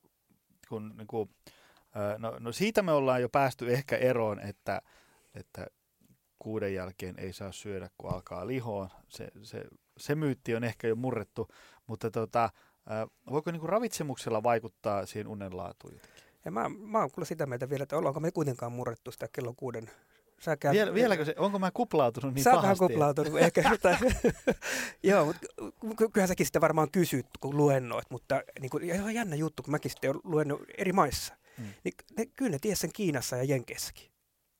kun 0.68 0.94
niin 0.96 1.06
kuin, 1.06 1.30
no, 2.18 2.36
no, 2.38 2.52
siitä 2.52 2.82
me 2.82 2.92
ollaan 2.92 3.22
jo 3.22 3.28
päästy 3.28 3.72
ehkä 3.72 3.96
eroon, 3.96 4.40
että, 4.40 4.82
että 5.34 5.66
kuuden 6.38 6.74
jälkeen 6.74 7.14
ei 7.18 7.32
saa 7.32 7.52
syödä, 7.52 7.90
kun 7.98 8.10
alkaa 8.10 8.46
lihoa. 8.46 8.90
Se, 9.08 9.28
se, 9.42 9.64
se 9.98 10.14
myytti 10.14 10.54
on 10.54 10.64
ehkä 10.64 10.88
jo 10.88 10.96
murrettu, 10.96 11.48
mutta 11.86 12.10
tota, 12.10 12.50
voiko 13.30 13.50
niin 13.50 13.60
kuin 13.60 13.70
ravitsemuksella 13.70 14.42
vaikuttaa 14.42 15.06
siihen 15.06 15.28
unenlaatuun 15.28 15.94
jotenkin? 15.94 16.24
Ja 16.44 16.50
mä, 16.50 16.68
mä 16.68 16.98
oon 16.98 17.10
kyllä 17.12 17.26
sitä 17.26 17.46
mieltä 17.46 17.70
vielä, 17.70 17.82
että 17.82 17.96
ollaanko 17.96 18.20
me 18.20 18.30
kuitenkaan 18.30 18.72
murrettu 18.72 19.12
sitä 19.12 19.28
kello 19.32 19.54
kuuden 19.56 19.90
Sä 20.40 20.56
käy... 20.56 20.72
Viel, 20.72 20.94
vieläkö 20.94 21.24
se, 21.24 21.34
onko 21.38 21.58
mä 21.58 21.70
kuplautunut 21.70 22.34
niin 22.34 22.44
Sä 22.44 22.50
pahasti? 22.50 22.84
Sä 22.84 22.88
kuplautunut, 22.88 23.38
ehkä 23.38 23.68
jotain. 23.70 23.98
Joo, 25.02 25.34
mutta 25.82 26.08
kyllähän 26.12 26.28
säkin 26.28 26.46
sitä 26.46 26.60
varmaan 26.60 26.90
kysyt, 26.90 27.26
kun 27.40 27.56
luennoit, 27.56 28.10
mutta 28.10 28.42
niin 28.60 28.70
kuin, 28.70 28.84
ihan 28.84 29.14
jännä 29.14 29.36
juttu, 29.36 29.62
kun 29.62 29.70
mäkin 29.70 29.90
sitten 29.90 30.10
olen 30.10 30.20
luennut 30.24 30.62
eri 30.78 30.92
maissa. 30.92 31.34
Hmm. 31.58 31.66
Niin 31.84 31.94
ne, 32.16 32.26
kyllä 32.26 32.50
ne 32.50 32.58
tiesi 32.58 32.80
sen 32.80 32.92
Kiinassa 32.92 33.36
ja 33.36 33.44
Jenkeissäkin. 33.44 34.10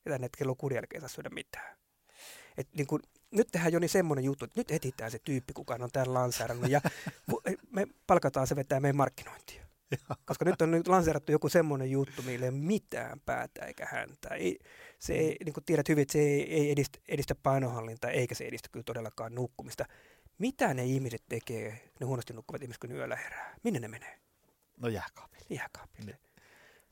Ja 0.04 0.12
tänne, 0.12 0.28
kello 0.38 0.54
kuuden 0.54 0.76
jälkeen 0.76 1.00
saa 1.00 1.08
syödä 1.08 1.28
mitään. 1.28 1.76
Et, 2.58 2.68
niin 2.76 2.86
kuin, 2.86 3.02
nyt 3.30 3.48
tehdään 3.52 3.72
jo 3.72 3.78
niin 3.78 3.88
semmoinen 3.88 4.24
juttu, 4.24 4.44
että 4.44 4.60
nyt 4.60 4.70
etitään 4.70 5.10
se 5.10 5.18
tyyppi, 5.24 5.52
kuka 5.52 5.78
on 5.80 5.90
tämän 5.92 6.14
lainsäädännön, 6.14 6.70
ja 6.70 6.80
me 7.76 7.86
palkataan 8.06 8.46
se 8.46 8.56
vetää 8.56 8.80
meidän 8.80 8.96
markkinointia. 8.96 9.65
Koska 10.26 10.45
nyt 10.45 10.62
on 10.62 10.70
nyt 10.70 10.89
lanseerattu 10.89 11.32
joku 11.32 11.49
semmoinen 11.49 11.91
juttu, 11.91 12.22
millä 12.22 12.47
ei 12.47 12.51
ole 12.51 12.59
mitään 12.59 13.20
päätä 13.20 13.64
eikä 13.64 13.87
häntä. 13.91 14.28
Ei, 14.28 14.59
se 14.99 15.12
ei, 15.14 15.37
niin 15.45 15.53
kuin 15.53 15.64
tiedät 15.64 15.89
hyvin, 15.89 16.03
että 16.03 16.12
se 16.12 16.18
ei, 16.18 16.55
ei 16.55 16.70
edistä, 16.70 16.99
edistä 17.09 17.34
painohallintaa 17.34 18.11
eikä 18.11 18.34
se 18.34 18.45
edistä 18.45 18.68
kyllä 18.72 18.84
todellakaan 18.84 19.34
nukkumista. 19.34 19.84
Mitä 20.39 20.74
ne 20.74 20.84
ihmiset 20.84 21.22
tekee, 21.28 21.91
ne 22.01 22.07
huonosti 22.07 22.32
nukkuvat 22.32 22.62
ihmiset, 22.62 22.80
kun 22.80 22.91
ne 22.91 22.97
yöllä 22.97 23.16
herää? 23.16 23.55
Minne 23.64 23.80
ne 23.80 23.89
menee? 23.89 24.18
No 24.76 24.89
jääkaapille. 24.89 25.47
Jääkaapille. 25.51 26.11
Niin. 26.11 26.20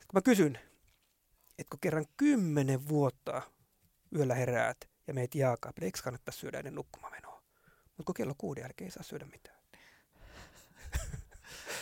Kun 0.07 0.13
mä 0.13 0.21
kysyn, 0.21 0.59
että 1.59 1.69
kun 1.69 1.79
kerran 1.79 2.05
kymmenen 2.17 2.87
vuotta 2.87 3.41
yöllä 4.15 4.35
heräät 4.35 4.77
ja 5.07 5.13
meet 5.13 5.35
jääkaapille, 5.35 5.85
eikö 5.85 5.99
kannattaa 6.03 6.31
syödä 6.31 6.57
ennen 6.57 6.75
nukkumamenoa? 6.75 7.43
Mutta 7.85 8.03
kun 8.05 8.15
kello 8.15 8.33
kuuden 8.37 8.61
jälkeen 8.61 8.85
ei 8.85 8.91
saa 8.91 9.03
syödä 9.03 9.25
mitään. 9.25 9.55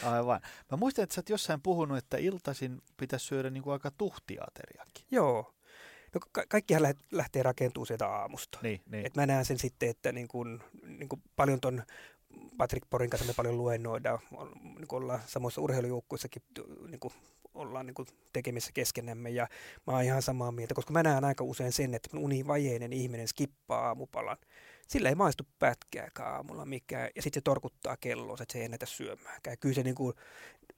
Aivan. 0.05 0.41
Mä 0.71 0.77
muistan, 0.77 1.03
että 1.03 1.15
sä 1.15 1.19
oot 1.19 1.29
jossain 1.29 1.61
puhunut, 1.61 1.97
että 1.97 2.17
iltaisin 2.17 2.81
pitäisi 2.97 3.25
syödä 3.25 3.49
niin 3.49 3.63
kuin 3.63 3.73
aika 3.73 3.91
tuhtiateriakin. 3.91 5.05
Joo. 5.11 5.53
No 6.13 6.19
ka- 6.31 6.45
kaikkihan 6.49 6.83
lähtee 7.11 7.43
rakentuu 7.43 7.85
sieltä 7.85 8.07
aamusta. 8.07 8.59
Niin, 8.61 8.81
niin. 8.89 9.05
Et 9.05 9.15
mä 9.15 9.25
näen 9.25 9.45
sen 9.45 9.59
sitten, 9.59 9.89
että 9.89 10.11
niin 10.11 10.27
kun, 10.27 10.63
niin 10.87 11.09
kun 11.09 11.21
paljon 11.35 11.61
ton 11.61 11.83
Patrick 12.57 12.89
Porin 12.89 13.09
kanssa 13.09 13.27
me 13.27 13.33
paljon 13.33 13.57
luennoidaan, 13.57 14.19
niin 14.63 14.87
ollaan 14.91 15.21
samoissa 15.25 15.61
urheilujoukkuissakin 15.61 16.41
niin 16.87 16.99
kuin 16.99 17.13
ollaan 17.53 17.85
niin 17.85 17.93
kuin 17.95 18.07
tekemissä 18.33 18.71
keskenämme 18.73 19.29
ja 19.29 19.47
mä 19.87 19.93
oon 19.93 20.03
ihan 20.03 20.21
samaa 20.21 20.51
mieltä, 20.51 20.73
koska 20.73 20.93
mä 20.93 21.03
näen 21.03 21.23
aika 21.23 21.43
usein 21.43 21.71
sen, 21.71 21.93
että 21.93 22.17
univajeinen 22.17 22.93
ihminen 22.93 23.27
skippaa 23.27 23.87
aamupalan. 23.87 24.37
Sillä 24.87 25.09
ei 25.09 25.15
maistu 25.15 25.43
pätkääkään 25.59 26.33
aamulla 26.33 26.65
mikään 26.65 27.09
ja 27.15 27.21
sitten 27.21 27.39
se 27.39 27.43
torkuttaa 27.43 27.97
kelloa, 27.97 28.37
että 28.41 28.53
se 28.53 28.59
ei 28.59 28.65
ennätä 28.65 28.85
syömäänkään. 28.85 29.57
Kyllä 29.57 29.75
se 29.75 29.83
niin 29.83 29.95
kuin, 29.95 30.13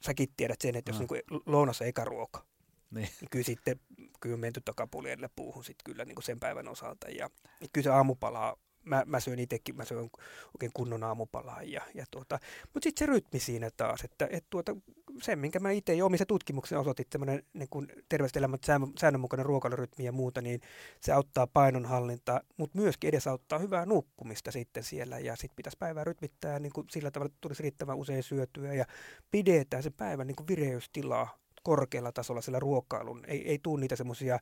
säkin 0.02 0.30
tiedät 0.38 0.62
sen, 0.62 0.76
että 0.76 0.90
jos 0.90 0.96
no. 0.96 1.00
niin 1.00 1.08
kuin 1.08 1.22
lounassa 1.46 1.86
eikä 1.86 2.06
ruoka, 2.06 2.46
niin. 2.92 3.10
niin 3.22 3.30
kyllä 3.32 3.46
sitten 3.46 3.80
kyllä 4.20 4.34
on 4.34 4.40
menty 4.40 4.62
takapuoli 4.62 5.10
puuhun 5.36 5.64
sit 5.64 5.78
kyllä 5.86 6.06
niin 6.06 6.16
kuin 6.16 6.24
sen 6.24 6.40
päivän 6.40 6.68
osalta. 6.68 7.10
Ja 7.10 7.30
kyllä 7.74 7.84
se 7.84 7.90
aamupala 7.90 8.58
mä, 8.86 9.04
mä 9.06 9.20
syön 9.20 9.40
itsekin, 9.40 9.76
mä 9.76 9.86
syön 9.86 10.10
oikein 10.54 10.72
kunnon 10.74 11.04
aamupalaa. 11.04 11.64
Ja, 11.64 11.82
ja 11.94 12.06
tuota, 12.12 12.40
mutta 12.74 12.84
sitten 12.84 13.08
se 13.08 13.14
rytmi 13.14 13.40
siinä 13.40 13.70
taas, 13.78 14.04
että 14.04 14.28
et 14.32 14.46
tuota, 14.50 14.76
se, 15.22 15.36
minkä 15.36 15.60
mä 15.60 15.72
itse 15.72 15.94
jo 15.94 16.06
omissa 16.06 16.26
tutkimuksissa 16.26 16.80
osoitin, 16.80 17.06
tämmöinen 17.10 17.44
niin 17.54 17.70
kuin 17.70 17.88
terveelliset 18.10 18.38
elämät, 18.38 18.62
säännönmukainen 19.00 19.46
ruokailurytmi 19.46 20.06
ja 20.06 20.12
muuta, 20.12 20.42
niin 20.42 20.62
se 21.02 21.12
auttaa 21.12 21.48
painonhallintaa, 21.48 22.42
mutta 22.58 22.78
myöskin 22.78 23.08
edesauttaa 23.08 23.60
hyvää 23.60 23.86
nukkumista 23.86 24.52
sitten 24.52 24.84
siellä. 24.84 25.20
Ja 25.20 25.36
sitten 25.36 25.56
pitäisi 25.56 25.78
päivää 25.78 26.04
rytmittää 26.04 26.60
niin 26.60 26.74
kuin 26.74 26.88
sillä 26.92 27.12
tavalla, 27.12 27.28
että 27.28 27.38
tulisi 27.42 27.64
riittävän 27.64 27.98
usein 27.98 28.24
syötyä 28.24 28.74
ja 28.74 28.86
pidetään 29.32 29.84
se 29.84 29.90
päivän 29.90 30.28
niin 30.28 30.36
kuin 30.36 30.48
vireystilaa 30.48 31.38
korkealla 31.64 32.12
tasolla 32.12 32.42
sillä 32.42 32.60
ruokailun. 32.60 33.24
Ei, 33.28 33.50
ei 33.50 33.60
tule 33.64 33.80
niitä 33.80 33.96
semmoisia 33.96 34.40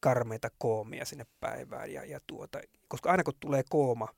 karmeita 0.00 0.48
koomia 0.58 1.04
sinne 1.04 1.26
päivään. 1.40 1.92
Ja, 1.92 2.04
ja 2.04 2.20
tuota, 2.26 2.60
koska 2.88 3.10
aina 3.10 3.24
kun 3.24 3.34
tulee 3.40 3.62
kooma, 3.70 4.08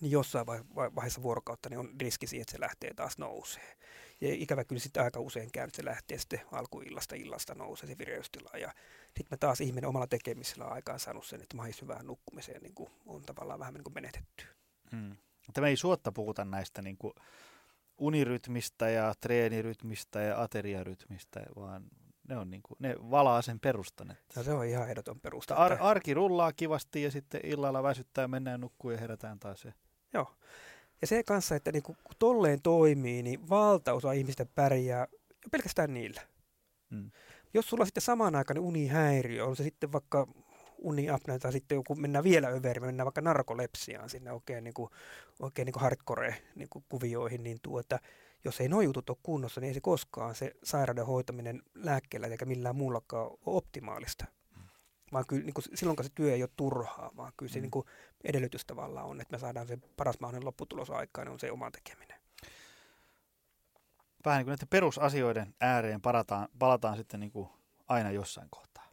niin 0.00 0.10
jossain 0.10 0.46
vaiheessa 0.46 1.22
vuorokautta 1.22 1.68
niin 1.68 1.78
on 1.78 1.90
riski 2.00 2.26
siihen, 2.26 2.42
että 2.42 2.52
se 2.52 2.60
lähtee 2.60 2.94
taas 2.94 3.18
nousee. 3.18 3.76
Ja 4.22 4.28
ikävä 4.34 4.64
kyllä 4.64 4.80
sitten 4.80 5.02
aika 5.02 5.20
usein 5.20 5.52
käy, 5.52 5.64
että 5.64 5.76
se 5.76 5.84
lähtee 5.84 6.18
sitten 6.18 6.40
alkuillasta 6.52 7.14
illasta 7.14 7.54
nousee 7.54 7.88
se 7.88 7.98
vireystila. 7.98 8.58
Ja 8.58 8.74
sitten 9.06 9.26
me 9.30 9.36
taas 9.36 9.60
ihminen 9.60 9.88
omalla 9.88 10.06
tekemisellä 10.06 10.64
on 10.64 10.72
aikaan 10.72 11.00
saanut 11.00 11.26
sen, 11.26 11.42
että 11.42 11.56
mahis 11.56 11.82
hyvään 11.82 12.06
nukkumiseen 12.06 12.62
niin 12.62 12.74
kuin 12.74 12.90
on 13.06 13.22
tavallaan 13.22 13.60
vähän 13.60 13.74
niin 13.74 13.84
kuin 13.84 13.94
menetetty. 13.94 14.44
Hmm. 14.90 15.16
Tämä 15.52 15.66
ei 15.66 15.76
suotta 15.76 16.12
puhuta 16.12 16.44
näistä 16.44 16.82
niin 16.82 16.96
kuin 16.98 17.12
unirytmistä 17.98 18.88
ja 18.90 19.14
treenirytmistä 19.20 20.20
ja 20.20 20.42
ateriarytmistä, 20.42 21.42
vaan 21.56 21.84
ne, 22.28 22.36
on 22.36 22.50
niin 22.50 22.62
kuin, 22.62 22.76
ne 22.80 22.96
valaa 23.10 23.42
sen 23.42 23.60
perustan. 23.60 24.10
Että 24.10 24.40
no 24.40 24.42
se 24.42 24.52
on 24.52 24.66
ihan 24.66 24.88
ehdoton 24.88 25.20
perusta. 25.20 25.54
Ar- 25.54 25.78
arki 25.80 26.14
rullaa 26.14 26.52
kivasti 26.52 27.02
ja 27.02 27.10
sitten 27.10 27.40
illalla 27.44 27.82
väsyttää, 27.82 28.28
mennään 28.28 28.60
nukkuun 28.60 28.94
ja 28.94 29.00
herätään 29.00 29.38
taas. 29.38 29.66
Joo. 30.12 30.36
Ja 31.02 31.06
se 31.06 31.22
kanssa, 31.22 31.56
että 31.56 31.72
niin 31.72 31.82
kun 31.82 31.96
tolleen 32.18 32.62
toimii, 32.62 33.22
niin 33.22 33.48
valtaosa 33.48 34.12
ihmistä 34.12 34.46
pärjää 34.54 35.06
pelkästään 35.50 35.94
niillä. 35.94 36.20
Hmm. 36.90 37.10
Jos 37.54 37.68
sulla 37.68 37.82
on 37.82 37.86
sitten 37.86 38.02
samaan 38.02 38.34
aikaan 38.34 38.58
unihäiriö, 38.58 39.46
on 39.46 39.56
se 39.56 39.62
sitten 39.62 39.92
vaikka 39.92 40.26
uniapnea 40.78 41.38
tai 41.38 41.52
sitten 41.52 41.76
joku, 41.76 41.94
mennään 41.94 42.24
vielä 42.24 42.48
överi, 42.48 42.80
mennään 42.80 43.04
vaikka 43.04 43.20
narkolepsiaan 43.20 44.08
sinne 44.10 44.32
oikein, 44.32 44.64
niin 44.64 44.74
kuin, 44.74 44.90
oikein 45.40 45.66
niin 45.66 45.72
kuin 45.72 45.82
hardcore 45.82 46.42
niin 46.56 46.68
kuin 46.68 46.84
kuvioihin, 46.88 47.42
niin 47.42 47.58
tuota, 47.62 47.98
jos 48.44 48.60
ei 48.60 48.68
nuo 48.68 48.80
jutut 48.80 49.10
ole 49.10 49.18
kunnossa, 49.22 49.60
niin 49.60 49.68
ei 49.68 49.74
se 49.74 49.80
koskaan 49.80 50.34
se 50.34 50.52
sairauden 50.64 51.06
hoitaminen 51.06 51.62
lääkkeellä 51.74 52.26
eikä 52.26 52.44
millään 52.44 52.76
muullakaan 52.76 53.26
ole 53.26 53.38
optimaalista. 53.46 54.24
Vaan 55.12 55.24
kyllä 55.28 55.44
niin 55.44 55.54
kuin, 55.54 55.64
silloin 55.74 55.96
se 56.02 56.10
työ 56.14 56.34
ei 56.34 56.42
ole 56.42 56.50
turhaa, 56.56 57.10
vaan 57.16 57.32
kyllä 57.36 57.52
se 57.52 57.58
mm. 57.58 57.62
niin 57.62 57.70
kuin, 57.70 57.86
edellytys 58.24 58.64
tavallaan 58.64 59.06
on, 59.06 59.20
että 59.20 59.32
me 59.32 59.38
saadaan 59.38 59.66
se 59.66 59.78
paras 59.96 60.20
mahdollinen 60.20 60.46
lopputulos 60.46 60.90
aikaan, 60.90 61.26
niin 61.26 61.32
on 61.32 61.40
se 61.40 61.52
oma 61.52 61.70
tekeminen. 61.70 62.20
Vähän 64.24 64.38
niin 64.38 64.44
kuin 64.44 64.52
näiden 64.52 64.68
perusasioiden 64.68 65.54
ääreen 65.60 66.00
palataan, 66.00 66.48
palataan 66.58 66.96
sitten 66.96 67.20
niin 67.20 67.32
kuin 67.32 67.48
aina 67.88 68.10
jossain 68.10 68.48
kohtaa. 68.50 68.88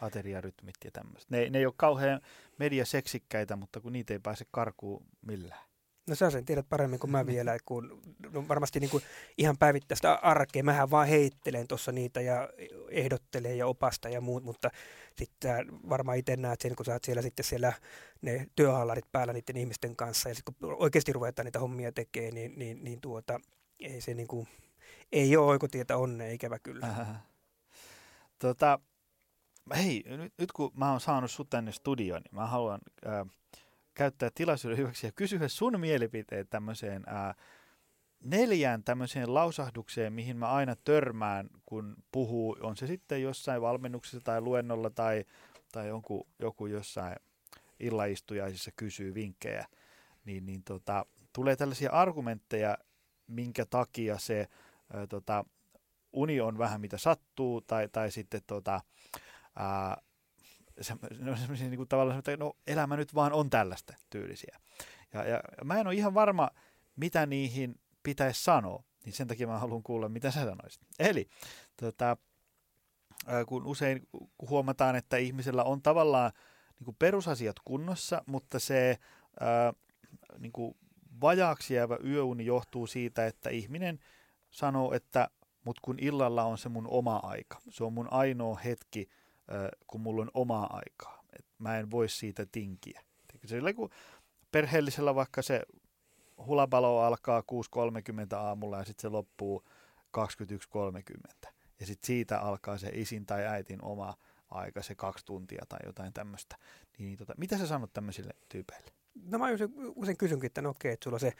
Ateriarytmit 0.00 0.74
ja 0.84 0.90
tämmöiset. 0.90 1.30
Ne, 1.30 1.50
ne 1.50 1.58
ei 1.58 1.66
ole 1.66 1.74
kauhean 1.76 2.20
mediaseksikkäitä, 2.58 3.56
mutta 3.56 3.80
kun 3.80 3.92
niitä 3.92 4.12
ei 4.12 4.18
pääse 4.18 4.44
karkuun 4.50 5.06
millään. 5.22 5.64
No 6.06 6.14
sä 6.14 6.30
sen 6.30 6.44
tiedät 6.44 6.68
paremmin 6.68 6.98
kuin 6.98 7.10
mä 7.10 7.26
vielä, 7.26 7.56
kun 7.64 8.02
no 8.32 8.48
varmasti 8.48 8.80
niin 8.80 8.90
kuin 8.90 9.02
ihan 9.38 9.58
päivittäistä 9.58 10.14
arkea. 10.14 10.62
Mähän 10.62 10.90
vaan 10.90 11.08
heittelen 11.08 11.68
tuossa 11.68 11.92
niitä 11.92 12.20
ja 12.20 12.48
ehdottelen 12.88 13.58
ja 13.58 13.66
opasta 13.66 14.08
ja 14.08 14.20
muut, 14.20 14.44
mutta 14.44 14.70
sitten 15.16 15.66
varmaan 15.88 16.18
itse 16.18 16.36
näet 16.36 16.60
sen, 16.60 16.76
kun 16.76 16.86
sä 16.86 16.92
oot 16.92 17.04
siellä 17.04 17.22
sitten 17.22 17.44
siellä 17.44 17.72
ne 18.22 18.46
työhallarit 18.56 19.12
päällä 19.12 19.32
niiden 19.32 19.56
ihmisten 19.56 19.96
kanssa 19.96 20.28
ja 20.28 20.34
sitten 20.34 20.54
kun 20.60 20.76
oikeasti 20.78 21.12
ruvetaan 21.12 21.44
niitä 21.44 21.58
hommia 21.58 21.92
tekemään, 21.92 22.34
niin, 22.34 22.52
niin, 22.56 22.84
niin 22.84 23.00
tuota, 23.00 23.40
ei 23.80 24.00
se 24.00 24.14
niin 24.14 24.28
kuin, 24.28 24.48
ei 25.12 25.36
ole 25.36 25.46
oikotietä 25.46 25.96
onnea, 25.96 26.32
ikävä 26.32 26.58
kyllä. 26.58 26.86
Äh. 26.86 27.08
Tota, 28.38 28.78
hei, 29.76 30.04
nyt, 30.06 30.32
nyt 30.38 30.52
kun 30.52 30.70
mä 30.74 30.90
oon 30.90 31.00
saanut 31.00 31.30
sut 31.30 31.50
tänne 31.50 31.72
studioon, 31.72 32.22
niin 32.22 32.34
mä 32.34 32.46
haluan... 32.46 32.80
Äh, 33.06 33.26
käyttää 33.94 34.30
tilaisuuden 34.34 34.78
hyväksi 34.78 35.06
ja 35.06 35.12
kysyä 35.12 35.48
sun 35.48 35.80
mielipiteet 35.80 36.50
tämmöiseen 36.50 37.02
ää, 37.06 37.34
neljään 38.24 38.84
tämmöiseen 38.84 39.34
lausahdukseen, 39.34 40.12
mihin 40.12 40.36
mä 40.36 40.48
aina 40.48 40.76
törmään, 40.84 41.48
kun 41.66 41.96
puhuu, 42.12 42.56
on 42.60 42.76
se 42.76 42.86
sitten 42.86 43.22
jossain 43.22 43.62
valmennuksessa 43.62 44.20
tai 44.24 44.40
luennolla 44.40 44.90
tai, 44.90 45.24
tai 45.72 45.88
joku, 45.88 46.28
joku 46.38 46.66
jossain 46.66 47.16
illaistujaisissa 47.80 48.70
kysyy 48.76 49.14
vinkkejä, 49.14 49.66
niin, 50.24 50.46
niin 50.46 50.62
tota, 50.64 51.06
tulee 51.32 51.56
tällaisia 51.56 51.90
argumentteja, 51.90 52.78
minkä 53.26 53.66
takia 53.66 54.18
se 54.18 54.48
ää, 54.92 55.06
tota, 55.06 55.44
uni 56.12 56.40
on 56.40 56.58
vähän 56.58 56.80
mitä 56.80 56.98
sattuu, 56.98 57.60
tai, 57.60 57.88
tai 57.88 58.10
sitten 58.10 58.40
tota, 58.46 58.80
ää, 59.56 59.96
semmoisia 60.80 61.68
niin 61.68 61.76
kuin 61.76 61.88
tavallaan, 61.88 62.18
että 62.18 62.36
no 62.36 62.52
elämä 62.66 62.96
nyt 62.96 63.14
vaan 63.14 63.32
on 63.32 63.50
tällaista 63.50 63.94
tyylisiä. 64.10 64.58
Ja, 65.12 65.24
ja 65.24 65.42
mä 65.64 65.80
en 65.80 65.86
ole 65.86 65.94
ihan 65.94 66.14
varma, 66.14 66.50
mitä 66.96 67.26
niihin 67.26 67.80
pitäisi 68.02 68.44
sanoa, 68.44 68.84
niin 69.04 69.12
sen 69.12 69.28
takia 69.28 69.46
mä 69.46 69.58
haluan 69.58 69.82
kuulla, 69.82 70.08
mitä 70.08 70.30
sä 70.30 70.44
sanoisit. 70.44 70.82
Eli 70.98 71.28
tota, 71.76 72.16
kun 73.46 73.66
usein 73.66 74.08
huomataan, 74.50 74.96
että 74.96 75.16
ihmisellä 75.16 75.64
on 75.64 75.82
tavallaan 75.82 76.32
niin 76.78 76.84
kuin 76.84 76.96
perusasiat 76.98 77.56
kunnossa, 77.64 78.22
mutta 78.26 78.58
se 78.58 78.98
ää, 79.40 79.72
niin 80.38 80.52
kuin 80.52 80.76
vajaaksi 81.20 81.74
jäävä 81.74 81.98
yöuni 82.04 82.46
johtuu 82.46 82.86
siitä, 82.86 83.26
että 83.26 83.50
ihminen 83.50 83.98
sanoo, 84.50 84.92
että 84.92 85.28
mut 85.64 85.80
kun 85.80 85.96
illalla 86.00 86.44
on 86.44 86.58
se 86.58 86.68
mun 86.68 86.86
oma 86.88 87.16
aika, 87.16 87.60
se 87.70 87.84
on 87.84 87.92
mun 87.92 88.08
ainoa 88.10 88.56
hetki, 88.56 89.08
kun 89.86 90.00
mulla 90.00 90.22
on 90.22 90.30
omaa 90.34 90.76
aikaa. 90.76 91.24
Et 91.38 91.46
mä 91.58 91.78
en 91.78 91.90
voi 91.90 92.08
siitä 92.08 92.46
tinkiä. 92.52 93.02
Sillä 93.44 93.72
kun 93.72 93.90
perheellisellä 94.52 95.14
vaikka 95.14 95.42
se 95.42 95.62
hulapalo 96.46 97.00
alkaa 97.00 97.40
6.30 97.40 98.36
aamulla 98.36 98.78
ja 98.78 98.84
sitten 98.84 99.02
se 99.02 99.08
loppuu 99.08 99.64
21.30. 100.18 101.52
Ja 101.80 101.86
sitten 101.86 102.06
siitä 102.06 102.40
alkaa 102.40 102.78
se 102.78 102.90
isin 102.92 103.26
tai 103.26 103.46
äitin 103.46 103.84
oma 103.84 104.14
aika, 104.50 104.82
se 104.82 104.94
kaksi 104.94 105.24
tuntia 105.24 105.64
tai 105.68 105.78
jotain 105.86 106.12
tämmöistä. 106.12 106.56
Niin, 106.98 107.06
niin, 107.06 107.18
tota, 107.18 107.34
mitä 107.36 107.58
sä 107.58 107.66
sanot 107.66 107.92
tämmöisille 107.92 108.30
tyypeille? 108.48 108.90
No 109.14 109.38
mä 109.38 109.50
usein, 109.50 109.70
usein 109.96 110.16
kysynkin, 110.16 110.46
että 110.46 110.62
no 110.62 110.70
okei, 110.70 110.92
että 110.92 111.04
sulla 111.04 111.16
on 111.16 111.20
se 111.20 111.32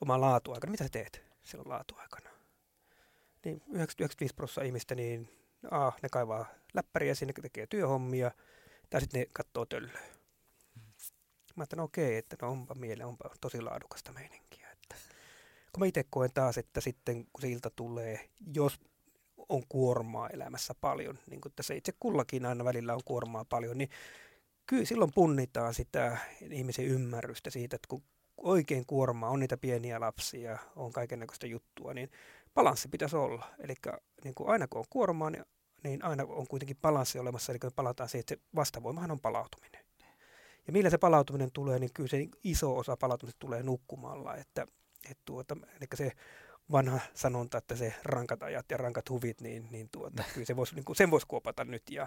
oma 0.00 0.20
laatuaika. 0.20 0.66
Mitä 0.66 0.84
sä 0.84 0.90
teet 0.90 1.22
silloin 1.42 1.68
laatuaikana? 1.68 2.30
Niin 3.44 3.62
95 3.68 4.34
prosenttia 4.34 4.64
ihmistä, 4.64 4.94
niin 4.94 5.28
A, 5.70 5.92
ne 6.02 6.08
kaivaa 6.08 6.46
läppäriä 6.74 7.14
sinne, 7.14 7.32
tekee 7.42 7.66
työhommia, 7.66 8.30
tai 8.90 9.00
sitten 9.00 9.20
ne 9.20 9.26
katsoo 9.32 9.66
töllöä. 9.66 10.00
Mä 11.56 11.62
ajattelin, 11.62 11.78
no 11.78 11.84
okei, 11.84 12.16
että 12.16 12.36
no 12.42 12.50
onpa 12.50 12.74
mieleen, 12.74 13.06
onpa 13.08 13.30
tosi 13.40 13.60
laadukasta 13.60 14.12
meininkiä. 14.12 14.70
Että, 14.72 14.94
kun 15.72 15.80
mä 15.80 15.86
itse 15.86 16.04
koen 16.10 16.32
taas, 16.32 16.58
että 16.58 16.80
sitten 16.80 17.24
kun 17.32 17.40
se 17.40 17.48
ilta 17.48 17.70
tulee, 17.70 18.28
jos 18.54 18.80
on 19.48 19.62
kuormaa 19.68 20.28
elämässä 20.28 20.74
paljon, 20.80 21.18
niin 21.30 21.40
kuin 21.40 21.52
tässä 21.56 21.74
itse 21.74 21.92
kullakin 22.00 22.46
aina 22.46 22.64
välillä 22.64 22.94
on 22.94 23.04
kuormaa 23.04 23.44
paljon, 23.44 23.78
niin 23.78 23.90
kyllä 24.66 24.84
silloin 24.84 25.12
punnitaan 25.14 25.74
sitä 25.74 26.16
ihmisen 26.50 26.84
ymmärrystä 26.84 27.50
siitä, 27.50 27.76
että 27.76 27.88
kun 27.88 28.02
oikein 28.36 28.86
kuormaa, 28.86 29.30
on 29.30 29.40
niitä 29.40 29.56
pieniä 29.56 30.00
lapsia, 30.00 30.58
on 30.76 30.92
kaikenlaista 30.92 31.46
juttua, 31.46 31.94
niin 31.94 32.10
balanssi 32.54 32.88
pitäisi 32.88 33.16
olla. 33.16 33.46
Eli 33.58 33.74
niin 34.24 34.34
kuin 34.34 34.50
aina 34.50 34.68
kun 34.68 34.78
on 34.78 34.84
kuormaa, 34.90 35.30
niin, 35.30 35.44
niin 35.84 36.04
aina 36.04 36.24
on 36.28 36.46
kuitenkin 36.48 36.76
balanssi 36.76 37.18
olemassa, 37.18 37.52
eli 37.52 37.58
me 37.62 37.70
palataan 37.70 38.08
siihen, 38.08 38.20
että 38.20 38.34
se 38.34 38.40
vastavoimahan 38.54 39.10
on 39.10 39.20
palautuminen. 39.20 39.84
Ja 40.66 40.72
millä 40.72 40.90
se 40.90 40.98
palautuminen 40.98 41.50
tulee, 41.52 41.78
niin 41.78 41.92
kyllä 41.94 42.08
se 42.08 42.26
iso 42.44 42.76
osa 42.76 42.96
palautumista 42.96 43.38
tulee 43.38 43.62
nukkumalla, 43.62 44.36
että, 44.36 44.66
että 45.10 45.22
tuota, 45.24 45.56
eli 45.66 45.86
se 45.94 46.12
vanha 46.72 47.00
sanonta, 47.14 47.58
että 47.58 47.76
se 47.76 47.94
rankat 48.04 48.42
ajat 48.42 48.70
ja 48.70 48.76
rankat 48.76 49.10
huvit, 49.10 49.40
niin, 49.40 49.68
niin 49.70 49.88
tuota, 49.92 50.24
kyllä 50.34 50.46
se 50.46 50.56
vois, 50.56 50.74
niin 50.74 50.84
kuin, 50.84 50.96
sen 50.96 51.10
voisi 51.10 51.26
kuopata 51.26 51.64
nyt. 51.64 51.82
Ja 51.90 52.06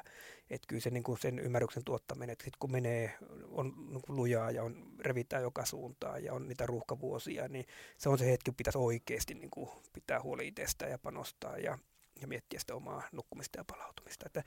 että 0.50 0.68
kyllä 0.68 0.82
se, 0.82 0.90
niin 0.90 1.04
kuin 1.04 1.18
sen 1.18 1.40
ymmärryksen 1.40 1.84
tuottaminen, 1.84 2.30
että 2.30 2.46
sit 2.46 2.56
kun 2.60 2.72
menee, 2.72 3.14
on 3.50 3.74
niin 3.90 4.02
kuin 4.02 4.16
lujaa 4.16 4.52
ja 4.52 4.64
on, 4.64 4.88
revitään 5.00 5.44
joka 5.44 5.66
suuntaan 5.66 6.24
ja 6.24 6.34
on 6.34 6.48
niitä 6.48 6.66
ruuhkavuosia, 6.66 7.48
niin 7.48 7.66
se 7.98 8.10
on 8.10 8.18
se 8.18 8.32
hetki, 8.32 8.52
pitäisi 8.52 8.78
oikeasti 8.78 9.34
niin 9.34 9.52
kuin, 9.52 9.70
pitää 9.94 10.22
huoli 10.22 10.48
itsestään 10.48 10.92
ja 10.92 10.98
panostaa. 10.98 11.58
Ja, 11.58 11.78
ja 12.22 12.28
miettiä 12.28 12.60
sitä 12.60 12.76
omaa 12.76 13.04
nukkumista 13.12 13.60
ja 13.60 13.64
palautumista. 13.64 14.26
Että 14.26 14.44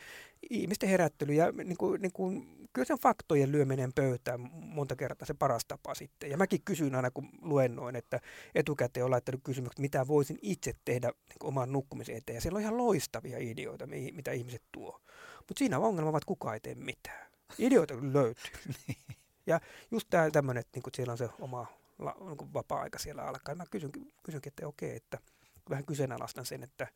ihmisten 0.51 0.89
herättely 0.89 1.33
ja 1.33 1.53
niin 1.53 1.77
kuin, 1.77 2.03
niin 2.03 2.13
kuin, 2.13 2.47
kyllä 2.73 2.87
sen 2.87 2.99
faktojen 2.99 3.53
lyöminen 3.53 3.93
pöytään 3.93 4.41
monta 4.53 4.97
kertaa 4.97 5.27
se 5.27 5.35
paras 5.35 5.65
tapa 5.65 5.95
sitten. 5.95 6.31
Ja 6.31 6.37
mäkin 6.37 6.63
kysyn 6.65 6.95
aina, 6.95 7.11
kun 7.11 7.29
luennoin, 7.43 7.97
että 7.97 8.21
etukäteen 8.55 9.05
on 9.05 9.11
laittanut 9.11 9.41
kysymykset, 9.45 9.79
mitä 9.79 10.07
voisin 10.07 10.39
itse 10.43 10.75
tehdä 10.85 11.09
niin 11.09 11.39
kuin 11.39 11.49
oman 11.49 11.73
nukkumisen 11.73 12.17
eteen. 12.17 12.35
Ja 12.35 12.41
siellä 12.41 12.57
on 12.57 12.63
ihan 12.63 12.79
loistavia 12.79 13.39
ideoita, 13.39 13.87
mitä 14.13 14.33
ihmiset 14.33 14.63
tuo. 14.73 15.01
Mutta 15.39 15.59
siinä 15.59 15.79
on 15.79 15.85
ongelma, 15.85 16.19
että 16.19 16.27
kukaan 16.27 16.55
ei 16.55 16.61
tee 16.61 16.75
mitään. 16.75 17.27
Ideoita 17.59 17.95
löytyy. 18.13 18.53
ja 19.47 19.61
just 19.91 20.07
tämä 20.11 20.31
tämmöinen, 20.31 20.61
että 20.61 20.81
niin 20.81 20.95
siellä 20.95 21.13
on 21.13 21.19
se 21.19 21.29
oma 21.41 21.67
la, 21.99 22.17
niin 22.21 22.53
vapaa-aika 22.55 22.99
siellä 22.99 23.23
alkaa. 23.23 23.53
Ja 23.53 23.57
mä 23.57 23.65
kysyn, 23.71 23.91
kysynkin, 24.23 24.51
että 24.51 24.67
okei, 24.67 24.97
että– 24.97 25.19
vähän 25.71 25.85
kyseenalaistan 25.85 26.47
sen, 26.47 26.63
että, 26.63 26.89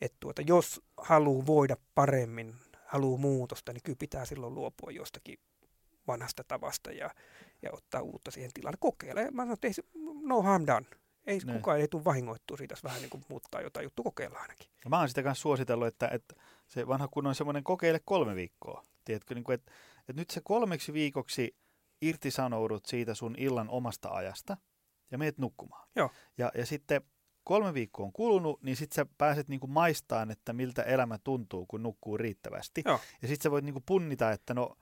että 0.00 0.16
tuota, 0.20 0.42
jos 0.42 0.82
haluaa 0.96 1.46
voida 1.46 1.76
paremmin, 1.94 2.54
haluaa 2.86 3.18
muutosta, 3.18 3.72
niin 3.72 3.82
kyllä 3.82 3.98
pitää 3.98 4.24
silloin 4.24 4.54
luopua 4.54 4.90
jostakin 4.90 5.38
vanhasta 6.06 6.44
tavasta 6.48 6.92
ja, 6.92 7.10
ja 7.62 7.70
ottaa 7.72 8.02
uutta 8.02 8.30
siihen 8.30 8.50
tilalle. 8.54 8.76
Kokeile. 8.80 9.30
Mä 9.30 9.42
sanon, 9.42 9.54
että 9.54 9.66
ei, 9.66 9.72
no 10.22 10.42
harm 10.42 10.66
done. 10.66 10.86
Ei 11.26 11.38
ne. 11.44 11.52
kukaan 11.52 11.80
ei 11.80 11.88
tule 11.88 12.04
vahingoittua 12.04 12.56
siitä, 12.56 12.72
jos 12.72 12.84
vähän 12.84 13.00
niin 13.00 13.10
kuin 13.10 13.24
muuttaa 13.28 13.60
jotain 13.60 13.84
juttu 13.84 14.02
kokeilla 14.02 14.38
ainakin. 14.38 14.70
Ja 14.84 14.90
mä 14.90 14.98
oon 14.98 15.08
sitä 15.08 15.22
kanssa 15.22 15.42
suositellut, 15.42 15.86
että, 15.86 16.08
että 16.12 16.34
se 16.68 16.86
vanha 16.86 17.08
kunnon 17.08 17.34
semmoinen 17.34 17.64
kokeile 17.64 18.00
kolme 18.04 18.34
viikkoa. 18.34 18.84
Tiedätkö, 19.04 19.34
niin 19.34 19.44
kuin, 19.44 19.54
että, 19.54 19.72
että 19.98 20.12
nyt 20.12 20.30
se 20.30 20.40
kolmeksi 20.44 20.92
viikoksi 20.92 21.56
irtisanoudut 22.02 22.86
siitä 22.86 23.14
sun 23.14 23.34
illan 23.38 23.68
omasta 23.68 24.08
ajasta 24.08 24.56
ja 25.10 25.18
meet 25.18 25.38
nukkumaan. 25.38 25.88
Joo. 25.96 26.10
Ja, 26.38 26.52
ja 26.54 26.66
sitten 26.66 27.02
kolme 27.48 27.74
viikkoa 27.74 28.06
on 28.06 28.12
kulunut, 28.12 28.62
niin 28.62 28.76
sitten 28.76 28.94
sä 28.94 29.06
pääset 29.18 29.48
niinku 29.48 29.66
maistaan, 29.66 30.30
että 30.30 30.52
miltä 30.52 30.82
elämä 30.82 31.18
tuntuu, 31.24 31.66
kun 31.66 31.82
nukkuu 31.82 32.16
riittävästi. 32.16 32.82
Joo. 32.84 33.00
Ja 33.22 33.28
sitten 33.28 33.42
sä 33.42 33.50
voit 33.50 33.64
niinku 33.64 33.82
punnita, 33.86 34.32
että 34.32 34.54
no, 34.54 34.76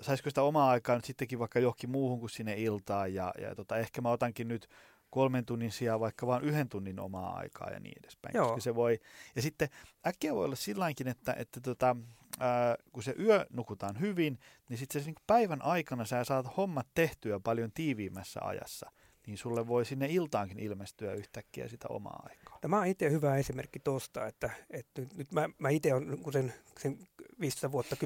saisiko 0.00 0.30
sitä 0.30 0.42
omaa 0.42 0.70
aikaa 0.70 0.96
nyt 0.96 1.04
sittenkin 1.04 1.38
vaikka 1.38 1.58
johonkin 1.58 1.90
muuhun 1.90 2.20
kuin 2.20 2.30
sinne 2.30 2.54
iltaan. 2.54 3.14
Ja, 3.14 3.34
ja 3.40 3.54
tota, 3.54 3.76
ehkä 3.76 4.00
mä 4.00 4.10
otankin 4.10 4.48
nyt 4.48 4.68
kolmen 5.10 5.44
tunnin 5.44 5.72
sijaan 5.72 6.00
vaikka 6.00 6.26
vain 6.26 6.44
yhden 6.44 6.68
tunnin 6.68 7.00
omaa 7.00 7.36
aikaa 7.36 7.70
ja 7.70 7.80
niin 7.80 7.98
edespäin. 7.98 8.34
Joo. 8.34 8.46
Koska 8.46 8.60
se 8.60 8.74
voi, 8.74 9.00
ja 9.36 9.42
sitten 9.42 9.68
äkkiä 10.06 10.34
voi 10.34 10.44
olla 10.44 10.56
silläkin, 10.56 11.08
että, 11.08 11.34
että 11.38 11.60
tota, 11.60 11.96
ää, 12.40 12.76
kun 12.92 13.02
se 13.02 13.14
yö 13.18 13.46
nukutaan 13.50 14.00
hyvin, 14.00 14.38
niin 14.68 14.78
sitten 14.78 15.02
se 15.02 15.06
niin 15.06 15.16
päivän 15.26 15.62
aikana 15.62 16.04
sä 16.04 16.24
saat 16.24 16.56
hommat 16.56 16.86
tehtyä 16.94 17.40
paljon 17.40 17.72
tiiviimmässä 17.74 18.40
ajassa 18.42 18.90
niin 19.26 19.38
sulle 19.38 19.68
voi 19.68 19.84
sinne 19.84 20.06
iltaankin 20.10 20.58
ilmestyä 20.58 21.12
yhtäkkiä 21.12 21.68
sitä 21.68 21.88
omaa 21.88 22.26
aikaa. 22.28 22.58
Tämä 22.60 22.78
on 22.78 22.86
itse 22.86 23.10
hyvä 23.10 23.36
esimerkki 23.36 23.80
tuosta, 23.80 24.26
että, 24.26 24.50
että 24.70 25.00
nyt, 25.00 25.16
nyt 25.16 25.32
mä, 25.32 25.48
mä 25.58 25.68
itse 25.68 25.94
olen 25.94 26.18
sen, 26.32 26.54
sen 26.78 26.98
15 27.40 27.72
vuotta, 27.72 27.96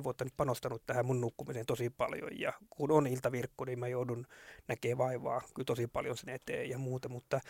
10-15 0.00 0.02
vuotta 0.02 0.24
nyt 0.24 0.36
panostanut 0.36 0.82
tähän 0.86 1.06
mun 1.06 1.20
nukkumiseen 1.20 1.66
tosi 1.66 1.90
paljon 1.90 2.40
ja 2.40 2.52
kun 2.70 2.90
on 2.90 3.06
iltavirkku, 3.06 3.64
niin 3.64 3.78
mä 3.78 3.88
joudun 3.88 4.26
näkemään 4.68 4.98
vaivaa 4.98 5.40
kyllä 5.54 5.66
tosi 5.66 5.86
paljon 5.86 6.16
sen 6.16 6.28
eteen 6.28 6.70
ja 6.70 6.78
muuta, 6.78 7.08
mutta 7.08 7.40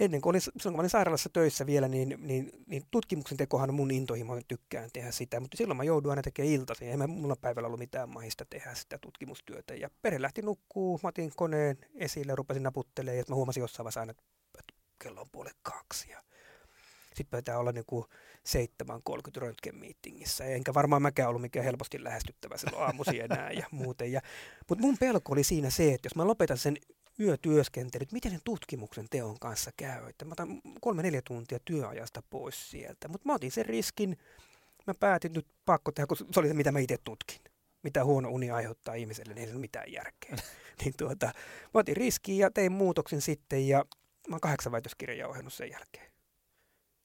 ennen 0.00 0.20
kuin 0.20 0.30
olin, 0.30 0.40
silloin 0.40 0.74
kun 0.74 0.80
olin 0.80 0.90
sairaalassa 0.90 1.28
töissä 1.32 1.66
vielä, 1.66 1.88
niin, 1.88 2.18
niin, 2.18 2.50
niin 2.66 2.82
tutkimuksen 2.90 3.38
tekohan 3.38 3.74
mun 3.74 3.90
intohimo, 3.90 4.40
tykkään 4.48 4.90
tehdä 4.92 5.10
sitä, 5.10 5.40
mutta 5.40 5.56
silloin 5.56 5.76
mä 5.76 5.84
joudun 5.84 6.10
aina 6.10 6.22
tekemään 6.22 6.54
iltaisin. 6.54 6.88
Ei 6.88 6.96
mulla 6.96 7.36
päivällä 7.36 7.66
ollut 7.66 7.78
mitään 7.78 8.08
mahista 8.08 8.44
tehdä 8.44 8.74
sitä 8.74 8.98
tutkimustyötä. 8.98 9.74
Ja 9.74 9.90
perhe 10.02 10.22
lähti 10.22 10.42
nukkuu, 10.42 11.00
mä 11.02 11.08
otin 11.08 11.32
koneen 11.36 11.78
esille, 11.94 12.34
rupesin 12.34 12.62
naputtelemaan 12.62 13.18
ja 13.18 13.24
mä 13.28 13.34
huomasin 13.34 13.60
jossain 13.60 13.84
vaiheessa 13.84 14.00
aina, 14.00 14.10
että 14.58 14.74
kello 14.98 15.20
on 15.20 15.30
puolet 15.32 15.56
kaksi. 15.62 16.10
Ja 16.10 16.22
sitten 17.14 17.38
pitää 17.38 17.58
olla 17.58 17.72
niin 17.72 17.86
kuin 17.86 18.04
7.30 18.84 19.40
röntgenmeetingissä. 19.40 20.44
Enkä 20.44 20.74
varmaan 20.74 21.02
mäkään 21.02 21.28
ollut 21.28 21.42
mikään 21.42 21.64
helposti 21.64 22.04
lähestyttävä 22.04 22.56
silloin 22.56 22.84
aamusi 22.84 23.20
enää 23.20 23.50
ja 23.50 23.66
muuten. 23.70 24.12
Ja, 24.12 24.20
mutta 24.68 24.82
mun 24.82 24.98
pelko 24.98 25.32
oli 25.32 25.44
siinä 25.44 25.70
se, 25.70 25.94
että 25.94 26.06
jos 26.06 26.16
mä 26.16 26.26
lopetan 26.26 26.58
sen 26.58 26.76
yötyöskentelyt, 27.20 28.12
miten 28.12 28.30
sen 28.30 28.40
tutkimuksen 28.44 29.06
teon 29.10 29.38
kanssa 29.38 29.70
käy. 29.76 30.08
Että 30.08 30.24
mä 30.24 30.32
otan 30.32 30.60
kolme-neljä 30.80 31.22
tuntia 31.26 31.58
työajasta 31.64 32.22
pois 32.30 32.70
sieltä. 32.70 33.08
Mutta 33.08 33.28
mä 33.28 33.34
otin 33.34 33.50
sen 33.50 33.66
riskin, 33.66 34.18
mä 34.86 34.94
päätin 34.94 35.32
nyt 35.32 35.46
pakko 35.64 35.92
tehdä, 35.92 36.06
kun 36.06 36.16
se 36.16 36.40
oli 36.40 36.48
se, 36.48 36.54
mitä 36.54 36.72
mä 36.72 36.78
itse 36.78 36.98
tutkin. 37.04 37.40
Mitä 37.82 38.04
huono 38.04 38.28
uni 38.28 38.50
aiheuttaa 38.50 38.94
ihmiselle, 38.94 39.34
niin 39.34 39.48
ei 39.48 39.52
ole 39.52 39.60
mitään 39.60 39.92
järkeä. 39.92 40.36
niin 40.84 40.94
tuota, 40.98 41.26
mä 41.26 41.80
otin 41.80 41.96
riskin 41.96 42.38
ja 42.38 42.50
tein 42.50 42.72
muutoksen 42.72 43.20
sitten 43.20 43.68
ja 43.68 43.84
mä 44.28 44.34
oon 44.34 44.40
kahdeksan 44.40 44.72
väitöskirjaa 44.72 45.28
ohjannut 45.28 45.52
sen 45.52 45.70
jälkeen. 45.70 46.12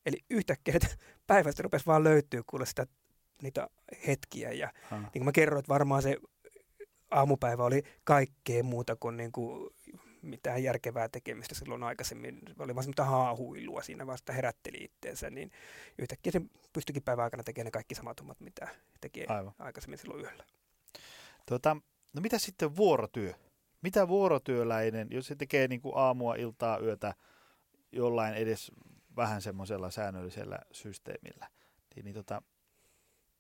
Eli 0.05 0.18
yhtäkkiä 0.30 0.80
päivästä 1.28 1.64
rupesi 1.64 1.86
vaan 1.86 2.03
löytyy 2.03 2.43
kuule 2.49 2.66
sitä, 2.66 2.88
niitä 3.41 3.68
hetkiä. 4.08 4.51
Ja 4.51 4.72
ha. 4.84 4.97
niin 4.97 5.12
kuin 5.12 5.26
mä 5.26 5.32
kerroin, 5.32 5.60
että 5.60 5.74
varmaan 5.74 6.01
se 6.01 6.18
aamupäivä 7.12 7.64
oli 7.64 7.84
kaikkea 8.03 8.64
muuta 8.64 8.95
kuin, 8.95 9.18
niin 9.18 9.32
kuin 9.32 9.70
mitään 10.22 10.63
järkevää 10.63 11.09
tekemistä 11.09 11.55
silloin 11.55 11.84
aikaisemmin. 11.84 12.41
Oli 12.59 12.76
vaan 12.76 12.84
semmoista 12.84 13.05
haahuilua 13.05 13.82
siinä 13.82 14.07
vasta 14.07 14.34
herätteli 14.34 14.78
itteensä, 14.78 15.30
niin 15.30 15.51
yhtäkkiä 15.97 16.32
se 16.32 16.41
pystyikin 16.74 17.03
päivän 17.03 17.24
aikana 17.24 17.43
tekemään 17.43 17.65
ne 17.65 17.72
kaikki 17.72 17.95
samat 17.95 18.20
hommat, 18.20 18.39
mitä 18.39 18.68
tekee 19.01 19.26
Aivan. 19.28 19.53
aikaisemmin 19.59 19.97
silloin 19.97 20.22
yöllä. 20.22 20.43
Tota, 21.45 21.78
no 22.13 22.22
mitä 22.22 22.39
sitten 22.39 22.76
vuorotyö? 22.76 23.34
Mitä 23.82 24.07
vuorotyöläinen, 24.07 25.07
jos 25.11 25.28
se 25.28 25.36
tekee 25.36 25.68
niin 25.68 25.82
kuin 25.82 25.93
aamua, 25.97 26.36
iltaa, 26.36 26.80
yötä 26.80 27.13
jollain 27.91 28.34
edes 28.34 28.72
vähän 29.15 29.41
semmoisella 29.41 29.91
säännöllisellä 29.91 30.59
systeemillä, 30.72 31.47
niin, 31.95 32.05
niin 32.05 32.15
tota, 32.15 32.41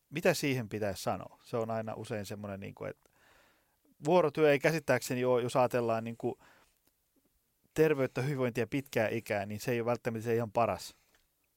mitä 0.09 0.33
siihen 0.33 0.69
pitäisi 0.69 1.03
sanoa? 1.03 1.39
Se 1.43 1.57
on 1.57 1.71
aina 1.71 1.93
usein 1.95 2.25
semmoinen, 2.25 2.59
niin 2.59 2.75
kuin, 2.75 2.89
että 2.89 3.09
vuorotyö 4.05 4.51
ei 4.51 4.59
käsittääkseni 4.59 5.25
ole, 5.25 5.41
jos 5.41 5.55
ajatellaan 5.55 6.03
niin 6.03 6.17
kuin 6.17 6.35
terveyttä, 7.77 8.21
hyvinvointia 8.21 8.67
pitkää 8.67 9.09
ikää, 9.09 9.45
niin 9.45 9.59
se 9.59 9.71
ei 9.71 9.81
ole 9.81 9.85
välttämättä 9.85 10.23
se 10.25 10.35
ihan 10.35 10.51
paras 10.51 10.95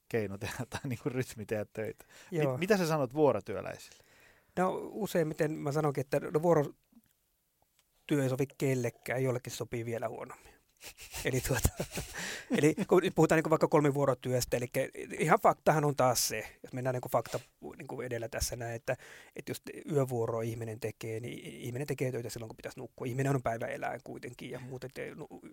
keino 0.09 0.39
tehdä 0.39 0.67
tai 0.71 0.81
niin 0.85 0.99
kuin 1.03 1.13
rytmi 1.13 1.47
tehdä 1.47 1.67
töitä. 1.73 2.05
Joo. 2.31 2.53
Mit, 2.53 2.61
mitä 2.61 2.77
sä 2.77 2.87
sanot 2.87 3.15
vuorotyöläisille? 3.15 4.05
No 4.59 4.73
useimmiten 4.83 5.53
mä 5.53 5.73
sanonkin, 5.73 6.01
että 6.01 6.21
no, 6.21 6.43
vuorotyö 6.43 8.23
ei 8.23 8.29
sovi 8.29 8.47
kellekään, 8.59 9.23
jollekin 9.23 9.53
sopii 9.53 9.85
vielä 9.85 10.09
huonommin. 10.09 10.55
eli, 11.25 11.41
tuota, 11.41 11.69
eli 12.59 12.75
kun 12.89 13.03
puhutaan 13.15 13.43
niin 13.43 13.51
vaikka 13.51 13.69
kolmivuorotyöstä, 13.69 14.57
eli 14.57 14.71
ihan 15.19 15.39
faktahan 15.43 15.85
on 15.85 15.97
taas 15.97 16.29
se, 16.29 16.59
jos 16.63 16.73
mennään 16.73 16.95
niin 16.95 17.13
fakta 17.13 17.41
niin 17.61 18.03
edellä 18.05 18.29
tässä 18.29 18.57
näin, 18.57 18.75
että, 18.75 18.97
että 19.37 19.51
jos 19.51 19.63
yövuoroa 19.93 20.43
ihminen 20.43 20.81
tekee, 20.81 21.21
niin 21.21 21.39
ihminen 21.45 21.87
tekee 21.87 22.13
töitä 22.13 22.31
silloin, 22.31 22.49
kun 22.49 22.57
pitäisi 22.57 22.81
nukkua. 22.81 23.07
Ihminen 23.07 23.35
on 23.35 23.43
päiväeläin 23.43 24.01
kuitenkin 24.05 24.51
ja 24.51 24.61
muuten 24.61 24.91
te, 24.95 25.07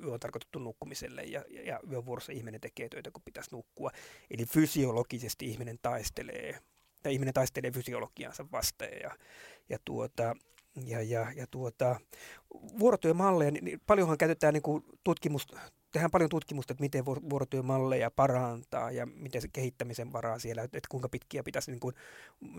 yö 0.04 0.12
on 0.12 0.20
tarkoitettu 0.20 0.60
nukkumiselle 0.60 1.24
ja, 1.24 1.44
ja, 1.50 1.62
ja 1.62 1.80
yövuorossa 1.92 2.32
ihminen 2.32 2.62
tekee 2.62 2.90
töitä, 2.90 3.12
kun 3.12 3.22
pitäisi 3.26 3.50
nukkua. 3.52 3.92
Eli 4.32 4.46
fysiologisesti 4.46 5.46
ihminen 5.46 5.80
taistelee, 5.82 6.60
tai 7.04 7.14
ihminen 7.14 7.34
taistelee 7.34 7.72
fysiologiansa 7.72 8.46
vastaan 8.52 8.92
ja, 9.04 9.18
ja 9.70 9.78
tuota, 9.86 10.36
ja, 10.86 11.02
ja, 11.02 11.32
ja 11.36 11.48
tuota, 11.52 12.00
vuorotyömalleja, 12.80 13.52
niin, 13.52 13.82
paljonhan 13.88 14.18
käytetään 14.18 14.54
niin 14.54 14.62
kuin 14.62 14.84
tutkimus, 15.04 15.48
tehdään 15.92 16.12
paljon 16.12 16.30
tutkimusta, 16.30 16.74
että 16.74 16.84
miten 16.84 17.06
vuorotyömalleja 17.06 18.12
parantaa 18.12 18.92
ja 18.92 19.06
miten 19.06 19.42
se 19.42 19.48
kehittämisen 19.48 20.14
varaa 20.14 20.40
siellä, 20.40 20.64
että, 20.64 20.80
kuinka 20.90 21.10
pitkiä 21.10 21.44
pitäisi 21.44 21.72
niin 21.72 21.80
kuin, 21.80 21.96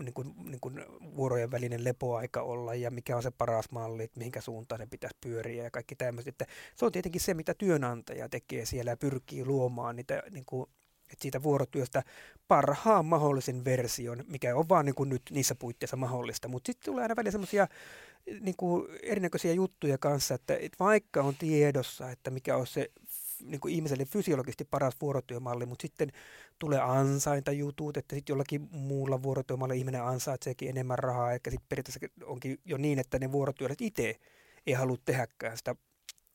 niin 0.03 0.13
kuin, 0.13 0.33
niin 0.43 0.59
kuin 0.61 0.85
vuorojen 1.15 1.51
välinen 1.51 1.83
lepoaika 1.83 2.41
olla 2.41 2.75
ja 2.75 2.91
mikä 2.91 3.15
on 3.15 3.23
se 3.23 3.31
paras 3.31 3.71
malli, 3.71 4.03
että 4.03 4.17
mihinkä 4.17 4.41
suuntaan 4.41 4.81
se 4.81 4.87
pitäisi 4.87 5.17
pyöriä 5.21 5.63
ja 5.63 5.71
kaikki 5.71 5.95
tämmöiset. 5.95 6.27
Että 6.27 6.45
se 6.75 6.85
on 6.85 6.91
tietenkin 6.91 7.21
se, 7.21 7.33
mitä 7.33 7.53
työnantaja 7.53 8.29
tekee 8.29 8.65
siellä 8.65 8.91
ja 8.91 8.97
pyrkii 8.97 9.45
luomaan 9.45 9.95
niitä 9.95 10.23
niin 10.31 10.45
kuin 10.45 10.69
että 11.13 11.21
siitä 11.21 11.43
vuorotyöstä 11.43 12.03
parhaan 12.47 13.05
mahdollisen 13.05 13.65
version, 13.65 14.23
mikä 14.27 14.55
on 14.55 14.69
vaan 14.69 14.85
niin 14.85 14.95
kuin 14.95 15.09
nyt 15.09 15.21
niissä 15.31 15.55
puitteissa 15.55 15.97
mahdollista. 15.97 16.47
Mutta 16.47 16.67
sitten 16.67 16.85
tulee 16.85 17.01
aina 17.01 17.15
välillä 17.15 17.31
semmoisia 17.31 17.67
niin 18.39 18.55
kuin 18.57 18.87
erinäköisiä 19.03 19.53
juttuja 19.53 19.97
kanssa, 19.97 20.35
että, 20.35 20.53
vaikka 20.79 21.21
on 21.21 21.35
tiedossa, 21.35 22.11
että 22.11 22.31
mikä 22.31 22.57
on 22.57 22.67
se 22.67 22.91
niin 23.43 23.59
kuin 23.59 23.73
ihmiselle 23.73 24.05
fysiologisesti 24.05 24.65
paras 24.65 24.93
vuorotyömalli, 25.01 25.65
mutta 25.65 25.81
sitten 25.81 26.11
tulee 26.59 26.79
ansaintajutut, 26.79 27.97
että 27.97 28.15
sitten 28.15 28.33
jollakin 28.33 28.67
muulla 28.71 29.23
vuorotyömalla 29.23 29.73
ihminen 29.73 30.03
ansaitseekin 30.03 30.69
enemmän 30.69 30.99
rahaa, 30.99 31.33
eikä 31.33 31.51
sitten 31.51 31.69
periaatteessa 31.69 31.99
onkin 32.25 32.59
jo 32.65 32.77
niin, 32.77 32.99
että 32.99 33.19
ne 33.19 33.31
vuorotyöläiset 33.31 33.81
itse 33.81 34.19
ei 34.67 34.73
halua 34.73 34.97
tehdäkään 35.05 35.57
sitä 35.57 35.75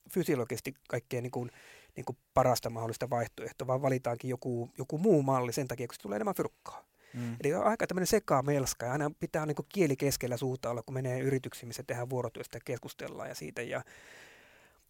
fysiologisesti 0.09 0.73
kaikkein 0.89 1.23
niin 1.23 1.31
kuin, 1.31 1.51
niin 1.95 2.05
kuin 2.05 2.17
parasta 2.33 2.69
mahdollista 2.69 3.09
vaihtoehtoa, 3.09 3.67
vaan 3.67 3.81
valitaankin 3.81 4.29
joku, 4.29 4.69
joku 4.77 4.97
muu 4.97 5.23
malli 5.23 5.53
sen 5.53 5.67
takia, 5.67 5.87
kun 5.87 5.95
se 5.95 6.01
tulee 6.01 6.15
enemmän 6.15 6.35
fyrkkaa. 6.35 6.85
Mm. 7.15 7.35
Eli 7.43 7.53
on 7.53 7.63
aika 7.63 7.87
tämmöinen 7.87 8.07
sekamelska 8.07 8.85
ja 8.85 8.91
aina 8.91 9.11
pitää 9.19 9.45
niin 9.45 9.55
kuin 9.55 9.65
kieli 9.69 9.95
keskellä 9.95 10.37
suuta 10.37 10.69
olla, 10.69 10.83
kun 10.83 10.93
menee 10.93 11.19
yrityksiin, 11.19 11.67
missä 11.67 11.83
tehdään 11.83 12.09
vuorotyöstä 12.09 12.57
ja 12.57 12.61
keskustellaan 12.65 13.29
ja 13.29 13.35
siitä. 13.35 13.61
Ja 13.61 13.81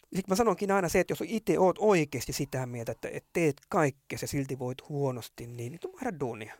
sitten 0.03 0.31
mä 0.31 0.35
sanonkin 0.35 0.71
aina 0.71 0.89
se, 0.89 0.99
että 0.99 1.11
jos 1.11 1.23
itse 1.25 1.59
oot 1.59 1.75
oikeasti 1.79 2.33
sitä 2.33 2.65
mieltä, 2.65 2.91
että, 2.91 3.09
että 3.11 3.29
teet 3.33 3.61
kaikkea 3.69 4.17
ja 4.21 4.27
silti 4.27 4.59
voit 4.59 4.89
huonosti, 4.89 5.47
niin, 5.47 5.71
niin 5.71 5.93
vaihda 5.93 6.19
duunia. 6.19 6.53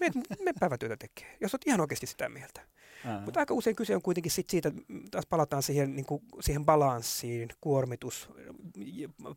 Me, 0.00 0.10
me 0.44 0.52
päivätyötä 0.60 0.96
tekee, 0.96 1.36
jos 1.40 1.54
olet 1.54 1.66
ihan 1.66 1.80
oikeasti 1.80 2.06
sitä 2.06 2.28
mieltä. 2.28 2.60
Mutta 3.24 3.40
aika 3.40 3.54
usein 3.54 3.76
kyse 3.76 3.96
on 3.96 4.02
kuitenkin 4.02 4.32
sit 4.32 4.50
siitä, 4.50 4.72
taas 5.10 5.26
palataan 5.26 5.62
siihen, 5.62 5.96
niin 5.96 6.06
kuin, 6.06 6.22
siihen 6.40 6.64
balanssiin, 6.64 7.48
kuormitus, 7.60 8.30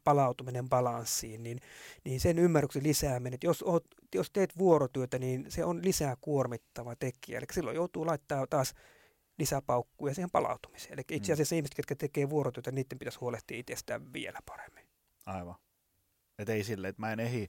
palautuminen 0.04 0.70
balanssiin, 0.70 1.44
niin, 1.44 1.60
niin 2.06 2.20
sen 2.20 2.40
ymmärryksen 2.40 2.84
lisääminen, 2.84 3.34
että 3.34 3.48
jos, 3.48 3.64
oot, 3.64 3.86
jos 4.16 4.32
teet 4.32 4.58
vuorotyötä, 4.58 5.20
niin 5.20 5.46
se 5.50 5.66
on 5.66 5.86
lisää 5.86 6.18
kuormittava 6.22 6.96
tekijä. 6.96 7.38
Eli 7.38 7.46
silloin 7.54 7.76
joutuu 7.76 8.06
laittaa 8.06 8.48
taas 8.48 8.74
lisää 9.40 9.62
paukkuja 9.62 10.14
siihen 10.14 10.32
palautumiseen. 10.32 10.94
Eli 10.94 11.02
itse 11.12 11.32
mm. 11.32 11.34
asiassa 11.34 11.56
mm. 11.56 11.58
ihmiset, 11.58 11.78
jotka 11.78 11.96
tekee 11.96 12.30
vuorotyötä, 12.30 12.72
niiden 12.72 13.00
pitäisi 13.00 13.20
huolehtia 13.20 13.58
itsestään 13.58 14.14
vielä 14.14 14.40
paremmin. 14.46 14.86
Aivan. 15.26 15.56
Että 16.40 16.54
ei 16.54 16.64
silleen, 16.64 16.90
että 16.90 17.02
mä 17.02 17.14
en 17.14 17.20
ehdi 17.20 17.48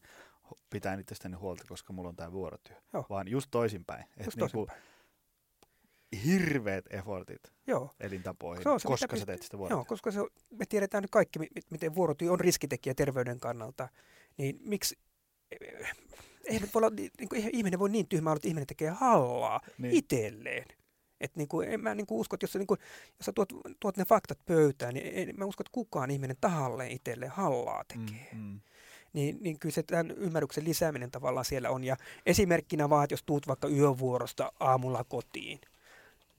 pitää 0.71 0.95
itsestäni 0.95 1.37
huolta, 1.37 1.65
koska 1.69 1.93
mulla 1.93 2.09
on 2.09 2.17
tämä 2.17 2.33
vuorotyö. 2.33 2.77
Joo. 2.93 3.07
Vaan 3.11 3.29
just 3.29 3.49
toisinpäin. 3.51 4.03
Että 4.03 4.25
Just 4.25 4.37
niinku 4.37 4.67
toisinpäin. 4.67 4.91
Hirveät 6.27 6.85
effortit 6.91 7.53
Joo. 7.67 7.91
elintapoihin, 8.01 8.63
Se 8.63 8.69
on 8.69 8.81
se, 8.81 8.89
koska 8.89 9.17
sä 9.17 9.27
teet 9.27 9.43
sitä 9.43 9.55
Joo, 9.55 9.59
vuorotyötä. 9.59 9.89
koska 9.89 10.11
se 10.11 10.21
on, 10.21 10.29
me 10.51 10.67
tiedetään 10.67 11.03
nyt 11.03 11.11
kaikki, 11.11 11.39
mi- 11.39 11.49
mi- 11.55 11.63
miten 11.71 11.95
vuorotyö 11.95 12.33
on 12.33 12.41
riskitekijä 12.41 12.95
terveyden 12.95 13.41
kannalta, 13.41 13.89
niin 14.37 14.59
miksi, 14.65 14.99
ei 16.45 16.61
voi 16.61 16.69
olla, 16.75 16.91
niin 16.91 17.29
kuin, 17.29 17.51
ihminen 17.53 17.79
voi 17.79 17.91
niin 17.91 18.07
tyhmä 18.09 18.31
olla, 18.31 18.37
että 18.37 18.49
ihminen 18.49 18.67
tekee 18.67 18.91
hallaa 18.91 19.61
Niin. 19.67 19.73
niin. 19.83 19.95
itselleen. 19.97 20.65
Et 21.21 21.37
niin 21.37 21.49
kuin, 21.49 21.69
en 21.69 21.81
mä 21.81 21.95
niin 21.95 22.07
kuin 22.07 22.19
usko, 22.21 22.35
että 22.37 22.45
jos, 22.45 22.53
sä 22.53 22.59
niin 22.59 22.67
kuin, 22.67 22.81
jos 23.19 23.27
sä 23.27 23.33
tuot, 23.33 23.49
tuot 23.81 23.97
ne 23.97 24.05
faktat 24.05 24.39
pöytään, 24.47 24.95
niin 24.95 25.11
en, 25.29 25.35
mä 25.37 25.45
usko, 25.45 25.63
että 25.63 25.73
kukaan 25.73 26.11
ihminen 26.11 26.37
tahalleen 26.41 26.91
itselleen 26.91 27.33
hallaa 27.33 27.85
tekee. 27.89 28.29
Mm, 28.33 28.39
mm. 28.41 28.61
Niin, 29.13 29.39
niin 29.41 29.59
kyllä 29.59 29.73
se 29.73 29.83
tämän 29.83 30.11
ymmärryksen 30.11 30.65
lisääminen 30.65 31.11
tavallaan 31.11 31.45
siellä 31.45 31.71
on. 31.71 31.85
Ja 31.85 31.97
esimerkkinä 32.27 32.91
vaan, 32.91 33.05
että 33.05 33.13
jos 33.13 33.23
tuut 33.23 33.49
vaikka 33.49 33.69
yövuorosta 33.69 34.53
aamulla 34.61 35.05
kotiin, 35.05 35.61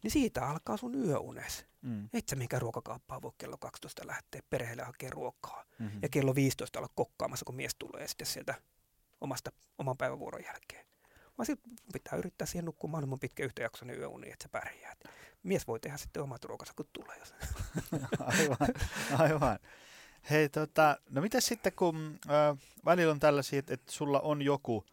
niin 0.03 0.11
siitä 0.11 0.47
alkaa 0.49 0.77
sun 0.77 0.95
yöunes. 0.95 1.65
Mm, 1.81 2.09
Et 2.13 2.29
sä 2.29 2.35
minkään 2.35 2.61
ruokakauppaa 2.61 3.21
voi 3.21 3.31
kello 3.37 3.57
12 3.57 4.07
lähteä 4.07 4.41
perheelle 4.49 4.83
hakea 4.83 5.09
ruokaa. 5.09 5.65
mm-hmm. 5.79 5.99
Ja 6.01 6.09
kello 6.09 6.35
15 6.35 6.79
olla 6.79 6.89
kokkaamassa, 6.95 7.45
kun 7.45 7.55
mies 7.55 7.75
tulee 7.79 8.07
sitten 8.07 8.27
sieltä 8.27 8.55
omasta, 9.21 9.51
oman 9.77 9.97
päivävuoron 9.97 10.43
jälkeen. 10.43 10.85
Vaan 11.37 11.45
sitten 11.45 11.71
pitää 11.93 12.19
yrittää 12.19 12.47
siihen 12.47 12.65
nukkua 12.65 12.89
mahdollisimman 12.89 13.19
pitkä 13.19 13.43
yhtäjaksoinen 13.45 13.99
yöuni, 13.99 14.31
että 14.31 14.43
sä 14.43 14.49
pärjäät. 14.49 14.99
Mies 15.43 15.67
voi 15.67 15.79
tehdä 15.79 15.97
sitten 15.97 16.23
omat 16.23 16.45
ruokansa, 16.45 16.73
kun 16.75 16.85
tulee. 16.93 17.17
Jos... 17.19 17.33
aivan, 18.19 18.73
aivan. 19.17 19.59
Hei, 20.29 20.49
tota, 20.49 20.97
no 21.09 21.21
mitä 21.21 21.41
sitten, 21.41 21.73
kun 21.75 22.19
ö, 22.29 22.55
välillä 22.85 23.11
on 23.11 23.19
tällaisia, 23.19 23.59
että, 23.59 23.73
että 23.73 23.91
sulla 23.91 24.19
on 24.19 24.41
joku 24.41 24.85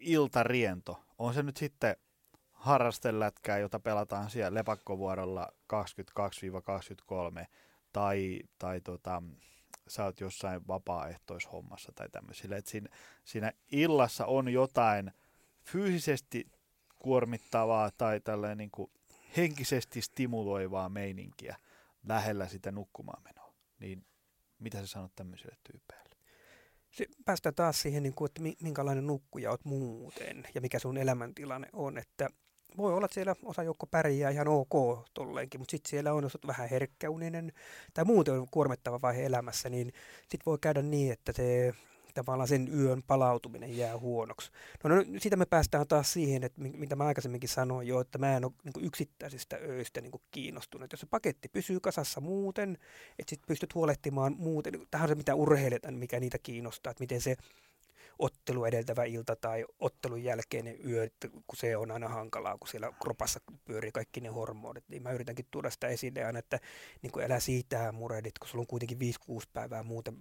iltariento, 0.00 1.04
on 1.18 1.34
se 1.34 1.42
nyt 1.42 1.56
sitten 1.56 1.96
harrastelätkää, 2.66 3.58
jota 3.58 3.80
pelataan 3.80 4.30
siellä 4.30 4.54
lepakkovuorolla 4.54 5.48
22-23, 7.42 7.46
tai, 7.92 8.40
tai 8.58 8.80
tota, 8.80 9.22
sä 9.88 10.04
oot 10.04 10.20
jossain 10.20 10.66
vapaaehtoishommassa 10.68 11.92
tai 11.94 12.08
tämmöisillä, 12.08 12.56
että 12.56 12.70
siinä, 12.70 12.88
siinä 13.24 13.52
illassa 13.72 14.26
on 14.26 14.48
jotain 14.48 15.12
fyysisesti 15.62 16.46
kuormittavaa 16.98 17.90
tai 17.90 18.20
tällainen 18.20 18.58
niin 18.58 18.70
kuin 18.70 18.90
henkisesti 19.36 20.02
stimuloivaa 20.02 20.88
meininkiä 20.88 21.56
lähellä 22.08 22.48
sitä 22.48 22.72
nukkumaan 22.72 23.22
menoa, 23.22 23.54
niin 23.78 24.06
mitä 24.58 24.80
sä 24.80 24.86
sanot 24.86 25.12
tämmöisille 25.16 25.56
tyypeille? 25.72 26.16
Päästään 27.24 27.54
taas 27.54 27.82
siihen, 27.82 28.02
niin 28.02 28.14
kuin, 28.14 28.26
että 28.26 28.42
mi- 28.42 28.56
minkälainen 28.62 29.06
nukkuja 29.06 29.50
oot 29.50 29.64
muuten 29.64 30.44
ja 30.54 30.60
mikä 30.60 30.78
sun 30.78 30.96
elämäntilanne 30.96 31.68
on. 31.72 31.98
Että 31.98 32.28
voi 32.76 32.94
olla, 32.94 33.04
että 33.04 33.14
siellä 33.14 33.36
osa 33.42 33.62
joukko 33.62 33.86
pärjää 33.86 34.30
ihan 34.30 34.48
ok 34.48 35.04
tolleenkin, 35.14 35.60
mutta 35.60 35.70
sitten 35.70 35.90
siellä 35.90 36.12
on, 36.12 36.22
jos 36.22 36.38
vähän 36.46 36.68
herkkäuninen 36.68 37.52
tai 37.94 38.04
muuten 38.04 38.34
on 38.34 38.46
kuormittava 38.50 39.02
vaihe 39.02 39.26
elämässä, 39.26 39.68
niin 39.68 39.92
sitten 40.20 40.42
voi 40.46 40.58
käydä 40.60 40.82
niin, 40.82 41.12
että 41.12 41.32
se 41.32 41.74
tavallaan 42.14 42.48
sen 42.48 42.68
yön 42.80 43.02
palautuminen 43.06 43.76
jää 43.76 43.98
huonoksi. 43.98 44.50
No, 44.84 44.96
no 44.96 45.04
siitä 45.18 45.36
me 45.36 45.46
päästään 45.46 45.86
taas 45.88 46.12
siihen, 46.12 46.44
että 46.44 46.60
mi- 46.60 46.74
mitä 46.76 46.96
mä 46.96 47.04
aikaisemminkin 47.04 47.48
sanoin 47.48 47.88
jo, 47.88 48.00
että 48.00 48.18
mä 48.18 48.36
en 48.36 48.44
ole 48.44 48.52
niin 48.64 48.86
yksittäisistä 48.86 49.56
öistä 49.56 50.00
niin 50.00 50.12
kiinnostunut. 50.30 50.92
Jos 50.92 51.00
se 51.00 51.06
paketti 51.06 51.48
pysyy 51.48 51.80
kasassa 51.80 52.20
muuten, 52.20 52.78
että 53.18 53.30
sitten 53.30 53.46
pystyt 53.46 53.74
huolehtimaan 53.74 54.36
muuten, 54.38 54.80
tähän 54.90 55.04
on 55.04 55.08
se 55.08 55.14
mitä 55.14 55.34
urheilijat, 55.34 55.82
mikä 55.90 56.20
niitä 56.20 56.38
kiinnostaa, 56.38 56.90
että 56.90 57.02
miten 57.02 57.20
se 57.20 57.36
ottelu 58.18 58.64
edeltävä 58.64 59.04
ilta 59.04 59.36
tai 59.36 59.64
ottelun 59.78 60.24
jälkeinen 60.24 60.76
yö, 60.88 61.08
kun 61.46 61.56
se 61.56 61.76
on 61.76 61.90
aina 61.90 62.08
hankalaa, 62.08 62.58
kun 62.58 62.68
siellä 62.68 62.92
kropassa 63.02 63.40
pyörii 63.64 63.92
kaikki 63.92 64.20
ne 64.20 64.28
hormonit, 64.28 64.84
niin 64.88 65.02
mä 65.02 65.12
yritänkin 65.12 65.46
tuoda 65.50 65.70
sitä 65.70 65.88
esille 65.88 66.24
aina, 66.24 66.38
että 66.38 66.60
niin 67.02 67.12
kuin 67.12 67.24
älä 67.24 67.40
siitä 67.40 67.92
murehdit, 67.92 68.38
kun 68.38 68.48
sulla 68.48 68.62
on 68.62 68.66
kuitenkin 68.66 68.98
5-6 69.30 69.42
päivää 69.52 69.82
muuten 69.82 70.16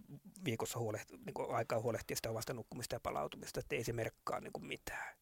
viikossa 0.45 0.79
huolehti, 0.79 1.17
niin 1.25 1.33
kuin 1.33 1.55
aikaa 1.55 1.81
huolehtia 1.81 2.15
sitä 2.15 2.29
omasta 2.29 2.53
nukkumista 2.53 2.95
ja 2.95 2.99
palautumista, 2.99 3.59
että 3.59 3.75
ei 3.75 3.83
se 3.83 3.93
merkkaa 3.93 4.39
niin 4.39 4.53
kuin 4.53 4.65
mitään. 4.65 5.15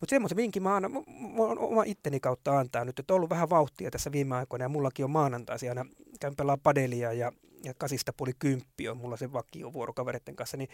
Mutta 0.00 0.10
semmoisen 0.10 0.36
vinkin 0.36 0.62
mä 0.62 0.76
annan, 0.76 0.92
oma 1.58 1.82
itteni 1.82 2.20
kautta 2.20 2.58
antaa 2.58 2.84
nyt, 2.84 2.98
että 2.98 3.14
on 3.14 3.16
ollut 3.16 3.30
vähän 3.30 3.50
vauhtia 3.50 3.90
tässä 3.90 4.12
viime 4.12 4.36
aikoina 4.36 4.64
ja 4.64 4.68
mullakin 4.68 5.04
on 5.04 5.10
maanantaisin 5.10 5.68
aina 5.68 5.86
käyn 6.20 6.36
pelaa 6.36 6.58
padelia 6.62 7.12
ja, 7.12 7.32
ja 7.64 7.74
kasista 7.78 8.12
puoli 8.16 8.32
kymppi 8.38 8.88
on 8.88 8.96
mulla 8.96 9.16
se 9.16 9.32
vakio 9.32 9.72
vuorokavereiden 9.72 10.36
kanssa, 10.36 10.56
niin 10.56 10.68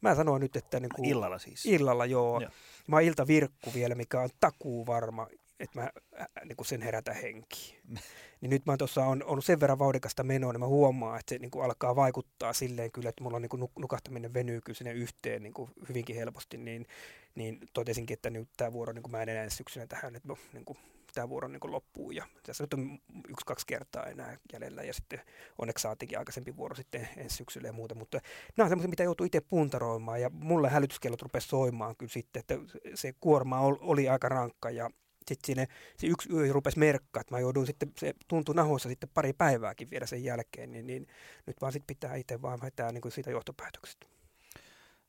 mä 0.00 0.14
sanon 0.14 0.40
nyt, 0.40 0.56
että 0.56 0.80
niin 0.80 0.90
kuin, 0.94 1.08
Illalla 1.08 1.38
siis. 1.38 1.66
illalla 1.66 2.06
joo. 2.06 2.40
Joo. 2.40 2.50
Mä 2.86 2.96
oon 2.96 3.02
iltavirkku 3.02 3.74
vielä, 3.74 3.94
mikä 3.94 4.20
on 4.20 4.28
takuu 4.40 4.86
varma, 4.86 5.26
että 5.60 5.80
mä 5.80 5.90
äh, 6.20 6.26
niin 6.44 6.56
kuin 6.56 6.66
sen 6.66 6.82
herätä 6.82 7.12
henkiin. 7.12 7.78
niin 8.40 8.50
nyt 8.50 8.66
mä 8.66 8.76
tuossa 8.76 9.04
on, 9.04 9.24
on 9.24 9.42
sen 9.42 9.60
verran 9.60 9.78
vauhdikasta 9.78 10.22
menoa, 10.22 10.52
niin 10.52 10.60
mä 10.60 10.66
huomaan, 10.66 11.20
että 11.20 11.34
se 11.34 11.38
niin 11.38 11.50
kuin 11.50 11.64
alkaa 11.64 11.96
vaikuttaa 11.96 12.52
silleen 12.52 12.92
kyllä, 12.92 13.08
että 13.08 13.22
mulla 13.24 13.36
on 13.36 13.42
niin 13.42 13.50
kuin 13.50 13.62
nuk- 13.62 13.80
nukahtaminen 13.80 14.34
venyy 14.34 14.60
kyllä 14.60 14.76
sinne 14.76 14.92
yhteen 14.92 15.42
niin 15.42 15.54
kuin 15.54 15.70
hyvinkin 15.88 16.16
helposti, 16.16 16.56
niin, 16.56 16.86
niin 17.34 17.58
totesinkin, 17.72 18.14
että 18.14 18.30
nyt 18.30 18.48
tämä 18.56 18.72
vuoro, 18.72 18.92
niin 18.92 19.02
kuin 19.02 19.12
mä 19.12 19.22
en 19.22 19.28
enää 19.28 19.48
syksynä 19.48 19.86
tähän, 19.86 20.16
että 20.16 20.28
no, 20.28 20.38
niin 20.52 20.64
kuin, 20.64 20.78
tämä 21.16 21.28
vuoro 21.28 21.48
niin 21.48 21.60
loppuu 21.72 22.10
ja 22.10 22.26
tässä 22.42 22.64
nyt 22.64 22.74
on 22.74 22.98
yksi-kaksi 23.28 23.66
kertaa 23.66 24.06
enää 24.06 24.36
jäljellä 24.52 24.82
ja 24.82 24.94
sitten 24.94 25.20
onneksi 25.58 25.82
saatiinkin 25.82 26.18
aikaisempi 26.18 26.56
vuoro 26.56 26.74
sitten 26.74 27.08
ensi 27.16 27.36
syksyllä 27.36 27.68
ja 27.68 27.72
muuta, 27.72 27.94
mutta 27.94 28.20
nämä 28.56 28.64
on 28.64 28.70
semmoisia, 28.70 28.90
mitä 28.90 29.02
joutuu 29.02 29.26
itse 29.26 29.40
puntaroimaan 29.40 30.20
ja 30.20 30.30
mulle 30.30 30.68
hälytyskellot 30.68 31.22
rupesi 31.22 31.48
soimaan 31.48 31.96
kyllä 31.96 32.12
sitten, 32.12 32.40
että 32.40 32.54
se 32.94 33.14
kuorma 33.20 33.60
ol- 33.60 33.76
oli 33.80 34.08
aika 34.08 34.28
rankka 34.28 34.70
ja 34.70 34.90
sitten 35.28 35.46
siinä 35.46 35.66
se 35.96 36.06
yksi 36.06 36.32
yö 36.32 36.52
rupesi 36.52 36.78
merkkaa, 36.78 37.20
että 37.20 37.34
mä 37.34 37.40
jouduin 37.40 37.66
sitten, 37.66 37.92
se 37.98 38.14
tuntui 38.28 38.54
nahoissa 38.54 38.88
sitten 38.88 39.08
pari 39.14 39.32
päivääkin 39.32 39.90
vielä 39.90 40.06
sen 40.06 40.24
jälkeen, 40.24 40.72
niin, 40.72 40.86
niin 40.86 41.06
nyt 41.46 41.56
vaan 41.60 41.72
sitten 41.72 41.96
pitää 41.96 42.14
itse 42.14 42.42
vaan 42.42 42.60
vetää 42.62 42.92
niin 42.92 43.02
kuin 43.02 43.12
siitä 43.12 43.30
johtopäätöksestä. 43.30 44.06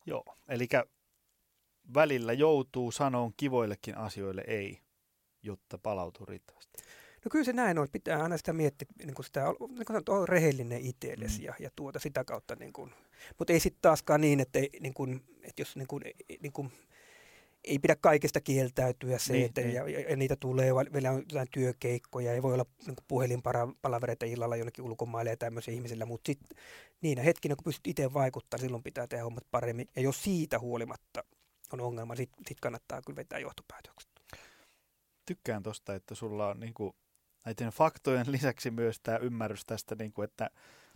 Joo, 0.06 0.36
eli 0.48 0.68
välillä 1.94 2.34
joutuu 2.34 2.92
sanoon 2.92 3.34
kivoillekin 3.38 3.98
asioille 3.98 4.44
ei, 4.48 4.80
jotta 5.44 5.78
palautuu 5.78 6.26
riittävästi. 6.26 6.84
No 7.26 7.30
kyllä 7.30 7.46
se 7.46 7.54
näin 7.54 7.80
on, 7.80 7.88
pitää 7.92 8.24
aina 8.24 8.38
sitä 8.38 8.54
miettiä, 8.54 8.88
niin 9.04 9.16
kuin 9.16 9.26
sitä, 9.26 9.46
niin 9.46 9.58
kuin 9.58 9.88
sanottu, 9.88 10.12
on 10.12 10.30
rehellinen 10.30 10.82
itsellesi 10.82 11.40
Mm. 11.40 11.46
ja, 11.46 11.54
ja 11.60 11.70
tuota 11.76 12.00
sitä 12.00 12.24
kautta, 12.24 12.56
niin 12.56 12.74
kuin, 12.74 12.94
mutta 13.38 13.54
ei 13.54 13.60
sitten 13.60 13.82
taaskaan 13.82 14.22
niin, 14.22 14.40
että, 14.40 14.60
ei, 14.60 14.70
niin 14.80 14.94
kuin, 14.94 15.24
että 15.44 15.62
jos 15.62 15.76
niin 15.76 15.88
kuin, 15.88 16.04
niin 16.42 16.54
kuin, 16.54 16.72
ei 17.68 17.80
pidä 17.80 17.96
kaikesta 18.02 18.42
kieltäytyä 18.42 19.18
se, 19.18 19.34
Niin, 19.34 19.40
niin, 19.40 19.46
että, 19.46 19.62
niin. 19.62 19.74
Ja, 19.74 19.90
ja, 19.90 20.10
ja, 20.10 20.16
niitä 20.16 20.36
tulee, 20.36 20.72
vielä 20.94 21.12
on 21.12 21.20
jotain 21.20 21.48
työkeikkoja, 21.52 22.34
ei 22.34 22.42
voi 22.42 22.54
olla 22.54 22.66
niin 22.86 22.96
puhelinpalavereita 23.08 24.26
illalla 24.26 24.56
jonnekin 24.56 24.86
ulkomaille 24.86 25.30
ja 25.30 25.38
tämmöisiä 25.38 25.74
ihmisillä, 25.74 26.06
mutta 26.06 26.28
sitten 26.28 26.58
niinä 27.02 27.22
hetkinä, 27.22 27.56
kun 27.56 27.64
pystyt 27.64 27.88
itse 27.88 28.14
vaikuttamaan, 28.14 28.62
silloin 28.62 28.84
pitää 28.84 29.08
tehdä 29.08 29.24
hommat 29.24 29.44
paremmin. 29.52 29.88
Ja 29.96 30.02
jos 30.02 30.24
siitä 30.24 30.60
huolimatta 30.60 31.24
on 31.74 31.82
ongelma, 31.82 32.16
sitten 32.16 32.46
sit 32.48 32.60
kannattaa 32.60 33.02
kyllä 33.06 33.18
vetää 33.18 33.40
johtopäätökset. 33.40 34.10
Tykkään 35.26 35.64
tosta, 35.64 35.96
että 35.96 36.16
sulla 36.16 36.48
on 36.48 36.60
niinku, 36.60 36.96
näiden 37.46 37.70
faktojen 37.70 38.32
lisäksi 38.32 38.72
myös 38.72 39.00
tämä 39.00 39.18
ymmärrys 39.18 39.66
tästä, 39.66 39.96
niinku, 40.00 40.22
että 40.22 40.50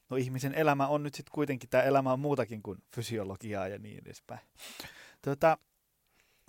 no 0.10 0.18
ihmisen 0.18 0.54
elämä 0.54 0.88
on 0.88 1.04
nyt 1.04 1.16
sitten 1.16 1.32
kuitenkin, 1.34 1.70
tämä 1.70 1.84
elämä 1.84 2.14
on 2.14 2.20
muutakin 2.20 2.64
kuin 2.64 2.78
fysiologiaa 2.96 3.68
ja 3.68 3.80
niin 3.80 4.02
edespäin. 4.06 4.42
Tota, 5.22 5.58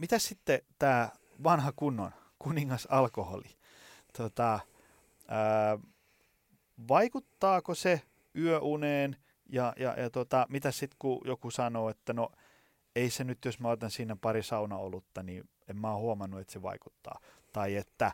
mitä 0.02 0.18
sitten 0.18 0.60
tämä 0.78 1.08
vanha 1.44 1.72
kunnon 1.76 2.10
kuningas 2.38 2.86
alkoholi? 2.90 3.56
Tota, 4.16 4.60
ää, 5.28 5.78
vaikuttaako 6.88 7.74
se 7.74 8.02
yöuneen 8.36 9.16
ja, 9.48 9.72
ja, 9.76 10.00
ja 10.00 10.10
tota, 10.10 10.46
mitä 10.48 10.70
sitten 10.70 10.96
kun 10.98 11.20
joku 11.24 11.50
sanoo, 11.50 11.88
että 11.88 12.12
no 12.12 12.28
ei 12.96 13.10
se 13.10 13.24
nyt, 13.24 13.44
jos 13.44 13.60
mä 13.60 13.68
otan 13.68 13.90
siinä 13.90 14.16
pari 14.16 14.42
saunaolutta, 14.42 15.22
niin 15.22 15.48
en 15.68 15.76
mä 15.76 15.92
ole 15.92 16.00
huomannut, 16.00 16.40
että 16.40 16.52
se 16.52 16.62
vaikuttaa. 16.62 17.20
Tai 17.52 17.76
että 17.76 18.12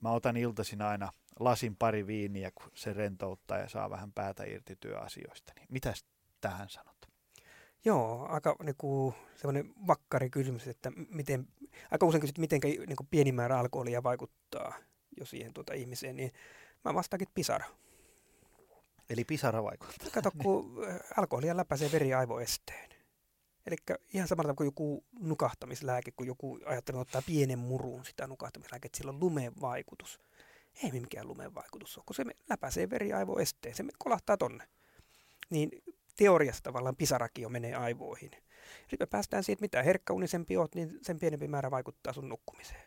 mä 0.00 0.10
otan 0.10 0.36
iltaisin 0.36 0.82
aina 0.82 1.12
lasin 1.40 1.76
pari 1.76 2.06
viiniä, 2.06 2.50
kun 2.50 2.70
se 2.74 2.92
rentouttaa 2.92 3.58
ja 3.58 3.68
saa 3.68 3.90
vähän 3.90 4.12
päätä 4.12 4.44
irti 4.44 4.76
työasioista. 4.76 5.52
Niin 5.56 5.66
mitäs 5.70 6.04
tähän 6.40 6.68
sanot? 6.68 6.89
Joo, 7.84 8.26
aika 8.28 8.56
niinku, 8.62 9.14
sellainen 9.36 9.74
vakkari 9.86 10.30
kysymys, 10.30 10.68
että 10.68 10.92
miten, 11.10 11.48
aika 11.90 12.06
usein 12.06 12.20
kysyt, 12.20 12.38
miten 12.38 12.60
niinku, 12.86 13.06
pieni 13.10 13.32
määrä 13.32 13.58
alkoholia 13.58 14.02
vaikuttaa 14.02 14.74
jo 15.18 15.26
siihen 15.26 15.54
tuota 15.54 15.74
ihmiseen, 15.74 16.16
niin 16.16 16.32
mä 16.84 16.94
vastaakin 16.94 17.28
että 17.28 17.34
pisara. 17.34 17.66
Eli 19.10 19.24
pisara 19.24 19.62
vaikuttaa. 19.62 20.08
Kato, 20.12 20.30
kun 20.42 20.64
äh, 20.88 21.00
alkoholia 21.16 21.56
läpäisee 21.56 21.92
veriaivoesteen. 21.92 22.90
Eli 23.66 23.76
ihan 24.14 24.28
samalla 24.28 24.42
tavalla 24.42 24.56
kuin 24.56 24.66
joku 24.66 25.04
nukahtamislääke, 25.20 26.10
kun 26.10 26.26
joku 26.26 26.58
ajattelee 26.66 27.00
ottaa 27.00 27.22
pienen 27.26 27.58
murun 27.58 28.04
sitä 28.04 28.26
nukahtamislääkettä, 28.26 28.98
sillä 28.98 29.10
on 29.10 29.20
lumeen 29.20 29.52
vaikutus. 29.60 30.20
Ei 30.84 30.90
mikään 30.92 31.28
lumeen 31.28 31.54
vaikutus 31.54 31.98
ole, 31.98 32.04
kun 32.06 32.16
se 32.16 32.24
läpäisee 32.48 32.90
veriaivoesteen, 32.90 33.74
se 33.74 33.84
kolahtaa 33.98 34.36
tonne. 34.36 34.68
Niin 35.50 35.70
teoriassa 36.20 36.62
tavallaan 36.62 36.96
pisarakio 36.96 37.48
menee 37.48 37.74
aivoihin. 37.74 38.30
Sitten 38.80 38.98
me 39.00 39.06
päästään 39.06 39.44
siitä, 39.44 39.60
mitä 39.60 39.82
herkkäunisempi 39.82 40.56
oot, 40.56 40.74
niin 40.74 40.98
sen 41.02 41.18
pienempi 41.18 41.48
määrä 41.48 41.70
vaikuttaa 41.70 42.12
sun 42.12 42.28
nukkumiseen. 42.28 42.82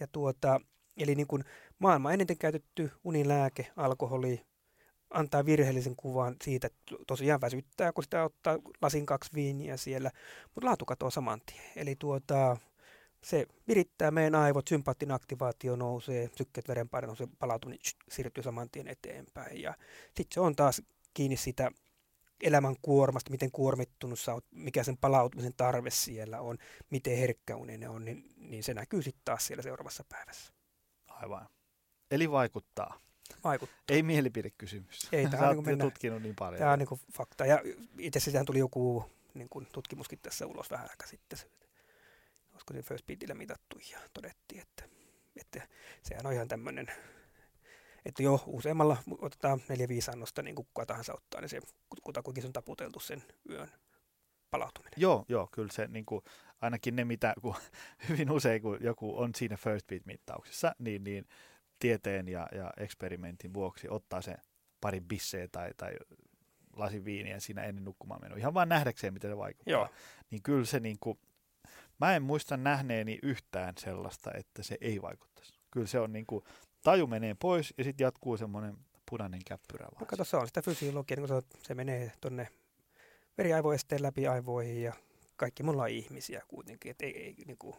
Ja 0.00 0.06
tuota, 0.06 0.60
eli 0.96 1.14
niin 1.14 1.26
kuin 1.26 1.44
maailman 1.78 2.14
eniten 2.14 2.38
käytetty 2.38 2.90
unilääke, 3.04 3.66
alkoholi, 3.76 4.46
antaa 5.10 5.46
virheellisen 5.46 5.96
kuvan 5.96 6.36
siitä, 6.44 6.66
että 6.66 6.96
tosiaan 7.06 7.40
väsyttää, 7.40 7.92
kun 7.92 8.04
sitä 8.04 8.24
ottaa 8.24 8.58
lasin 8.82 9.06
kaksi 9.06 9.30
viiniä 9.34 9.76
siellä, 9.76 10.10
mutta 10.54 10.66
laatu 10.66 10.84
katoaa 10.84 11.10
saman 11.10 11.40
tien. 11.46 11.72
Eli 11.76 11.96
tuota, 11.98 12.56
se 13.22 13.46
virittää 13.68 14.10
meidän 14.10 14.34
aivot, 14.34 14.68
sympaattinen 14.68 15.14
aktivaatio 15.14 15.76
nousee, 15.76 16.30
sykkeet 16.36 16.68
verenpaine 16.68 17.06
nousee, 17.06 17.28
palautuminen 17.38 17.80
siirtyy 18.08 18.42
saman 18.42 18.70
tien 18.70 18.88
eteenpäin. 18.88 19.60
Ja 19.60 19.74
sitten 20.06 20.34
se 20.34 20.40
on 20.40 20.56
taas 20.56 20.82
kiinni 21.14 21.36
sitä 21.36 21.70
elämän 22.44 22.76
kuormasta, 22.82 23.30
miten 23.30 23.50
kuormittunut 23.50 24.18
sä 24.20 24.34
oot, 24.34 24.44
mikä 24.50 24.84
sen 24.84 24.96
palautumisen 24.96 25.54
tarve 25.56 25.90
siellä 25.90 26.40
on, 26.40 26.58
miten 26.90 27.18
herkkäuninen 27.18 27.90
on, 27.90 28.04
niin, 28.04 28.34
niin 28.36 28.62
se 28.62 28.74
näkyy 28.74 29.02
sitten 29.02 29.22
taas 29.24 29.46
siellä 29.46 29.62
seuraavassa 29.62 30.04
päivässä. 30.08 30.52
Aivan. 31.08 31.48
Eli 32.10 32.30
vaikuttaa. 32.30 33.00
Vaikuttaa. 33.44 33.76
Ei 33.88 34.02
mielipidekysymys. 34.02 35.08
Ei, 35.12 35.28
tämä 35.28 35.48
on 35.48 35.64
niin 35.64 35.78
tutkinut 35.78 36.22
niin 36.22 36.34
paljon. 36.34 36.58
Tämä 36.58 36.72
on 36.72 36.78
niin 36.78 37.00
fakta. 37.12 37.46
Ja 37.46 37.62
itse 37.98 38.18
asiassa 38.18 38.44
tuli 38.44 38.58
joku 38.58 39.10
niin 39.34 39.48
kuin 39.48 39.66
tutkimuskin 39.72 40.18
tässä 40.22 40.46
ulos 40.46 40.70
vähän 40.70 40.90
aika 40.90 41.06
sitten. 41.06 41.38
Olisiko 42.52 42.74
se 42.74 42.82
First 42.82 43.06
Beatillä 43.06 43.34
mitattu 43.34 43.78
ja 43.92 43.98
todettiin, 44.12 44.62
että, 44.62 44.84
että 45.36 45.68
sehän 46.02 46.26
on 46.26 46.32
ihan 46.32 46.48
tämmöinen 46.48 46.86
että 48.04 48.22
jo 48.22 48.42
useammalla 48.46 48.96
otetaan 49.18 49.60
neljä 49.68 49.88
viisi 49.88 50.10
annosta, 50.10 50.42
niin 50.42 50.54
kuin 50.54 50.66
kuka 50.66 50.86
tahansa 50.86 51.14
ottaa, 51.14 51.40
niin 51.40 51.48
se 51.48 51.60
kutakuinkin 52.02 52.46
on 52.46 52.52
taputeltu 52.52 53.00
sen 53.00 53.22
yön 53.50 53.68
palautuminen. 54.50 54.94
Joo, 54.96 55.24
joo, 55.28 55.48
kyllä 55.52 55.72
se 55.72 55.86
niin 55.86 56.06
kuin, 56.06 56.24
ainakin 56.60 56.96
ne, 56.96 57.04
mitä 57.04 57.34
kun, 57.42 57.54
hyvin 58.08 58.30
usein, 58.30 58.62
kun 58.62 58.78
joku 58.80 59.18
on 59.18 59.34
siinä 59.34 59.56
first 59.56 59.86
beat-mittauksessa, 59.86 60.74
niin, 60.78 61.04
niin 61.04 61.26
tieteen 61.78 62.28
ja, 62.28 62.48
ja 62.52 62.70
eksperimentin 62.76 63.54
vuoksi 63.54 63.88
ottaa 63.90 64.22
sen 64.22 64.36
pari 64.80 65.00
bisseä 65.00 65.48
tai, 65.52 65.70
tai 65.76 65.92
lasin 66.76 67.04
viiniä 67.04 67.40
siinä 67.40 67.62
ennen 67.62 67.84
nukkumaan 67.84 68.20
menoa, 68.20 68.38
ihan 68.38 68.54
vaan 68.54 68.68
nähdäkseen, 68.68 69.14
miten 69.14 69.30
se 69.30 69.36
vaikuttaa. 69.36 69.72
Joo. 69.72 69.88
Niin 70.30 70.42
kyllä 70.42 70.64
se 70.64 70.80
niin 70.80 70.96
kuin, 71.00 71.18
mä 72.00 72.16
en 72.16 72.22
muista 72.22 72.56
nähneeni 72.56 73.18
yhtään 73.22 73.74
sellaista, 73.78 74.30
että 74.34 74.62
se 74.62 74.78
ei 74.80 75.02
vaikuttaisi. 75.02 75.60
Kyllä 75.70 75.86
se 75.86 76.00
on 76.00 76.12
niin 76.12 76.26
kuin, 76.26 76.44
taju 76.84 77.06
menee 77.06 77.34
pois 77.34 77.74
ja 77.78 77.84
sitten 77.84 78.04
jatkuu 78.04 78.36
semmoinen 78.36 78.76
punainen 79.10 79.40
käppyrä 79.46 79.84
vaan. 79.84 80.00
No 80.00 80.06
kato, 80.06 80.24
se 80.24 80.36
on 80.36 80.46
sitä 80.46 80.62
fysiologiaa, 80.62 81.20
niin 81.20 81.28
se, 81.28 81.58
se 81.62 81.74
menee 81.74 82.12
tuonne 82.20 82.48
veriaivoesteen 83.38 84.02
läpi 84.02 84.26
aivoihin 84.26 84.82
ja 84.82 84.92
kaikki 85.36 85.62
mulla 85.62 85.82
on 85.82 85.88
ihmisiä 85.88 86.42
kuitenkin, 86.48 86.90
että 86.90 87.06
ei, 87.06 87.16
ei, 87.16 87.34
niin 87.46 87.58
kuin, 87.58 87.76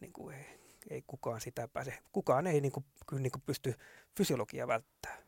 niin 0.00 0.12
kuin 0.12 0.36
ei, 0.36 0.60
ei 0.90 1.02
kukaan 1.06 1.40
sitä 1.40 1.68
pääse, 1.68 1.98
kukaan 2.12 2.46
ei 2.46 2.60
niin 2.60 2.72
kuin, 2.72 2.86
kyllä 3.06 3.22
niin 3.22 3.32
kuin 3.32 3.42
pysty 3.46 3.74
fysiologiaa 4.16 4.68
välttämään. 4.68 5.22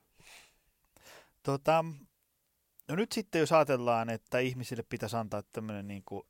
Tota, 1.42 1.84
no 2.88 2.94
nyt 2.96 3.12
sitten 3.12 3.38
jos 3.38 3.53
ajatellaan, 3.53 4.11
että 4.11 4.38
ihmisille 4.38 4.84
pitäisi 4.88 5.16
antaa 5.16 5.42
tämmöinen 5.53 5.88
niin 5.88 6.03
kuin 6.07 6.26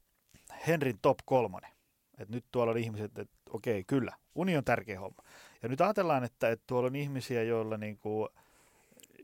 Henrin 0.66 0.98
top 1.02 1.18
kolmonen, 1.24 1.70
että 2.18 2.34
nyt 2.34 2.44
tuolla 2.52 2.72
on 2.72 2.78
ihmiset, 2.78 3.18
että 3.18 3.34
okei, 3.50 3.84
kyllä, 3.84 4.16
uni 4.34 4.56
on 4.56 4.64
tärkeä 4.64 5.00
homma. 5.00 5.22
Ja 5.62 5.68
nyt 5.68 5.80
ajatellaan, 5.80 6.24
että, 6.24 6.50
että 6.50 6.64
tuolla 6.66 6.86
on 6.86 6.96
ihmisiä, 6.96 7.42
joilla 7.42 7.76
niin 7.76 7.98
kuin, 7.98 8.28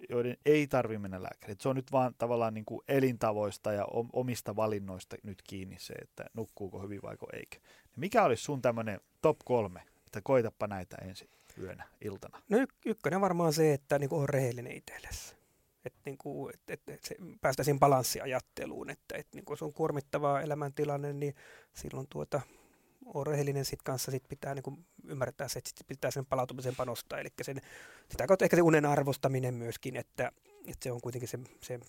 joiden 0.09 0.37
ei 0.47 0.67
tarvitse 0.67 0.99
mennä 0.99 1.23
lääkäriin. 1.23 1.59
Se 1.61 1.69
on 1.69 1.77
nyt 1.77 1.93
vaan 1.93 2.15
tavallaan 2.19 2.55
niin 2.55 2.65
kuin 2.65 2.81
elintavoista 2.89 3.73
ja 3.73 3.87
omista 4.13 4.57
valinnoista 4.57 5.17
nyt 5.23 5.43
kiinni 5.43 5.77
se, 5.79 5.95
että 5.95 6.25
nukkuuko 6.35 6.83
hyvin 6.83 7.03
vai 7.03 7.17
eikö. 7.33 7.57
Mikä 7.97 8.25
olisi 8.25 8.43
sun 8.43 8.63
tämmöinen 8.63 9.01
top 9.23 9.37
kolme, 9.45 9.83
että 10.07 10.21
koitapa 10.23 10.67
näitä 10.67 10.97
ensin 10.97 11.29
yönä, 11.59 11.85
iltana? 12.01 12.43
No 12.49 12.59
y- 12.59 12.67
ykkönen 12.87 13.21
varmaan 13.21 13.53
se, 13.53 13.73
että 13.73 13.99
niin 13.99 14.11
kuin 14.11 14.23
on 14.23 14.29
rehellinen 14.29 14.73
itsellesi. 14.73 15.37
Että 15.85 16.01
niin 16.05 16.19
et, 16.55 16.61
et, 16.69 16.81
et 16.89 17.17
päästäisiin 17.41 17.79
balanssiajatteluun, 17.79 18.91
että 18.91 19.17
et, 19.17 19.27
niin 19.35 19.45
kuin 19.45 19.59
se 19.59 19.65
on 19.65 19.73
kuormittava 19.73 20.41
elämäntilanne, 20.41 21.13
niin 21.13 21.35
silloin 21.75 22.07
tuota, 22.11 22.41
on 23.15 23.27
rehellinen 23.27 23.65
sit 23.65 23.83
kanssa, 23.83 24.11
sit 24.11 24.29
pitää 24.29 24.55
niin 24.55 24.87
ymmärtää 25.05 25.49
se, 25.49 25.59
että 25.59 25.69
sit 25.69 25.87
pitää 25.87 26.11
sen 26.11 26.27
palautumisen 26.27 26.77
panostaa. 26.77 27.19
Eli 27.19 27.29
sen, 27.43 27.61
sitä 28.11 28.27
kautta 28.27 28.45
ehkä 28.45 28.57
se 28.57 28.63
unen 28.63 28.87
arvostaminen 28.87 29.55
myöskin, 29.55 29.97
että, 29.97 30.33
että 30.67 30.85
se 30.85 30.93
on 30.93 31.01
kuitenkin 31.01 31.29
se, 31.29 31.39
se 31.63 31.81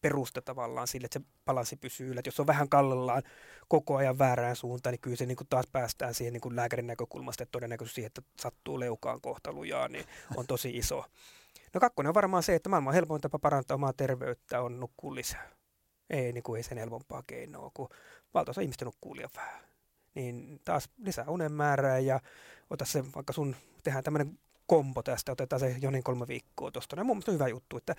perusta 0.00 0.42
tavallaan 0.42 0.88
sille, 0.88 1.04
että 1.04 1.18
se 1.18 1.26
balanssi 1.44 1.76
pysyy 1.76 2.10
yllä. 2.10 2.18
Että 2.18 2.28
jos 2.28 2.40
on 2.40 2.46
vähän 2.46 2.68
kallellaan 2.68 3.22
koko 3.68 3.96
ajan 3.96 4.18
väärään 4.18 4.56
suuntaan, 4.56 4.92
niin 4.92 5.00
kyllä 5.00 5.16
se 5.16 5.26
niin 5.26 5.36
kuin 5.36 5.48
taas 5.48 5.66
päästään 5.72 6.14
siihen 6.14 6.32
niin 6.32 6.40
kuin 6.40 6.56
lääkärin 6.56 6.86
näkökulmasta, 6.86 7.42
että 7.42 7.52
todennäköisesti 7.52 7.94
siihen, 7.94 8.06
että 8.06 8.22
sattuu 8.40 8.80
leukaan 8.80 9.20
kohtalujaan, 9.20 9.92
niin 9.92 10.04
on 10.36 10.46
tosi 10.46 10.70
iso. 10.70 11.04
No 11.74 11.80
kakkonen 11.80 12.08
on 12.08 12.14
varmaan 12.14 12.42
se, 12.42 12.54
että 12.54 12.68
maailman 12.68 12.94
helpoin 12.94 13.20
tapa 13.20 13.38
parantaa 13.38 13.74
omaa 13.74 13.92
terveyttä 13.92 14.60
on 14.60 14.80
nukkua 14.80 15.14
lisää. 15.14 15.50
Ei, 16.10 16.32
niin 16.32 16.42
kuin 16.42 16.56
ei 16.56 16.62
sen 16.62 16.78
helpompaa 16.78 17.22
keinoa, 17.26 17.70
kun 17.74 17.88
valtaosa 18.34 18.60
ihmistä 18.60 18.84
nukkuu 18.84 19.16
liian 19.16 19.30
vähän 19.36 19.67
niin 20.18 20.60
taas 20.64 20.88
lisää 20.98 21.24
unen 21.28 21.52
määrää 21.52 21.98
ja 21.98 22.20
ota 22.70 22.84
se, 22.84 23.04
vaikka 23.14 23.32
sun 23.32 23.56
tehdään 23.82 24.04
tämmöinen 24.04 24.38
kombo 24.66 25.02
tästä, 25.02 25.32
otetaan 25.32 25.60
se 25.60 25.76
jonin 25.80 26.02
kolme 26.02 26.28
viikkoa 26.28 26.70
tuosta. 26.70 26.96
No 26.96 27.04
mun 27.04 27.16
mielestä 27.16 27.30
on 27.30 27.34
hyvä 27.34 27.48
juttu, 27.48 27.76
että 27.76 27.94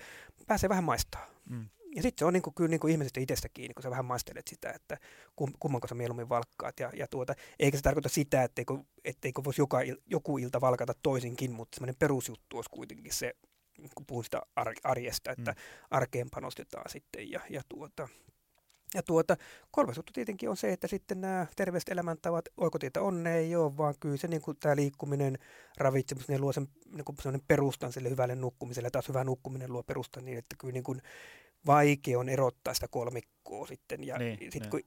pääsee 0.46 0.68
vähän 0.68 0.84
maistaa. 0.84 1.26
Mm. 1.48 1.68
Ja 1.96 2.02
sitten 2.02 2.18
se 2.18 2.24
on 2.24 2.32
niinku, 2.32 2.52
kyllä 2.52 2.70
niinku 2.70 2.86
ihmisestä 2.86 3.20
itsestä 3.20 3.48
kiinni, 3.48 3.74
kun 3.74 3.82
sä 3.82 3.90
vähän 3.90 4.04
maistelet 4.04 4.48
sitä, 4.48 4.70
että 4.70 4.98
kum, 5.36 5.52
kummanko 5.60 5.88
sä 5.88 5.94
mieluummin 5.94 6.28
valkkaat. 6.28 6.80
Ja, 6.80 6.90
ja 6.94 7.06
tuota, 7.06 7.34
eikä 7.58 7.76
se 7.76 7.82
tarkoita 7.82 8.08
sitä, 8.08 8.42
etteikö, 8.42 8.78
etteikö 9.04 9.44
voisi 9.44 9.60
joka, 9.60 9.78
joku 10.06 10.38
ilta 10.38 10.60
valkata 10.60 10.94
toisinkin, 11.02 11.52
mutta 11.52 11.76
semmoinen 11.76 11.96
perusjuttu 11.98 12.56
olisi 12.56 12.70
kuitenkin 12.70 13.12
se, 13.12 13.34
kun 13.94 14.06
puhun 14.06 14.24
sitä 14.24 14.42
arjesta, 14.84 15.30
että 15.30 15.50
mm. 15.50 15.56
arkeen 15.90 16.30
panostetaan 16.30 16.90
sitten. 16.90 17.30
Ja, 17.30 17.40
ja 17.50 17.62
tuota, 17.68 18.08
ja 18.94 19.02
tuota, 19.02 19.36
kolmas 19.70 19.96
juttu 19.96 20.12
tietenkin 20.12 20.50
on 20.50 20.56
se, 20.56 20.72
että 20.72 20.86
sitten 20.86 21.20
nämä 21.20 21.46
terveelliset 21.56 21.88
elämäntavat, 21.88 22.44
oikotietä 22.56 23.02
onne 23.02 23.36
ei 23.38 23.56
ole, 23.56 23.76
vaan 23.76 23.94
kyllä 24.00 24.16
se 24.16 24.28
niin 24.28 24.42
kuin 24.42 24.56
tämä 24.60 24.76
liikkuminen, 24.76 25.38
ravitsemus, 25.76 26.28
ne 26.28 26.38
luo 26.38 26.52
sen 26.52 26.68
niin 26.94 27.04
kuin 27.04 27.16
perustan 27.48 27.92
sille 27.92 28.10
hyvälle 28.10 28.34
nukkumiselle. 28.34 28.86
Ja 28.86 28.90
taas 28.90 29.08
hyvä 29.08 29.24
nukkuminen 29.24 29.72
luo 29.72 29.82
perustan 29.82 30.24
niin, 30.24 30.38
että 30.38 30.56
kyllä 30.58 30.72
niin 30.72 30.84
kuin 30.84 31.02
vaikea 31.66 32.18
on 32.18 32.28
erottaa 32.28 32.74
sitä 32.74 32.88
kolmikkoa 32.88 33.66
sitten. 33.66 34.04
Ja 34.04 34.18
niin, 34.18 34.38
sitten 34.38 34.62
niin. 34.62 34.70
kun 34.70 34.80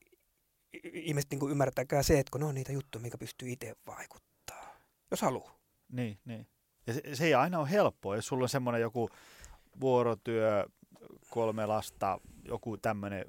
ihmiset 0.84 1.32
niin 1.32 1.40
kuin 1.40 1.52
ymmärtäkää 1.52 2.04
se, 2.04 2.20
että 2.20 2.32
kun 2.32 2.42
ne 2.42 2.48
on 2.48 2.56
niitä 2.56 2.72
juttuja, 2.72 3.02
mikä 3.02 3.18
pystyy 3.18 3.52
itse 3.52 3.76
vaikuttaa, 3.88 4.78
jos 5.12 5.22
haluaa. 5.22 5.60
Niin, 5.92 6.20
niin. 6.26 6.48
Ja 6.88 6.94
se, 6.94 7.02
se 7.14 7.26
ei 7.26 7.34
aina 7.34 7.60
ole 7.60 7.72
helppoa, 7.72 8.16
jos 8.16 8.28
sulla 8.28 8.44
on 8.44 8.50
semmoinen 8.50 8.82
joku 8.82 9.10
vuorotyö, 9.82 10.66
kolme 11.30 11.66
lasta, 11.66 12.20
joku 12.46 12.78
tämmöinen 12.78 13.26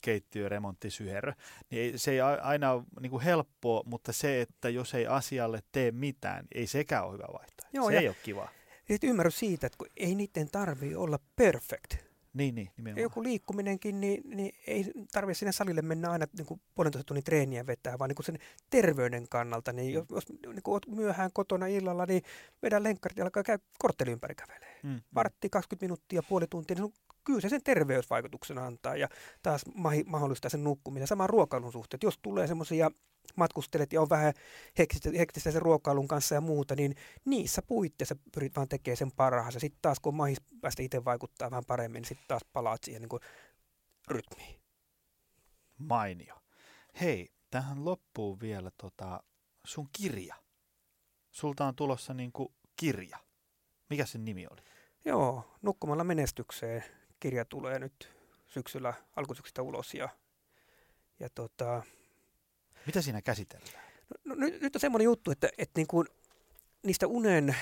keittiöremonttisyherö, 0.00 1.32
niin 1.70 1.98
se 1.98 2.10
ei 2.10 2.20
aina 2.20 2.72
ole 2.72 2.82
niin 3.00 3.10
kuin 3.10 3.22
helppoa, 3.22 3.82
mutta 3.86 4.12
se, 4.12 4.40
että 4.40 4.68
jos 4.68 4.94
ei 4.94 5.06
asialle 5.06 5.62
tee 5.72 5.90
mitään, 5.90 6.46
ei 6.54 6.66
sekään 6.66 7.04
ole 7.04 7.12
hyvä 7.12 7.26
vaihtoehto. 7.32 7.76
Joo, 7.76 7.88
se 7.88 7.94
ja 7.94 8.00
ei 8.00 8.08
ole 8.08 8.16
kiva. 8.22 8.48
Sitten 8.88 9.10
ymmärrys 9.10 9.38
siitä, 9.38 9.66
että 9.66 9.78
kun 9.78 9.88
ei 9.96 10.14
niiden 10.14 10.50
tarvitse 10.50 10.96
olla 10.96 11.18
perfect. 11.36 12.08
Niin, 12.34 12.54
niin, 12.54 12.70
nimenomaan. 12.76 13.02
Joku 13.02 13.22
liikkuminenkin, 13.22 14.00
niin, 14.00 14.22
niin 14.24 14.54
ei 14.66 14.92
tarvitse 15.12 15.38
sinne 15.38 15.52
salille 15.52 15.82
mennä 15.82 16.10
aina 16.10 16.26
niin 16.38 16.46
kuin 16.46 16.60
puolentoista 16.74 17.06
tunnin 17.06 17.24
treeniä 17.24 17.66
vetää, 17.66 17.98
vaan 17.98 18.08
niin 18.08 18.16
kuin 18.16 18.26
sen 18.26 18.38
terveyden 18.70 19.28
kannalta. 19.30 19.72
Niin 19.72 19.94
jos, 19.94 20.06
jos 20.10 20.28
niin 20.28 20.62
kuin 20.62 20.72
olet 20.72 20.86
myöhään 20.86 21.30
kotona 21.32 21.66
illalla, 21.66 22.06
niin 22.06 22.22
vedä 22.62 22.82
lenkkarit 22.82 23.18
ja 23.18 23.24
alkaa 23.24 23.42
käydä 23.42 23.62
kortteli 23.78 24.10
ympäri 24.10 24.34
kävelee. 24.34 24.80
Mm, 24.82 24.90
mm. 24.90 25.00
Vartti, 25.14 25.48
20 25.48 25.84
minuuttia, 25.84 26.22
puoli 26.22 26.46
tuntia, 26.50 26.76
niin 26.76 26.94
kyllä 27.28 27.40
se 27.40 27.48
sen 27.48 27.62
terveysvaikutuksen 27.64 28.58
antaa 28.58 28.96
ja 28.96 29.08
taas 29.42 29.64
mahdollistaa 30.06 30.48
sen 30.48 30.64
nukkumisen. 30.64 31.06
Sama 31.06 31.26
ruokailun 31.26 31.72
suhteen. 31.72 31.98
Jos 32.02 32.18
tulee 32.22 32.46
semmoisia 32.46 32.90
matkustelet 33.36 33.92
ja 33.92 34.02
on 34.02 34.10
vähän 34.10 34.34
hektistä 35.18 35.50
sen 35.50 35.62
ruokailun 35.62 36.08
kanssa 36.08 36.34
ja 36.34 36.40
muuta, 36.40 36.74
niin 36.74 36.94
niissä 37.24 37.62
puitteissa 37.62 38.16
pyrit 38.34 38.56
vaan 38.56 38.68
tekemään 38.68 38.96
sen 38.96 39.12
parhaansa. 39.12 39.60
Sitten 39.60 39.78
taas 39.82 40.00
kun 40.00 40.14
mahis 40.14 40.38
päästä 40.60 40.82
itse 40.82 41.04
vaikuttaa 41.04 41.50
vähän 41.50 41.64
paremmin, 41.66 42.00
niin 42.00 42.08
sitten 42.08 42.28
taas 42.28 42.42
palaat 42.52 42.84
siihen 42.84 43.02
niin 43.02 43.08
kuin 43.08 43.22
rytmiin. 44.08 44.60
Mainio. 45.78 46.34
Hei, 47.00 47.32
tähän 47.50 47.84
loppuu 47.84 48.40
vielä 48.40 48.70
tota, 48.76 49.22
sun 49.64 49.88
kirja. 49.92 50.34
Sulta 51.30 51.66
on 51.66 51.76
tulossa 51.76 52.14
niin 52.14 52.32
kuin 52.32 52.48
kirja. 52.76 53.18
Mikä 53.90 54.06
sen 54.06 54.24
nimi 54.24 54.46
oli? 54.50 54.60
Joo, 55.04 55.44
Nukkumalla 55.62 56.04
menestykseen 56.04 56.84
kirja 57.20 57.44
tulee 57.44 57.78
nyt 57.78 58.08
syksyllä 58.46 58.94
alkusyksystä 59.16 59.62
ulos. 59.62 59.94
Ja, 59.94 60.08
ja 61.20 61.28
tota, 61.34 61.82
Mitä 62.86 63.02
siinä 63.02 63.22
käsitellään? 63.22 63.84
No, 64.24 64.34
no, 64.34 64.34
nyt, 64.34 64.60
nyt 64.60 64.76
on 64.76 64.80
semmoinen 64.80 65.04
juttu, 65.04 65.30
että, 65.30 65.48
että 65.58 65.78
niin 65.80 65.86
kuin 65.86 66.06
niistä 66.82 67.06
unen 67.06 67.56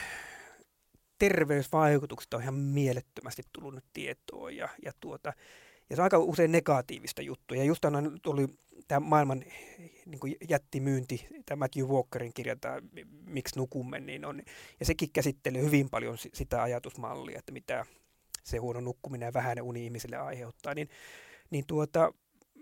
terveysvaikutuksista 1.18 2.36
on 2.36 2.42
ihan 2.42 2.54
mielettömästi 2.54 3.42
tullut 3.52 3.74
nyt 3.74 3.84
tietoa 3.92 4.50
ja, 4.50 4.68
ja, 4.84 4.92
tuota, 5.00 5.32
Ja 5.90 5.96
se 5.96 6.02
on 6.02 6.04
aika 6.04 6.18
usein 6.18 6.52
negatiivista 6.52 7.22
juttua. 7.22 7.56
Ja 7.56 7.64
just 7.64 7.84
on 7.84 8.18
tuli 8.22 8.46
tämä 8.88 9.00
maailman 9.00 9.44
niin 10.06 10.20
kuin 10.20 10.36
jättimyynti, 10.48 11.26
tämä 11.46 11.58
Matthew 11.58 11.84
Walkerin 11.84 12.34
kirja, 12.34 12.56
tämä 12.56 12.76
Miksi 13.26 13.58
nukumme, 13.58 14.00
niin 14.00 14.24
on, 14.24 14.42
ja 14.80 14.86
sekin 14.86 15.12
käsittelee 15.12 15.62
hyvin 15.62 15.90
paljon 15.90 16.18
sitä 16.18 16.62
ajatusmallia, 16.62 17.38
että 17.38 17.52
mitä 17.52 17.86
se 18.46 18.58
huono 18.58 18.80
nukkuminen 18.80 19.26
ja 19.26 19.32
vähäinen 19.34 19.64
uni 19.64 19.84
ihmisille 19.84 20.16
aiheuttaa, 20.16 20.74
niin, 20.74 20.88
niin 21.50 21.64
tuota, 21.66 22.12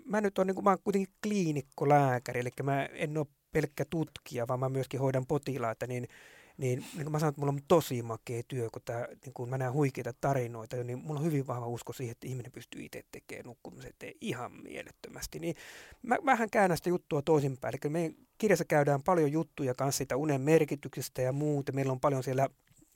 mä 0.05 0.21
nyt 0.21 0.39
on, 0.39 0.47
niin 0.47 0.55
kuin, 0.55 0.65
mä 0.65 0.71
olen 0.71 0.83
kuitenkin 0.85 1.15
kliinikkolääkäri, 1.23 2.41
eli 2.41 2.51
mä 2.63 2.85
en 2.85 3.19
ole 3.19 3.27
pelkkä 3.53 3.85
tutkija, 3.91 4.49
vaan 4.49 4.61
mä 4.61 4.69
myöskin 4.69 5.01
hoidan 5.01 5.27
potilaita, 5.27 5.87
niin 5.87 6.09
niin, 6.57 6.79
niin 6.95 7.05
kuin 7.05 7.13
mä 7.13 7.19
sanon, 7.19 7.31
että 7.31 7.41
mulla 7.41 7.53
on 7.53 7.61
tosi 7.69 8.03
makea 8.03 8.43
työ, 8.49 8.69
kun, 8.73 8.83
tää, 8.85 9.09
niin 9.25 9.35
kun 9.35 9.49
mä 9.49 9.59
näen 9.59 9.73
huikeita 9.73 10.13
tarinoita, 10.21 10.77
niin 10.77 10.99
mulla 10.99 11.21
on 11.21 11.27
hyvin 11.27 11.47
vahva 11.47 11.67
usko 11.67 11.93
siihen, 11.93 12.13
että 12.13 12.27
ihminen 12.29 12.53
pystyy 12.53 12.85
itse 12.85 13.05
tekemään 13.13 13.47
nukkumisen 13.47 13.91
eteen 13.91 14.15
ihan 14.21 14.53
mielettömästi. 14.53 15.39
Niin 15.39 15.57
mä 16.03 16.17
vähän 16.27 16.51
käännän 16.51 16.77
sitä 16.77 16.89
juttua 16.89 17.23
toisinpäin. 17.23 17.75
Eli 17.75 17.91
meidän 17.91 18.15
kirjassa 18.39 18.65
käydään 18.65 19.03
paljon 19.03 19.33
juttuja 19.33 19.75
kanssa 19.75 19.97
siitä 19.97 20.17
unen 20.17 20.41
merkityksestä 20.41 21.23
ja 21.23 21.33
muuta. 21.33 21.73
Meillä 21.73 21.93
on 21.93 22.01
paljon 22.01 22.23
siellä 22.23 22.49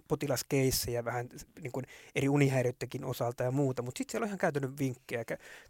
potilaskeissejä 0.09 1.05
vähän 1.05 1.29
niin 1.63 1.73
kuin 1.73 1.87
eri 2.15 2.29
unihäiriöidenkin 2.29 3.05
osalta 3.05 3.43
ja 3.43 3.51
muuta, 3.51 3.83
mutta 3.83 3.99
sitten 3.99 4.13
siellä 4.13 4.25
on 4.25 4.29
ihan 4.29 4.39
käytännön 4.39 4.79
vinkkejä, 4.79 5.25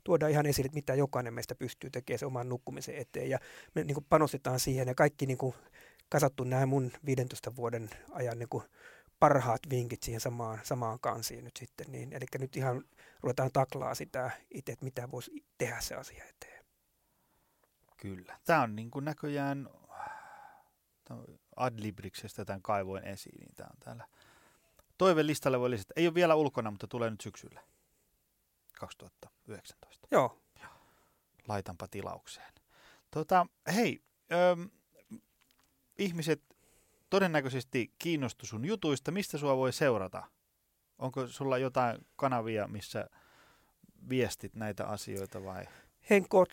tuodaan 0.04 0.32
ihan 0.32 0.46
esille, 0.46 0.66
että 0.66 0.76
mitä 0.76 0.94
jokainen 0.94 1.34
meistä 1.34 1.54
pystyy 1.54 1.90
tekemään 1.90 2.18
sen 2.18 2.26
oman 2.26 2.48
nukkumisen 2.48 2.96
eteen 2.96 3.30
ja 3.30 3.38
me 3.74 3.84
niin 3.84 3.94
kuin 3.94 4.06
panostetaan 4.08 4.60
siihen 4.60 4.88
ja 4.88 4.94
kaikki 4.94 5.26
niin 5.26 5.38
kuin 5.38 5.54
kasattu 6.08 6.44
nämä 6.44 6.66
mun 6.66 6.92
15 7.06 7.56
vuoden 7.56 7.90
ajan 8.10 8.38
niin 8.38 8.48
kuin 8.48 8.64
parhaat 9.20 9.60
vinkit 9.70 10.02
siihen 10.02 10.20
samaan, 10.20 10.58
samaan 10.62 11.00
kansiin 11.00 11.44
nyt 11.44 11.56
sitten. 11.56 11.86
Niin, 11.92 12.12
eli 12.12 12.26
nyt 12.38 12.56
ihan 12.56 12.84
ruvetaan 13.20 13.50
taklaa 13.52 13.94
sitä 13.94 14.30
itse, 14.50 14.72
että 14.72 14.84
mitä 14.84 15.10
voisi 15.10 15.44
tehdä 15.58 15.80
se 15.80 15.94
asia 15.94 16.24
eteen. 16.24 16.64
Kyllä. 17.96 18.38
Tämä 18.44 18.62
on 18.62 18.76
niin 18.76 18.90
kuin 18.90 19.04
näköjään 19.04 19.68
Adlibriksestä 21.56 22.44
tämän 22.44 22.62
kaivoin 22.62 23.04
esiin, 23.04 23.40
niin 23.40 23.54
tämä 23.54 23.68
on 23.70 23.78
täällä. 23.84 24.06
Toivelistalle 24.98 25.60
voi 25.60 25.70
lisätä. 25.70 25.94
Ei 25.96 26.06
ole 26.06 26.14
vielä 26.14 26.34
ulkona, 26.34 26.70
mutta 26.70 26.86
tulee 26.86 27.10
nyt 27.10 27.20
syksyllä 27.20 27.60
2019. 28.78 30.08
Joo. 30.10 30.38
Laitanpa 31.48 31.88
tilaukseen. 31.88 32.52
Tota, 33.10 33.46
hei, 33.74 34.02
öm, 34.32 34.70
ihmiset 35.98 36.42
todennäköisesti 37.10 37.94
kiinnostu 37.98 38.46
sun 38.46 38.64
jutuista. 38.64 39.10
Mistä 39.10 39.38
sua 39.38 39.56
voi 39.56 39.72
seurata? 39.72 40.22
Onko 40.98 41.26
sulla 41.26 41.58
jotain 41.58 42.06
kanavia, 42.16 42.68
missä 42.68 43.08
viestit 44.08 44.54
näitä 44.54 44.86
asioita 44.86 45.44
vai? 45.44 45.64
Henkot 46.10 46.48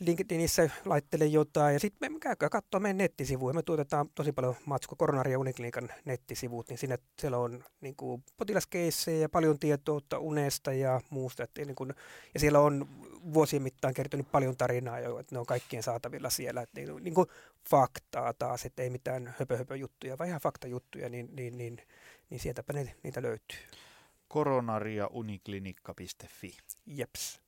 LinkedInissä 0.00 0.70
laittelen 0.84 1.32
jotain 1.32 1.72
ja 1.72 1.80
sitten 1.80 2.12
me 2.12 2.18
käykää 2.18 2.48
katsoa 2.48 2.80
meidän 2.80 2.98
nettisivuja. 2.98 3.54
Me 3.54 3.62
tuotetaan 3.62 4.08
tosi 4.14 4.32
paljon 4.32 4.54
matsko 4.66 4.96
Koronari 4.96 5.32
ja 5.32 5.38
Uniklinikan 5.38 5.88
nettisivut, 6.04 6.68
niin 6.68 6.78
sinne 6.78 6.98
siellä 7.18 7.38
on 7.38 7.64
niin 7.80 7.96
kuin 7.96 8.24
potilaskeissejä 8.36 9.18
ja 9.18 9.28
paljon 9.28 9.58
tietoa 9.58 10.00
unesta 10.18 10.72
ja 10.72 11.00
muusta. 11.10 11.42
Että 11.42 11.64
niin 11.64 11.74
kuin, 11.74 11.94
ja 12.34 12.40
siellä 12.40 12.60
on 12.60 12.88
vuosien 13.34 13.62
mittaan 13.62 13.94
kertynyt 13.94 14.30
paljon 14.32 14.56
tarinaa 14.56 15.00
jo, 15.00 15.18
että 15.18 15.34
ne 15.34 15.38
on 15.38 15.46
kaikkien 15.46 15.82
saatavilla 15.82 16.30
siellä. 16.30 16.62
Että 16.62 16.80
niin, 16.80 17.04
niin 17.04 17.14
kuin 17.14 17.26
faktaa 17.70 18.34
taas, 18.34 18.64
että 18.64 18.82
ei 18.82 18.90
mitään 18.90 19.34
höpö, 19.38 19.56
höpö 19.56 19.76
juttuja, 19.76 20.18
vaan 20.18 20.28
ihan 20.28 20.40
faktajuttuja, 20.40 21.08
niin, 21.08 21.36
niin, 21.36 21.58
niin, 21.58 21.78
niin 22.30 22.40
sieltäpä 22.40 22.72
ne, 22.72 22.94
niitä 23.02 23.22
löytyy. 23.22 23.58
Koronariauniklinikka.fi. 24.28 26.56
Jeps. 26.86 27.45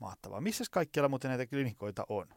Mahtavaa. 0.00 0.40
Missä 0.40 0.64
kaikkialla 0.70 1.08
muuten 1.08 1.28
näitä 1.28 1.46
klinikoita 1.46 2.06
on? 2.08 2.28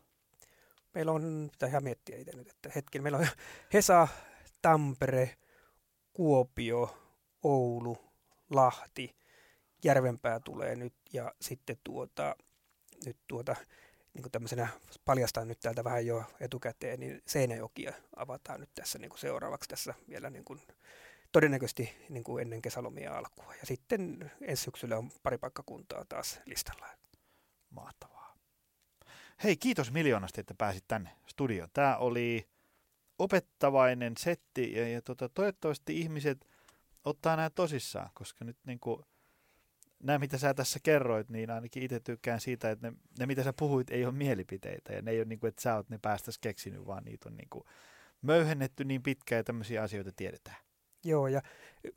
Meillä 0.93 1.11
on, 1.11 1.49
pitää 1.51 1.69
ihan 1.69 1.83
miettiä 1.83 2.17
itse 2.17 2.37
nyt, 2.37 2.49
että 2.49 2.71
hetken, 2.75 3.03
meillä 3.03 3.17
on 3.17 3.27
Hesa, 3.73 4.07
Tampere, 4.61 5.37
Kuopio, 6.13 6.97
Oulu, 7.43 7.97
Lahti, 8.49 9.15
Järvenpää 9.83 10.39
tulee 10.39 10.75
nyt 10.75 10.93
ja 11.13 11.33
sitten 11.41 11.77
tuota, 11.83 12.35
nyt 13.05 13.17
tuota, 13.27 13.55
niin 14.13 14.21
kuin 14.21 14.31
tämmöisenä 14.31 14.67
paljastaa 15.05 15.45
nyt 15.45 15.59
täältä 15.59 15.83
vähän 15.83 16.05
jo 16.05 16.23
etukäteen, 16.39 16.99
niin 16.99 17.21
Seinäjokia 17.25 17.93
avataan 18.15 18.59
nyt 18.59 18.69
tässä 18.75 18.99
niin 18.99 19.09
kuin 19.09 19.19
seuraavaksi 19.19 19.69
tässä 19.69 19.93
vielä 20.09 20.29
niin 20.29 20.45
kuin, 20.45 20.61
todennäköisesti 21.31 21.95
niin 22.09 22.23
kuin 22.23 22.41
ennen 22.41 22.61
kesälomia 22.61 23.17
alkua. 23.17 23.53
Ja 23.59 23.65
sitten 23.65 24.31
ensi 24.41 24.63
syksyllä 24.63 24.97
on 24.97 25.11
pari 25.23 25.37
paikkakuntaa 25.37 26.05
taas 26.05 26.39
listalla. 26.45 27.02
Mahtavaa. 27.73 28.35
Hei, 29.43 29.57
kiitos 29.57 29.91
miljoonasti, 29.91 30.41
että 30.41 30.53
pääsit 30.57 30.83
tänne 30.87 31.09
studioon. 31.27 31.69
Tämä 31.73 31.97
oli 31.97 32.47
opettavainen 33.19 34.13
setti 34.17 34.73
ja, 34.73 34.87
ja 34.87 35.01
tota, 35.01 35.29
toivottavasti 35.29 35.99
ihmiset 35.99 36.47
ottaa 37.03 37.35
nämä 37.35 37.49
tosissaan, 37.49 38.09
koska 38.13 38.45
nyt 38.45 38.57
niin 38.65 38.79
kuin, 38.79 39.03
nämä, 40.03 40.19
mitä 40.19 40.37
sä 40.37 40.53
tässä 40.53 40.79
kerroit, 40.83 41.29
niin 41.29 41.49
ainakin 41.51 41.83
itse 41.83 41.99
tykkään 41.99 42.41
siitä, 42.41 42.71
että 42.71 42.91
ne, 42.91 42.97
ne, 43.19 43.25
mitä 43.25 43.43
sä 43.43 43.53
puhuit, 43.53 43.89
ei 43.89 44.05
ole 44.05 44.13
mielipiteitä 44.13 44.93
ja 44.93 45.01
ne 45.01 45.11
ei 45.11 45.19
ole 45.19 45.25
niin 45.25 45.39
kuin, 45.39 45.49
että 45.49 45.61
sä 45.61 45.75
oot 45.75 45.89
ne 45.89 45.99
päästäs 46.01 46.37
keksinyt, 46.37 46.87
vaan 46.87 47.03
niitä 47.03 47.29
on 47.29 47.37
niin 47.37 47.49
kuin 47.49 47.63
möyhennetty 48.21 48.83
niin 48.83 49.03
pitkään 49.03 49.39
ja 49.39 49.43
tämmöisiä 49.43 49.83
asioita 49.83 50.11
tiedetään. 50.15 50.57
Joo, 51.03 51.27
ja 51.27 51.41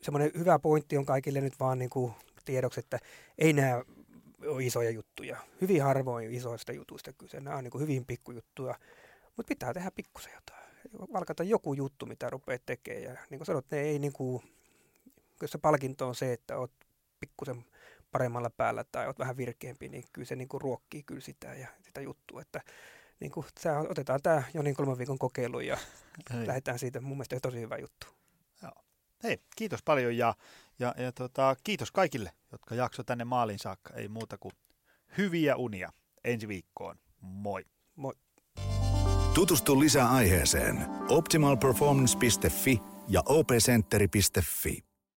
semmoinen 0.00 0.30
hyvä 0.38 0.58
pointti 0.58 0.96
on 0.96 1.06
kaikille 1.06 1.40
nyt 1.40 1.60
vaan 1.60 1.78
niin 1.78 1.90
kuin 1.90 2.12
tiedoksi, 2.44 2.80
että 2.80 2.98
ei 3.38 3.52
nämä 3.52 3.82
ole 4.46 4.64
isoja 4.64 4.90
juttuja. 4.90 5.36
Hyvin 5.60 5.82
harvoin 5.82 6.34
isoista 6.34 6.72
jutuista 6.72 7.12
kyse. 7.12 7.40
Nämä 7.40 7.56
on 7.56 7.64
niin 7.64 7.80
hyvin 7.80 8.06
pikkujuttuja, 8.06 8.74
mutta 9.36 9.48
pitää 9.48 9.74
tehdä 9.74 9.90
pikkusen 9.90 10.32
jotain. 10.34 10.66
Valkata 11.12 11.42
joku 11.42 11.74
juttu, 11.74 12.06
mitä 12.06 12.30
rupeat 12.30 12.62
tekemään. 12.66 13.02
Ja 13.02 13.16
niin 13.30 13.38
kuin 13.38 13.46
sanot, 13.46 13.70
ne 13.70 13.80
ei 13.80 13.98
niin 13.98 14.12
kuin, 14.12 14.42
jos 15.42 15.50
se 15.50 15.58
palkinto 15.58 16.08
on 16.08 16.14
se, 16.14 16.32
että 16.32 16.58
olet 16.58 16.72
pikkusen 17.20 17.64
paremmalla 18.12 18.50
päällä 18.50 18.84
tai 18.92 19.06
olet 19.06 19.18
vähän 19.18 19.36
virkeämpi, 19.36 19.88
niin 19.88 20.04
kyllä 20.12 20.26
se 20.26 20.36
niin 20.36 20.48
kuin 20.48 20.60
ruokkii 20.60 21.02
kyllä 21.02 21.20
sitä 21.20 21.54
ja 21.54 21.68
sitä 21.82 22.00
juttua. 22.00 22.40
Että 22.40 22.60
niin 23.20 23.32
kuin, 23.32 23.46
otetaan 23.88 24.22
tämä 24.22 24.42
jo 24.54 24.62
niin 24.62 24.76
kolmen 24.76 24.98
viikon 24.98 25.18
kokeilu 25.18 25.60
ja 25.60 25.78
lähdetään 26.46 26.78
siitä. 26.78 27.00
Mun 27.00 27.16
mielestä 27.16 27.40
tosi 27.40 27.60
hyvä 27.60 27.76
juttu. 27.76 28.06
Joo. 28.62 28.72
Hei, 29.22 29.38
kiitos 29.56 29.82
paljon 29.82 30.16
ja, 30.16 30.34
ja, 30.78 30.94
ja 30.98 31.12
tota, 31.12 31.56
kiitos 31.64 31.92
kaikille, 31.92 32.32
jotka 32.52 32.74
jakso 32.74 33.04
tänne 33.04 33.24
maalin 33.24 33.58
saakka. 33.58 33.94
Ei 33.94 34.08
muuta 34.08 34.38
kuin 34.38 34.52
hyviä 35.18 35.56
unia 35.56 35.92
ensi 36.24 36.48
viikkoon. 36.48 36.96
Moi. 37.20 37.64
Moi. 37.96 38.14
Tutustu 39.34 39.80
lisää 39.80 40.10
aiheeseen 40.10 40.86
optimalperformance.fi 41.08 42.80
ja 43.08 43.22
opcenteri.fi. 43.26 44.85